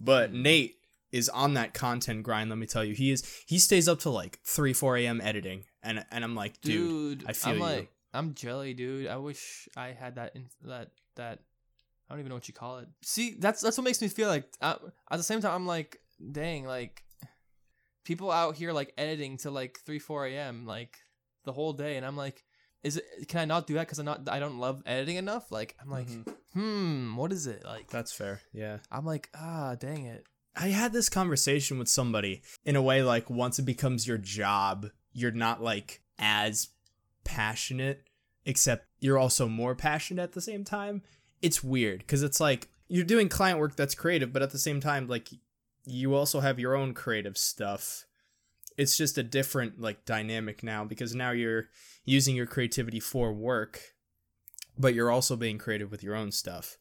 But 0.00 0.30
Hmm. 0.30 0.42
Nate 0.42 0.76
is 1.12 1.28
on 1.28 1.54
that 1.54 1.74
content 1.74 2.22
grind. 2.22 2.48
Let 2.50 2.58
me 2.58 2.66
tell 2.66 2.84
you, 2.84 2.94
he 2.94 3.10
is. 3.10 3.22
He 3.46 3.58
stays 3.58 3.88
up 3.88 4.00
till 4.00 4.12
like 4.12 4.38
three, 4.44 4.72
four 4.72 4.96
a.m. 4.96 5.20
editing, 5.20 5.64
and 5.82 6.04
and 6.10 6.24
I'm 6.24 6.34
like, 6.34 6.60
dude, 6.62 7.18
dude, 7.20 7.28
I 7.28 7.34
feel 7.34 7.52
I'm 7.52 7.58
you. 7.58 7.62
like, 7.64 7.90
I'm 8.14 8.34
jelly, 8.34 8.72
dude. 8.74 9.06
I 9.08 9.16
wish 9.16 9.68
I 9.76 9.88
had 9.88 10.14
that 10.16 10.34
in, 10.34 10.46
that 10.64 10.90
that. 11.16 11.40
I 12.08 12.14
don't 12.14 12.20
even 12.20 12.28
know 12.30 12.36
what 12.36 12.48
you 12.48 12.52
call 12.54 12.78
it. 12.78 12.88
See, 13.02 13.36
that's 13.38 13.60
that's 13.60 13.76
what 13.78 13.84
makes 13.84 14.00
me 14.02 14.08
feel 14.08 14.28
like. 14.28 14.44
Uh, 14.60 14.76
at 15.10 15.16
the 15.18 15.22
same 15.22 15.40
time, 15.42 15.52
I'm 15.52 15.66
like, 15.66 15.98
dang, 16.32 16.64
like 16.64 17.02
people 18.04 18.30
out 18.30 18.56
here 18.56 18.72
like 18.72 18.92
editing 18.98 19.36
to 19.38 19.50
like 19.50 19.80
three, 19.84 19.98
four 19.98 20.26
a.m. 20.26 20.66
like 20.66 20.98
the 21.44 21.52
whole 21.52 21.72
day, 21.72 21.96
and 21.96 22.04
I'm 22.06 22.16
like, 22.16 22.44
is 22.82 22.96
it? 22.96 23.04
Can 23.28 23.40
I 23.40 23.44
not 23.44 23.66
do 23.66 23.74
that 23.74 23.86
because 23.86 23.98
I'm 23.98 24.06
not? 24.06 24.28
I 24.28 24.38
don't 24.40 24.58
love 24.58 24.82
editing 24.86 25.16
enough. 25.16 25.50
Like, 25.52 25.76
I'm 25.80 25.90
like, 25.90 26.08
Mhm. 26.08 26.34
hmm, 26.54 27.16
what 27.16 27.32
is 27.32 27.46
it 27.46 27.64
like? 27.64 27.88
that's 27.88 28.12
fair. 28.12 28.40
Yeah. 28.52 28.78
I'm 28.90 29.04
like, 29.06 29.28
ah, 29.34 29.74
dang 29.78 30.04
it. 30.06 30.26
I 30.54 30.68
had 30.68 30.92
this 30.92 31.08
conversation 31.08 31.78
with 31.78 31.88
somebody 31.88 32.42
in 32.64 32.76
a 32.76 32.82
way 32.82 33.02
like 33.02 33.30
once 33.30 33.58
it 33.58 33.62
becomes 33.64 34.06
your 34.06 34.18
job, 34.18 34.88
you're 35.12 35.30
not 35.30 35.62
like 35.62 36.02
as 36.18 36.68
passionate, 37.24 38.02
except 38.44 38.86
you're 39.00 39.18
also 39.18 39.48
more 39.48 39.74
passionate 39.74 40.22
at 40.22 40.32
the 40.32 40.40
same 40.40 40.64
time. 40.64 41.02
It's 41.40 41.62
weird 41.64 42.00
because 42.00 42.22
it's 42.22 42.40
like 42.40 42.68
you're 42.88 43.04
doing 43.04 43.28
client 43.28 43.58
work 43.58 43.76
that's 43.76 43.94
creative, 43.94 44.32
but 44.32 44.42
at 44.42 44.50
the 44.50 44.58
same 44.58 44.80
time, 44.80 45.08
like 45.08 45.28
you 45.84 46.14
also 46.14 46.40
have 46.40 46.58
your 46.58 46.74
own 46.74 46.94
creative 46.94 47.36
stuff. 47.36 48.06
It's 48.76 48.96
just 48.96 49.18
a 49.18 49.22
different 49.22 49.80
like 49.80 50.04
dynamic 50.04 50.62
now 50.62 50.84
because 50.84 51.14
now 51.14 51.30
you're 51.32 51.68
using 52.04 52.34
your 52.36 52.46
creativity 52.46 53.00
for 53.00 53.32
work, 53.32 53.94
but 54.78 54.94
you're 54.94 55.10
also 55.10 55.36
being 55.36 55.58
creative 55.58 55.90
with 55.90 56.02
your 56.02 56.14
own 56.14 56.32
stuff. 56.32 56.78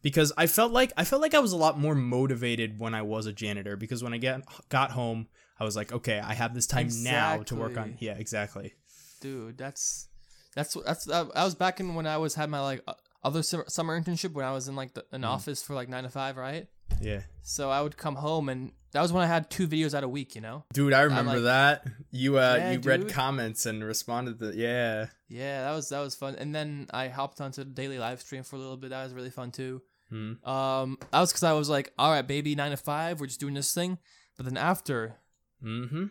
Because 0.00 0.32
I 0.38 0.46
felt 0.46 0.72
like 0.72 0.92
I 0.96 1.04
felt 1.04 1.20
like 1.22 1.34
I 1.34 1.40
was 1.40 1.52
a 1.52 1.56
lot 1.56 1.78
more 1.78 1.94
motivated 1.94 2.78
when 2.78 2.94
I 2.94 3.02
was 3.02 3.26
a 3.26 3.32
janitor 3.32 3.76
because 3.76 4.02
when 4.02 4.14
I 4.14 4.18
get 4.18 4.42
got 4.68 4.92
home 4.92 5.26
I 5.58 5.64
was 5.64 5.74
like 5.76 5.92
okay 5.92 6.20
I 6.20 6.34
have 6.34 6.54
this 6.54 6.66
time 6.66 6.88
now 7.02 7.42
to 7.42 7.56
work 7.56 7.76
on. 7.76 7.96
Yeah 7.98 8.12
exactly. 8.16 8.74
Dude 9.20 9.58
that's 9.58 10.08
that's 10.54 10.74
that's 10.86 11.04
that, 11.06 11.26
I 11.34 11.44
was 11.44 11.54
back 11.56 11.80
in 11.80 11.94
when 11.94 12.06
i 12.06 12.16
was 12.16 12.34
had 12.36 12.48
my 12.48 12.60
like 12.60 12.84
other 13.22 13.42
summer, 13.42 14.00
internship 14.00 14.32
when 14.32 14.44
i 14.46 14.52
was 14.52 14.68
in 14.68 14.76
like 14.76 14.94
the, 14.94 15.04
an 15.12 15.22
Mhm. 15.22 15.26
office 15.28 15.62
for 15.62 15.74
like 15.74 15.88
nine 15.88 16.04
to 16.04 16.08
five 16.08 16.36
right 16.36 16.68
yeah. 17.00 17.22
So 17.42 17.70
i 17.70 17.80
would 17.80 17.96
come 17.96 18.16
home 18.16 18.48
and 18.48 18.72
that 18.92 19.02
was 19.02 19.12
when 19.12 19.22
i 19.22 19.26
had 19.26 19.50
two 19.50 19.68
videos 19.68 19.94
out 19.94 20.04
a 20.04 20.08
week 20.08 20.34
you 20.34 20.40
know? 20.40 20.64
Dude 20.72 20.92
I 20.92 21.02
remember 21.02 21.40
like- 21.40 21.44
that. 21.44 21.86
You 22.10 22.38
uh 22.38 22.56
Yeah, 22.58 22.72
you 22.72 22.80
read 22.80 23.08
comments 23.08 23.66
and 23.66 23.84
responded 23.84 24.38
to 24.38 24.56
yeah. 24.56 25.06
Yeah 25.28 25.62
that 25.62 25.74
was 25.74 25.88
that 25.90 26.00
was 26.00 26.14
fun. 26.14 26.36
And 26.36 26.54
then 26.54 26.86
i 26.92 27.08
hopped 27.08 27.40
onto 27.40 27.64
the 27.64 27.70
daily 27.70 27.98
live 27.98 28.20
stream 28.20 28.42
for 28.42 28.56
a 28.56 28.58
little 28.58 28.76
bit. 28.76 28.90
That 28.90 29.04
was 29.04 29.14
really 29.14 29.30
fun 29.30 29.50
too. 29.50 29.82
Hmm. 30.08 30.42
um 30.48 30.96
that 31.12 31.20
was 31.20 31.30
because 31.30 31.42
i 31.42 31.52
was 31.52 31.68
like 31.68 31.92
all 31.98 32.10
right 32.10 32.26
baby 32.26 32.54
nine 32.54 32.70
to 32.70 32.78
five 32.78 33.20
we're 33.20 33.26
just 33.26 33.40
doing 33.40 33.54
this 33.54 33.74
thing. 33.74 33.98
But 34.36 34.46
then 34.46 34.56
after 34.56 35.16
mm-hmm. 35.62 36.06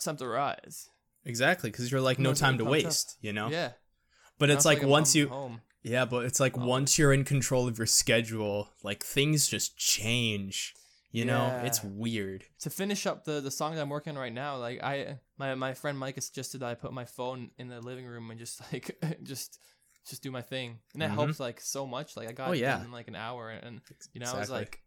time 0.00 0.16
to 0.16 0.26
rise 0.26 0.88
exactly 1.24 1.70
because 1.70 1.92
you're 1.92 2.00
like 2.00 2.18
no 2.18 2.30
No, 2.30 2.34
time 2.34 2.58
to 2.58 2.64
waste 2.64 3.18
you 3.20 3.32
know? 3.32 3.48
Yeah. 3.48 3.72
But 4.38 4.48
Now 4.48 4.54
it's 4.56 4.64
like 4.64 4.82
I'm 4.82 4.88
once 4.88 5.14
you 5.14 5.28
home 5.28 5.60
yeah 5.82 6.04
but 6.04 6.24
it's 6.24 6.40
like 6.40 6.56
Oh. 6.58 6.64
once 6.66 6.98
you're 6.98 7.12
in 7.12 7.24
control 7.24 7.66
of 7.68 7.78
your 7.78 7.86
schedule 7.86 8.68
like 8.82 9.02
things 9.04 9.48
just 9.48 9.76
change 9.78 10.74
you 11.12 11.24
know 11.24 11.60
it's 11.64 11.82
weird 11.82 12.44
to 12.60 12.70
finish 12.70 13.06
up 13.06 13.24
the 13.24 13.40
the 13.40 13.50
song 13.50 13.74
that 13.74 13.80
I'm 13.82 13.88
working 13.88 14.14
on 14.16 14.20
right 14.22 14.32
now, 14.32 14.56
like 14.58 14.80
I 14.82 15.18
my 15.38 15.54
my 15.56 15.74
friend 15.74 15.98
Mike 15.98 16.14
has 16.14 16.26
suggested 16.26 16.58
that 16.60 16.68
I 16.68 16.74
put 16.74 16.92
my 16.92 17.04
phone 17.04 17.50
in 17.58 17.66
the 17.68 17.80
living 17.80 18.06
room 18.06 18.30
and 18.30 18.38
just 18.38 18.60
like 18.72 18.96
just 19.24 19.58
just 20.08 20.22
do 20.22 20.30
my 20.30 20.40
thing, 20.42 20.78
and 20.92 21.02
that 21.02 21.10
Mhm. 21.10 21.14
helps 21.14 21.40
like 21.40 21.60
so 21.60 21.84
much. 21.86 22.16
Like 22.16 22.28
I 22.28 22.32
got 22.32 22.48
Oh, 22.50 22.52
yeah. 22.52 22.84
in 22.84 22.92
like 22.92 23.08
an 23.08 23.16
hour, 23.16 23.50
and 23.50 23.80
you 24.14 24.20
know 24.20 24.30
I 24.32 24.38
was 24.38 24.50
like, 24.50 24.82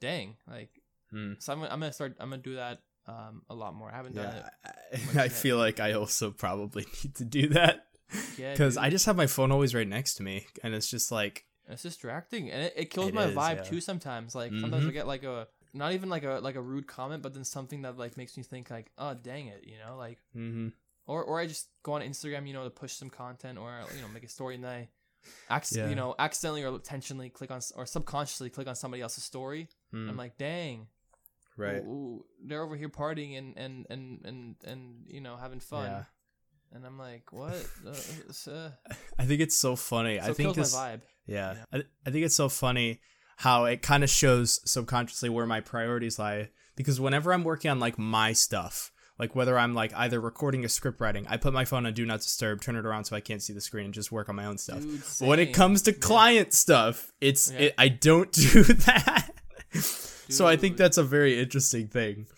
dang, 0.00 0.36
like 0.48 0.70
Hmm. 1.12 1.34
so 1.38 1.52
I'm, 1.52 1.60
gonna- 1.60 1.72
I'm 1.72 1.78
gonna 1.80 1.92
start 1.92 2.16
I'm 2.18 2.30
gonna 2.30 2.42
do 2.42 2.56
that 2.56 2.80
um 3.06 3.42
a 3.48 3.54
lot 3.54 3.72
more. 3.74 3.92
I 3.92 3.96
haven't 3.96 4.16
done 4.16 4.34
it. 4.34 4.44
I, 5.16 5.22
I 5.24 5.28
feel 5.42 5.56
like 5.56 5.78
I 5.78 5.92
also 5.92 6.32
probably 6.32 6.84
need 7.04 7.14
to 7.16 7.24
do 7.24 7.48
that 7.50 7.76
Yeah, 7.76 7.89
because 8.36 8.74
dude. 8.74 8.84
I 8.84 8.90
just 8.90 9.06
have 9.06 9.16
my 9.16 9.26
phone 9.26 9.52
always 9.52 9.74
right 9.74 9.88
next 9.88 10.14
to 10.14 10.22
me, 10.22 10.46
and 10.62 10.74
it's 10.74 10.88
just 10.90 11.10
like, 11.12 11.44
It's 11.68 11.82
distracting, 11.82 12.50
and 12.50 12.62
it, 12.64 12.72
it 12.76 12.90
kills 12.90 13.08
It 13.08 13.14
my 13.14 13.26
is, 13.26 13.36
vibe 13.36 13.56
yeah. 13.56 13.62
too. 13.62 13.80
Sometimes, 13.80 14.34
like 14.34 14.52
sometimes 14.52 14.84
I 14.86 14.88
Mhm. 14.90 14.92
get 14.92 15.06
like 15.06 15.22
a 15.24 15.46
not 15.72 15.92
even 15.92 16.08
like 16.08 16.24
a 16.24 16.40
like 16.42 16.56
a 16.56 16.60
rude 16.60 16.86
comment, 16.86 17.22
but 17.22 17.32
then 17.34 17.44
something 17.44 17.82
that 17.82 17.96
like 17.96 18.16
makes 18.16 18.36
me 18.36 18.42
think 18.42 18.70
like, 18.70 18.90
oh 18.98 19.14
dang 19.14 19.46
it, 19.46 19.64
you 19.66 19.76
know, 19.84 19.96
like 19.96 20.18
mm-hmm. 20.36 20.68
or 21.06 21.22
or 21.22 21.38
I 21.38 21.46
just 21.46 21.68
go 21.84 21.92
on 21.92 22.02
Instagram, 22.02 22.46
you 22.48 22.54
know, 22.54 22.64
to 22.64 22.70
push 22.70 22.92
some 22.94 23.10
content 23.10 23.56
or 23.58 23.70
you 23.94 24.02
know 24.02 24.08
make 24.08 24.24
a 24.24 24.28
story 24.28 24.56
and 24.56 24.66
I, 24.66 24.88
acc- 25.48 25.70
Yeah. 25.72 25.88
you 25.88 25.94
know, 25.94 26.16
accidentally 26.18 26.64
or 26.64 26.74
intentionally 26.74 27.28
click 27.30 27.50
on 27.52 27.60
or 27.76 27.86
subconsciously 27.86 28.50
click 28.50 28.66
on 28.66 28.74
somebody 28.74 29.00
else's 29.02 29.22
story. 29.24 29.68
I'm 29.92 30.16
like, 30.16 30.36
dang, 30.38 30.88
Mm, 31.58 31.62
right, 31.66 31.82
ooh, 31.82 31.90
ooh, 31.90 32.24
they're 32.44 32.62
over 32.62 32.74
here 32.74 32.88
partying 32.88 33.36
and 33.38 33.56
and 33.56 33.86
and 33.90 34.24
and 34.24 34.56
and 34.64 35.04
you 35.08 35.20
know 35.20 35.36
having 35.36 35.60
fun, 35.60 35.86
Yeah. 35.90 36.04
And 36.72 36.84
I'm 36.86 36.98
like, 36.98 37.32
what? 37.32 37.54
Uh, 37.86 38.70
I 39.18 39.24
think 39.24 39.40
it's 39.40 39.56
so 39.56 39.76
funny. 39.76 40.18
so 40.18 40.24
I 40.30 40.32
think 40.32 40.54
this, 40.54 40.74
vibe. 40.74 41.00
yeah, 41.26 41.54
Yeah. 41.72 41.80
I, 41.80 41.84
I 42.06 42.10
think 42.10 42.24
it's 42.24 42.34
so 42.34 42.48
funny 42.48 43.00
how 43.38 43.64
it 43.64 43.82
kind 43.82 44.04
of 44.04 44.10
shows 44.10 44.60
subconsciously 44.70 45.28
where 45.30 45.46
my 45.46 45.60
priorities 45.60 46.18
lie 46.18 46.50
because 46.76 47.00
whenever 47.00 47.32
I'm 47.32 47.44
working 47.44 47.70
on 47.70 47.80
like 47.80 47.98
my 47.98 48.32
stuff. 48.32 48.92
Like 49.18 49.36
whether 49.36 49.58
I'm 49.58 49.74
like 49.74 49.92
either 49.94 50.18
recording 50.18 50.64
a 50.64 50.68
script 50.70 50.98
writing, 50.98 51.26
I 51.28 51.36
put 51.36 51.52
my 51.52 51.66
phone 51.66 51.84
on 51.84 51.92
do 51.92 52.06
not 52.06 52.20
disturb, 52.20 52.62
turn 52.62 52.74
it 52.74 52.86
around 52.86 53.04
so 53.04 53.14
I 53.14 53.20
can't 53.20 53.42
see 53.42 53.52
the 53.52 53.60
screen, 53.60 53.84
and 53.84 53.92
just 53.92 54.10
work 54.10 54.30
on 54.30 54.36
my 54.36 54.46
own 54.46 54.56
stuff. 54.56 54.80
Dude, 54.80 55.02
when 55.28 55.38
it 55.38 55.52
comes 55.52 55.82
to 55.82 55.90
Yeah. 55.92 55.98
client 56.00 56.54
stuff, 56.54 57.12
it's 57.20 57.52
Yeah. 57.52 57.58
it, 57.58 57.74
I 57.76 57.88
don't 57.88 58.32
do 58.52 58.62
that. 58.62 59.28
so 59.74 60.46
I 60.46 60.56
think 60.56 60.78
that's 60.78 60.96
a 60.96 61.02
very 61.02 61.38
interesting 61.38 61.88
thing. 61.88 62.28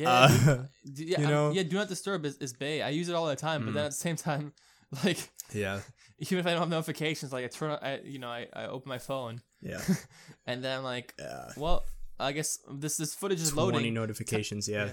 Yeah, 0.00 0.10
Uh, 0.10 0.28
dude, 0.28 0.68
d- 0.96 1.04
yeah, 1.12 1.20
you 1.20 1.24
I'm- 1.26 1.34
know? 1.34 1.50
yeah. 1.52 1.62
Do 1.62 1.76
not 1.76 1.88
disturb 1.88 2.24
is, 2.26 2.36
is 2.38 2.52
Bay. 2.52 2.82
I 2.82 2.90
use 2.90 3.08
it 3.08 3.14
all 3.14 3.26
the 3.26 3.36
time, 3.48 3.64
but 3.64 3.72
then 3.74 3.82
Mm. 3.84 3.86
at 3.86 3.92
the 3.92 3.96
same 4.08 4.16
time, 4.16 4.52
like 5.04 5.20
yeah, 5.52 5.80
even 6.18 6.38
if 6.38 6.46
I 6.46 6.50
don't 6.50 6.60
have 6.60 6.68
notifications, 6.78 7.32
like 7.32 7.44
I 7.44 7.48
turn, 7.48 7.70
on- 7.72 7.82
I 7.82 8.00
you 8.04 8.18
know, 8.18 8.28
I, 8.28 8.46
I 8.52 8.66
open 8.66 8.88
my 8.88 8.98
phone, 8.98 9.40
yeah, 9.62 9.80
and 10.46 10.62
then 10.62 10.78
I'm 10.78 10.84
like, 10.84 11.14
yeah. 11.18 11.50
well, 11.56 11.84
I 12.18 12.32
guess 12.32 12.58
this 12.82 12.96
this 12.98 13.14
footage 13.14 13.40
is 13.40 13.50
Twenty 13.52 13.72
loading. 13.78 13.94
notifications. 13.94 14.68
Yeah, 14.68 14.90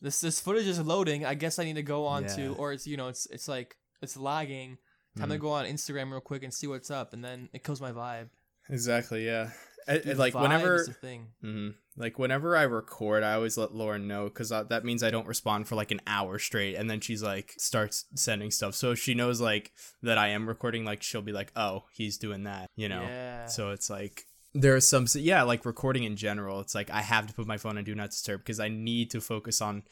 This 0.00 0.20
this 0.20 0.40
footage 0.40 0.66
is 0.66 0.80
loading. 0.80 1.24
I 1.24 1.34
guess 1.34 1.58
I 1.58 1.64
need 1.64 1.76
to 1.76 1.82
go 1.96 2.06
on 2.06 2.26
to, 2.36 2.54
or 2.54 2.72
it's 2.72 2.86
you 2.86 2.96
know, 2.96 3.08
it's 3.08 3.26
it's 3.26 3.48
like 3.48 3.76
it's 4.02 4.16
lagging. 4.16 4.78
Time 5.18 5.30
to 5.30 5.38
Mm. 5.38 5.40
go 5.40 5.50
on 5.52 5.64
Instagram 5.64 6.10
real 6.10 6.20
quick 6.20 6.42
and 6.42 6.52
see 6.52 6.66
what's 6.66 6.90
up, 6.90 7.14
and 7.14 7.24
then 7.24 7.48
it 7.54 7.64
kills 7.64 7.80
my 7.80 7.90
vibe. 7.92 8.28
exactly. 8.68 9.24
Yeah, 9.24 9.50
I- 9.88 9.98
Dude, 9.98 10.16
like 10.18 10.34
whenever, 10.34 10.76
is 10.76 10.86
the 10.86 10.92
thing. 10.92 11.28
mhm. 11.44 11.74
like 11.96 12.18
whenever 12.18 12.56
I 12.56 12.62
record, 12.62 13.22
I 13.22 13.34
always 13.34 13.56
let 13.56 13.74
Lauren 13.74 14.08
know 14.08 14.24
because 14.24 14.48
that 14.48 14.84
means 14.84 15.02
I 15.02 15.10
don't 15.10 15.26
respond 15.28 15.68
for 15.68 15.76
like 15.76 15.90
an 15.92 16.00
hour 16.06 16.38
straight, 16.38 16.74
and 16.74 16.90
then 16.90 17.00
she's 17.00 17.22
like 17.22 17.54
starts 17.58 18.04
sending 18.14 18.50
stuff. 18.50 18.74
So 18.74 18.90
if 18.92 18.98
she 18.98 19.14
knows 19.14 19.40
like 19.40 19.72
that 20.02 20.18
I 20.18 20.28
am 20.28 20.48
recording, 20.48 20.84
like 20.84 21.02
she'll 21.02 21.22
be 21.22 21.32
like, 21.32 21.52
"Oh, 21.54 21.84
he's 21.92 22.18
doing 22.18 22.44
that," 22.44 22.68
you 22.76 22.88
know. 22.88 23.02
Yeah. 23.02 23.46
So 23.46 23.70
it's 23.70 23.88
like 23.88 24.24
there 24.54 24.74
are 24.74 24.80
some 24.80 25.06
yeah, 25.14 25.42
like 25.42 25.64
recording 25.64 26.04
in 26.04 26.16
general. 26.16 26.60
It's 26.60 26.74
like 26.74 26.90
I 26.90 27.02
have 27.02 27.26
to 27.28 27.34
put 27.34 27.46
my 27.46 27.58
phone 27.58 27.78
on 27.78 27.84
do 27.84 27.94
not 27.94 28.10
disturb 28.10 28.40
because 28.40 28.58
I 28.58 28.68
need 28.68 29.10
to 29.12 29.20
focus 29.20 29.60
on 29.60 29.84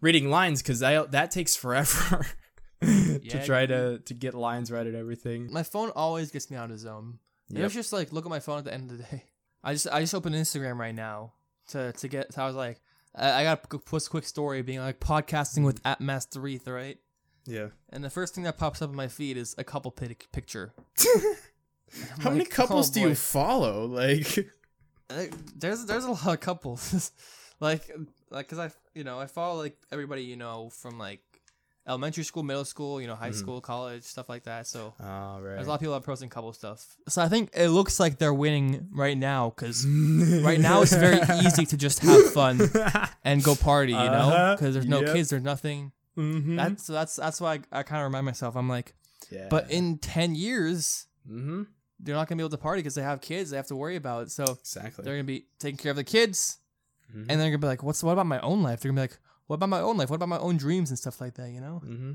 reading 0.00 0.30
lines 0.30 0.62
because 0.62 0.80
that 0.80 1.12
that 1.12 1.30
takes 1.30 1.54
forever 1.56 2.26
to 2.82 3.20
Yeah, 3.22 3.44
try 3.44 3.66
to 3.66 3.98
to 3.98 4.14
get 4.14 4.34
lines 4.34 4.70
right 4.70 4.86
and 4.86 4.96
everything. 4.96 5.52
my 5.52 5.62
phone 5.62 5.90
always 5.96 6.30
gets 6.30 6.50
me 6.50 6.56
out 6.56 6.70
of 6.70 6.78
zone. 6.78 7.18
Yep. 7.48 7.70
should 7.70 7.78
just 7.78 7.92
like 7.92 8.12
look 8.12 8.24
at 8.24 8.30
my 8.30 8.40
phone 8.40 8.58
at 8.58 8.64
the 8.64 8.74
end 8.74 8.90
of 8.90 8.98
the 8.98 9.04
day. 9.04 9.24
I 9.62 9.72
just 9.72 9.88
I 9.90 10.00
just 10.00 10.14
opened 10.14 10.34
Instagram 10.34 10.78
right 10.78 10.94
now 10.94 11.32
to 11.68 11.92
to 11.92 12.08
get. 12.08 12.32
So 12.32 12.42
I 12.42 12.46
was 12.46 12.56
like, 12.56 12.80
I, 13.14 13.40
I 13.40 13.42
got 13.44 13.68
to 13.70 13.78
post 13.78 14.08
a 14.08 14.10
quick 14.10 14.24
story 14.24 14.62
being 14.62 14.80
like 14.80 15.00
podcasting 15.00 15.64
with 15.64 15.80
at 15.84 16.00
Master 16.00 16.46
Eth, 16.46 16.66
right? 16.66 16.98
Yeah. 17.46 17.68
And 17.90 18.04
the 18.04 18.10
first 18.10 18.34
thing 18.34 18.44
that 18.44 18.58
pops 18.58 18.82
up 18.82 18.90
in 18.90 18.96
my 18.96 19.08
feed 19.08 19.36
is 19.36 19.54
a 19.58 19.64
couple 19.64 19.90
pic- 19.90 20.30
picture. 20.32 20.72
How 22.18 22.30
many 22.30 22.44
couples 22.44 22.90
oh, 22.90 22.94
do 22.94 23.00
you 23.00 23.14
follow? 23.14 23.86
Like, 25.08 25.32
There's 25.56 25.84
there's 25.84 26.04
a 26.04 26.10
lot 26.10 26.26
of 26.26 26.40
couples, 26.40 27.12
like 27.60 27.88
like 28.28 28.48
because 28.48 28.58
I 28.58 28.72
you 28.92 29.04
know 29.04 29.20
I 29.20 29.26
follow 29.26 29.62
like 29.62 29.76
everybody 29.92 30.24
you 30.24 30.34
know 30.34 30.68
from 30.70 30.98
like 30.98 31.20
elementary 31.88 32.24
school, 32.24 32.42
middle 32.42 32.64
school, 32.64 33.00
you 33.00 33.06
know, 33.06 33.14
high 33.14 33.30
school, 33.30 33.60
college, 33.60 34.02
stuff 34.02 34.28
like 34.28 34.44
that. 34.44 34.66
So 34.66 34.94
Oh, 34.98 35.04
Mm-hmm. 35.04 35.44
right. 35.44 35.54
there's 35.54 35.66
a 35.66 35.68
lot 35.70 35.74
of 35.76 35.80
people 35.80 35.92
that 35.92 35.98
have 35.98 36.04
pros 36.04 36.22
and 36.22 36.30
couple 36.30 36.52
stuff. 36.52 36.96
So 37.08 37.22
I 37.22 37.28
think 37.28 37.50
it 37.54 37.68
looks 37.68 38.00
like 38.00 38.18
they're 38.18 38.34
winning 38.34 38.88
right 38.92 39.16
now 39.16 39.50
because 39.50 39.86
right 40.44 40.58
now 40.60 40.82
it's 40.82 40.94
very 40.94 41.20
easy 41.46 41.64
to 41.66 41.76
just 41.76 42.00
have 42.00 42.32
fun 42.32 42.60
and 43.24 43.42
go 43.44 43.54
party, 43.54 43.92
you 43.92 43.98
know, 43.98 44.30
Uh-huh. 44.30 44.54
because 44.56 44.74
there's 44.74 44.86
no 44.86 45.00
Yep. 45.00 45.14
kids, 45.14 45.30
there's 45.30 45.42
nothing. 45.42 45.92
mm-hmm. 46.16 46.56
That's 46.56 46.84
so 46.86 46.92
that's 46.92 47.16
that's 47.16 47.40
why 47.40 47.60
I, 47.72 47.80
I 47.80 47.82
kind 47.82 48.00
of 48.02 48.06
remind 48.06 48.24
myself. 48.26 48.56
I'm 48.56 48.68
like, 48.68 48.94
yeah. 49.30 49.48
but 49.50 49.70
in 49.70 49.98
ten 49.98 50.34
years, 50.34 51.06
mm-hmm. 51.30 51.62
they're 52.00 52.14
not 52.14 52.26
gonna 52.28 52.38
be 52.38 52.42
able 52.42 52.50
to 52.50 52.58
party 52.58 52.80
because 52.80 52.94
they 52.94 53.02
have 53.02 53.20
kids. 53.20 53.50
They 53.50 53.56
have 53.58 53.66
to 53.68 53.76
worry 53.76 53.96
about. 53.96 54.22
it. 54.24 54.30
So 54.30 54.44
exactly. 54.44 55.04
they're 55.04 55.14
gonna 55.14 55.24
be 55.24 55.46
taking 55.58 55.76
care 55.78 55.90
of 55.90 55.96
the 55.96 56.04
kids, 56.04 56.58
Mhm. 57.14 57.26
and 57.28 57.40
they're 57.40 57.48
gonna 57.50 57.58
be 57.58 57.66
like, 57.66 57.82
"What's 57.82 58.02
what 58.02 58.12
about 58.12 58.26
my 58.26 58.40
own 58.40 58.62
life?" 58.62 58.80
They're 58.80 58.90
gonna 58.90 59.02
be 59.06 59.12
like, 59.12 59.18
"What 59.46 59.54
about 59.54 59.68
my 59.68 59.80
own 59.80 59.96
life? 59.96 60.10
What 60.10 60.16
about 60.16 60.28
my 60.28 60.38
own 60.38 60.56
dreams 60.56 60.90
and 60.90 60.98
stuff 60.98 61.20
like 61.20 61.34
that?" 61.34 61.50
You 61.50 61.60
know. 61.60 61.82
Mm-hmm. 61.84 62.12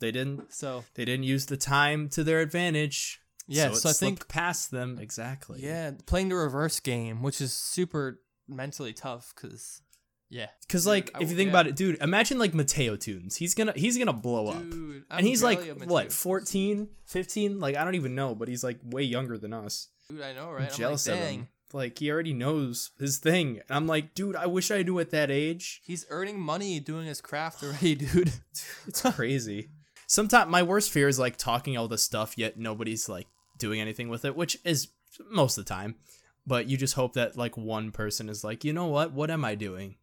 They 0.00 0.10
didn't. 0.10 0.52
So 0.52 0.84
They 0.94 1.04
didn't 1.04 1.24
use 1.24 1.46
the 1.46 1.56
time 1.56 2.08
to 2.10 2.24
their 2.24 2.40
advantage. 2.40 3.20
yeah, 3.46 3.68
so, 3.68 3.74
so, 3.74 3.88
I 3.90 3.92
think 3.92 4.26
past 4.28 4.70
them 4.70 4.98
exactly. 5.00 5.60
yeah, 5.62 5.92
playing 6.06 6.28
the 6.28 6.34
reverse 6.36 6.80
game, 6.80 7.22
which 7.22 7.40
is 7.40 7.52
super 7.52 8.20
mentally 8.48 8.92
tough, 8.92 9.32
because 9.34 9.80
yeah, 10.28 10.46
Because 10.62 10.86
like, 10.86 11.10
if 11.20 11.30
you 11.30 11.36
think 11.36 11.48
yeah. 11.48 11.52
about 11.52 11.66
it, 11.66 11.76
dude, 11.76 12.00
imagine 12.00 12.38
like 12.38 12.54
Mateo 12.54 12.96
Tunes. 12.96 13.36
He's 13.36 13.54
gonna 13.54 13.74
he's 13.76 13.98
gonna 13.98 14.12
blow 14.12 14.48
up. 14.48 14.62
dude, 14.62 15.04
and 15.10 15.26
he's 15.26 15.42
like 15.42 15.60
what 15.84 16.04
Mateo. 16.04 16.10
14 16.10 16.88
15 17.04 17.60
like 17.60 17.76
i 17.76 17.84
don't 17.84 17.94
even 17.94 18.14
know 18.14 18.34
but 18.34 18.48
he's 18.48 18.64
like 18.64 18.78
way 18.82 19.02
younger 19.02 19.36
than 19.36 19.52
us 19.52 19.88
Dude, 20.08 20.20
I 20.22 20.32
know, 20.32 20.50
right? 20.50 20.70
I'm 20.70 20.76
jealous 20.76 21.06
like, 21.06 21.16
of 21.16 21.22
dang, 21.22 21.38
him 21.40 21.48
like 21.74 21.98
he 21.98 22.10
already 22.10 22.32
knows 22.32 22.90
his 22.98 23.18
thing 23.18 23.60
and 23.68 23.76
i'm 23.76 23.86
like 23.86 24.14
dude 24.14 24.36
i 24.36 24.46
wish 24.46 24.70
i 24.70 24.82
knew 24.82 24.98
at 24.98 25.10
that 25.10 25.30
age 25.30 25.80
he's 25.84 26.06
earning 26.10 26.38
money 26.40 26.78
doing 26.80 27.06
his 27.06 27.20
craft 27.20 27.62
already, 27.62 27.94
dude. 27.96 28.32
it's 28.86 29.02
crazy 29.12 29.70
sometimes 30.06 30.50
my 30.50 30.62
worst 30.62 30.90
fear 30.90 31.08
is 31.08 31.18
like 31.18 31.36
talking 31.36 31.76
all 31.76 31.88
this 31.88 32.02
stuff 32.02 32.36
yet 32.36 32.58
nobody's 32.58 33.08
like 33.08 33.26
doing 33.58 33.80
anything 33.80 34.08
with 34.08 34.24
it 34.24 34.36
which 34.36 34.58
is 34.64 34.88
most 35.30 35.56
of 35.58 35.64
the 35.64 35.68
time 35.68 35.94
but 36.46 36.66
you 36.68 36.76
just 36.76 36.94
hope 36.94 37.12
that 37.14 37.36
like 37.36 37.56
one 37.56 37.90
person 37.92 38.28
is 38.28 38.42
like 38.42 38.64
you 38.64 38.72
know 38.72 38.86
what 38.86 39.12
what 39.12 39.30
am 39.30 39.44
i 39.44 39.54
doing 39.54 39.96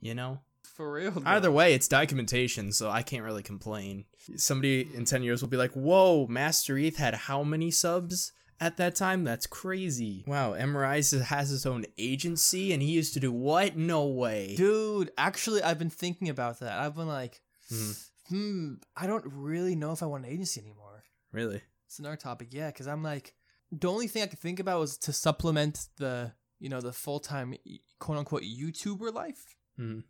you 0.00 0.14
know 0.14 0.40
For 0.76 0.92
real. 0.92 1.10
though. 1.10 1.22
Either 1.26 1.50
way, 1.50 1.74
it's 1.74 1.88
documentation, 1.88 2.70
so 2.70 2.88
I 2.88 3.02
can't 3.02 3.24
really 3.24 3.42
complain. 3.42 4.04
Somebody 4.36 4.86
in 4.94 5.04
10 5.04 5.24
years 5.24 5.42
will 5.42 5.48
be 5.48 5.56
like, 5.56 5.72
whoa, 5.72 6.28
Master 6.28 6.78
Eth 6.78 6.98
had 6.98 7.14
how 7.14 7.42
many 7.42 7.72
subs 7.72 8.30
at 8.60 8.76
that 8.78 8.94
time? 8.96 9.24
That's 9.24 9.46
crazy. 9.46 10.24
Wow, 10.26 10.52
Emerize 10.54 11.10
has 11.12 11.50
his 11.50 11.64
own 11.66 11.84
agency 11.96 12.72
and 12.72 12.82
he 12.82 12.90
used 12.90 13.14
to 13.14 13.20
do 13.20 13.32
what? 13.32 13.76
No 13.76 14.06
way. 14.06 14.54
Dude, 14.56 15.10
actually, 15.18 15.62
I've 15.62 15.78
been 15.78 15.90
thinking 15.90 16.28
about 16.28 16.60
that. 16.60 16.78
I've 16.78 16.94
been 16.96 17.08
like, 17.08 17.40
Mhm. 17.70 18.08
hmm, 18.28 18.74
I 18.96 19.06
don't 19.06 19.24
really 19.26 19.74
know 19.74 19.92
if 19.92 20.02
I 20.02 20.06
want 20.06 20.24
an 20.24 20.30
agency 20.32 20.60
anymore. 20.60 21.04
Really? 21.32 21.62
It's 21.86 21.98
another 21.98 22.16
topic, 22.16 22.48
yeah, 22.52 22.68
because 22.68 22.86
I'm 22.86 23.02
like, 23.02 23.34
the 23.70 23.88
only 23.90 24.08
thing 24.08 24.22
I 24.22 24.26
could 24.26 24.38
think 24.38 24.60
about 24.60 24.80
was 24.80 24.96
to 24.98 25.12
supplement 25.12 25.88
the, 25.98 26.32
you 26.58 26.68
know, 26.68 26.80
the 26.80 26.92
full 26.92 27.20
time 27.20 27.54
quote 27.98 28.18
unquote 28.18 28.42
YouTuber 28.42 29.12
life. 29.12 29.56
Mhm. 29.78 30.04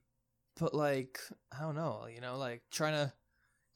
But 0.59 0.75
like, 0.75 1.21
I 1.53 1.61
don't 1.61 1.75
know, 1.77 2.07
you 2.07 2.21
know, 2.21 2.37
like 2.39 2.63
trying 2.71 2.95
to 2.95 3.13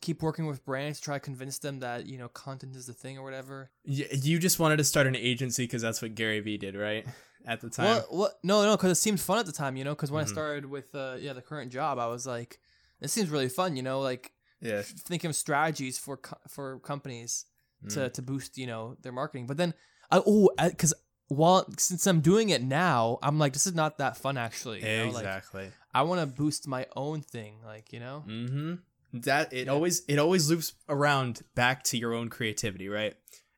keep 0.03 0.21
working 0.23 0.47
with 0.47 0.63
brands, 0.67 0.99
to 0.99 1.05
try 1.05 1.17
to 1.17 1.21
convince 1.21 1.57
them 1.59 1.81
that 1.81 2.05
you 2.07 2.19
know 2.19 2.29
content 2.29 2.77
is 2.77 2.87
the 2.87 2.93
thing 2.93 3.17
or 3.19 3.25
whatever. 3.25 3.71
Y- 3.87 4.07
You 4.13 4.39
just 4.39 4.59
wanted 4.59 4.77
to 4.77 4.85
start 4.85 5.07
an 5.07 5.17
agency 5.17 5.65
because 5.65 5.81
that's 5.81 6.03
what 6.03 6.15
Gary 6.15 6.41
Vee 6.41 6.59
did, 6.59 6.75
right? 6.77 7.07
At 7.47 7.61
the 7.61 7.71
time. 7.71 7.87
Well, 7.87 8.07
what? 8.11 8.33
No, 8.45 8.63
no, 8.65 8.77
because 8.77 8.93
it 8.93 9.01
seemed 9.01 9.21
fun 9.21 9.39
at 9.39 9.47
the 9.47 9.53
time, 9.53 9.77
you 9.77 9.85
know. 9.85 9.95
Because 9.95 10.11
when 10.11 10.23
Mhm. 10.25 10.29
I 10.29 10.33
started 10.33 10.67
with, 10.67 10.95
uh, 10.95 11.17
yeah, 11.19 11.33
the 11.33 11.43
current 11.43 11.73
job, 11.73 11.99
I 11.99 12.07
was 12.07 12.27
like, 12.27 12.61
this 13.01 13.13
seems 13.13 13.31
really 13.31 13.49
fun, 13.49 13.75
you 13.77 13.83
know, 13.83 14.01
like 14.01 14.33
yeah. 14.61 14.83
thinking 14.83 15.31
of 15.31 15.35
strategies 15.37 15.99
for 15.99 16.19
co- 16.19 16.39
for 16.49 16.79
companies 16.81 17.47
Mm. 17.85 17.95
to 17.95 18.11
to 18.11 18.23
boost, 18.23 18.59
you 18.59 18.67
know, 18.69 18.97
their 19.03 19.11
marketing. 19.13 19.47
But 19.49 19.57
then, 19.57 19.75
I 20.11 20.23
oh, 20.25 20.51
because 20.57 20.95
while 21.29 21.67
since 21.79 22.07
I'm 22.07 22.21
doing 22.21 22.51
it 22.51 22.63
now, 22.63 23.19
I'm 23.23 23.39
like, 23.41 23.55
this 23.55 23.67
is 23.67 23.75
not 23.75 23.99
that 23.99 24.17
fun 24.17 24.37
actually. 24.39 24.81
You 24.81 25.07
know? 25.07 25.11
Like, 25.11 25.25
Exactly. 25.25 25.67
I 25.93 26.03
want 26.03 26.21
to 26.21 26.27
boost 26.43 26.69
my 26.69 26.87
own 26.95 27.23
thing, 27.23 27.55
like 27.65 27.93
you 27.93 27.99
know. 27.99 28.25
Mm-hmm. 28.29 28.75
That 29.13 29.53
it 29.53 29.67
Yeah. 29.67 29.73
always 29.73 30.03
it 30.09 30.19
always 30.19 30.49
loops 30.49 30.73
around 30.89 31.43
back 31.55 31.83
to 31.85 31.99
your 31.99 32.15
own 32.15 32.29
creativity, 32.29 32.89
right? 32.89 33.15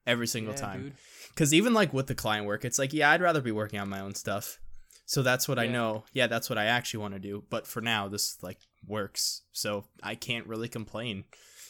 Every 0.06 0.26
single 0.26 0.54
Yeah, 0.54 0.60
time. 0.60 0.94
Because 1.30 1.54
even 1.54 1.72
like 1.74 1.92
with 1.92 2.06
the 2.08 2.14
client 2.14 2.46
work, 2.46 2.64
it's 2.64 2.78
like, 2.78 2.92
yeah, 2.92 3.10
I'd 3.10 3.22
rather 3.22 3.40
be 3.40 3.52
working 3.52 3.78
on 3.80 3.88
my 3.88 4.00
own 4.00 4.14
stuff. 4.14 4.58
So 5.06 5.22
that's 5.22 5.46
what 5.48 5.58
I 5.58 5.66
know. 5.66 6.04
Yeah, 6.12 6.26
that's 6.28 6.48
what 6.48 6.58
I 6.58 6.64
actually 6.66 7.00
want 7.00 7.14
to 7.14 7.20
do. 7.20 7.44
But 7.50 7.66
for 7.66 7.80
now, 7.80 8.08
this 8.08 8.36
like 8.42 8.58
works. 8.86 9.42
So 9.52 9.86
I 10.02 10.14
can't 10.14 10.46
really 10.46 10.68
complain. 10.68 11.24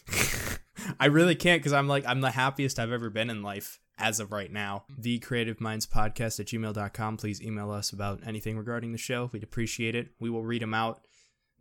I 1.00 1.06
really 1.06 1.34
can't 1.34 1.60
because 1.60 1.72
I'm 1.72 1.88
like, 1.88 2.04
I'm 2.06 2.20
the 2.20 2.30
happiest 2.32 2.78
I've 2.78 2.92
ever 2.92 3.10
been 3.10 3.30
in 3.30 3.42
life 3.42 3.80
as 3.98 4.20
of 4.20 4.32
right 4.32 4.50
now. 4.52 4.84
The 4.98 5.18
Creative 5.20 5.60
Minds 5.60 5.86
Podcast 5.86 6.40
at 6.40 6.46
gmail.com. 6.46 7.16
Please 7.16 7.40
email 7.42 7.70
us 7.70 7.92
about 7.92 8.20
anything 8.26 8.56
regarding 8.58 8.92
the 8.92 8.98
show. 8.98 9.30
We'd 9.32 9.42
appreciate 9.44 9.94
it. 9.94 10.08
We 10.20 10.30
will 10.30 10.44
read 10.44 10.62
them 10.62 10.74
out 10.74 11.00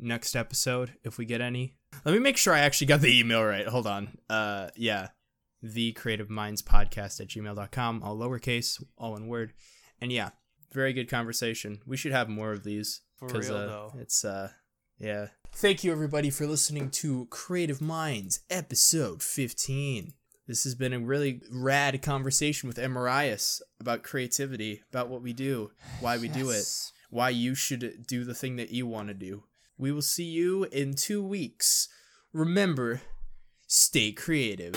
next 0.03 0.35
episode 0.35 0.93
if 1.03 1.17
we 1.17 1.25
get 1.25 1.41
any. 1.41 1.75
Let 2.05 2.13
me 2.13 2.19
make 2.19 2.37
sure 2.37 2.53
I 2.53 2.59
actually 2.59 2.87
got 2.87 3.01
the 3.01 3.19
email 3.19 3.43
right. 3.43 3.67
Hold 3.67 3.87
on. 3.87 4.17
Uh, 4.29 4.69
yeah 4.75 5.09
the 5.63 5.93
creative 5.93 6.29
minds 6.29 6.61
podcast 6.61 7.21
at 7.21 7.29
gmail.com 7.29 8.03
all 8.03 8.17
lowercase 8.17 8.83
all 8.97 9.13
one 9.13 9.27
word 9.27 9.53
and 10.01 10.11
yeah 10.11 10.29
very 10.73 10.91
good 10.91 11.09
conversation 11.09 11.79
we 11.87 11.95
should 11.95 12.11
have 12.11 12.27
more 12.27 12.51
of 12.51 12.65
these 12.65 13.01
For 13.15 13.27
real 13.27 13.55
uh, 13.55 13.65
though. 13.67 13.93
it's 13.97 14.25
uh 14.25 14.49
yeah 14.99 15.27
thank 15.53 15.83
you 15.83 15.91
everybody 15.93 16.29
for 16.29 16.45
listening 16.45 16.89
to 16.91 17.27
creative 17.29 17.79
minds 17.79 18.41
episode 18.49 19.23
15 19.23 20.13
this 20.47 20.65
has 20.65 20.75
been 20.75 20.91
a 20.91 20.99
really 20.99 21.41
rad 21.49 22.01
conversation 22.01 22.67
with 22.67 22.75
Emirias 22.77 23.61
about 23.79 24.03
creativity 24.03 24.81
about 24.91 25.07
what 25.07 25.21
we 25.21 25.31
do 25.31 25.71
why 26.01 26.17
we 26.17 26.27
do 26.27 26.49
it 26.49 26.65
why 27.09 27.29
you 27.29 27.55
should 27.55 28.05
do 28.05 28.25
the 28.25 28.33
thing 28.35 28.57
that 28.57 28.71
you 28.71 28.85
want 28.85 29.07
to 29.07 29.13
do 29.13 29.43
we 29.77 29.91
will 29.91 30.01
see 30.01 30.23
you 30.23 30.65
in 30.65 30.95
two 30.95 31.23
weeks. 31.23 31.87
Remember 32.31 33.01
stay 33.67 34.11
creative 34.11 34.75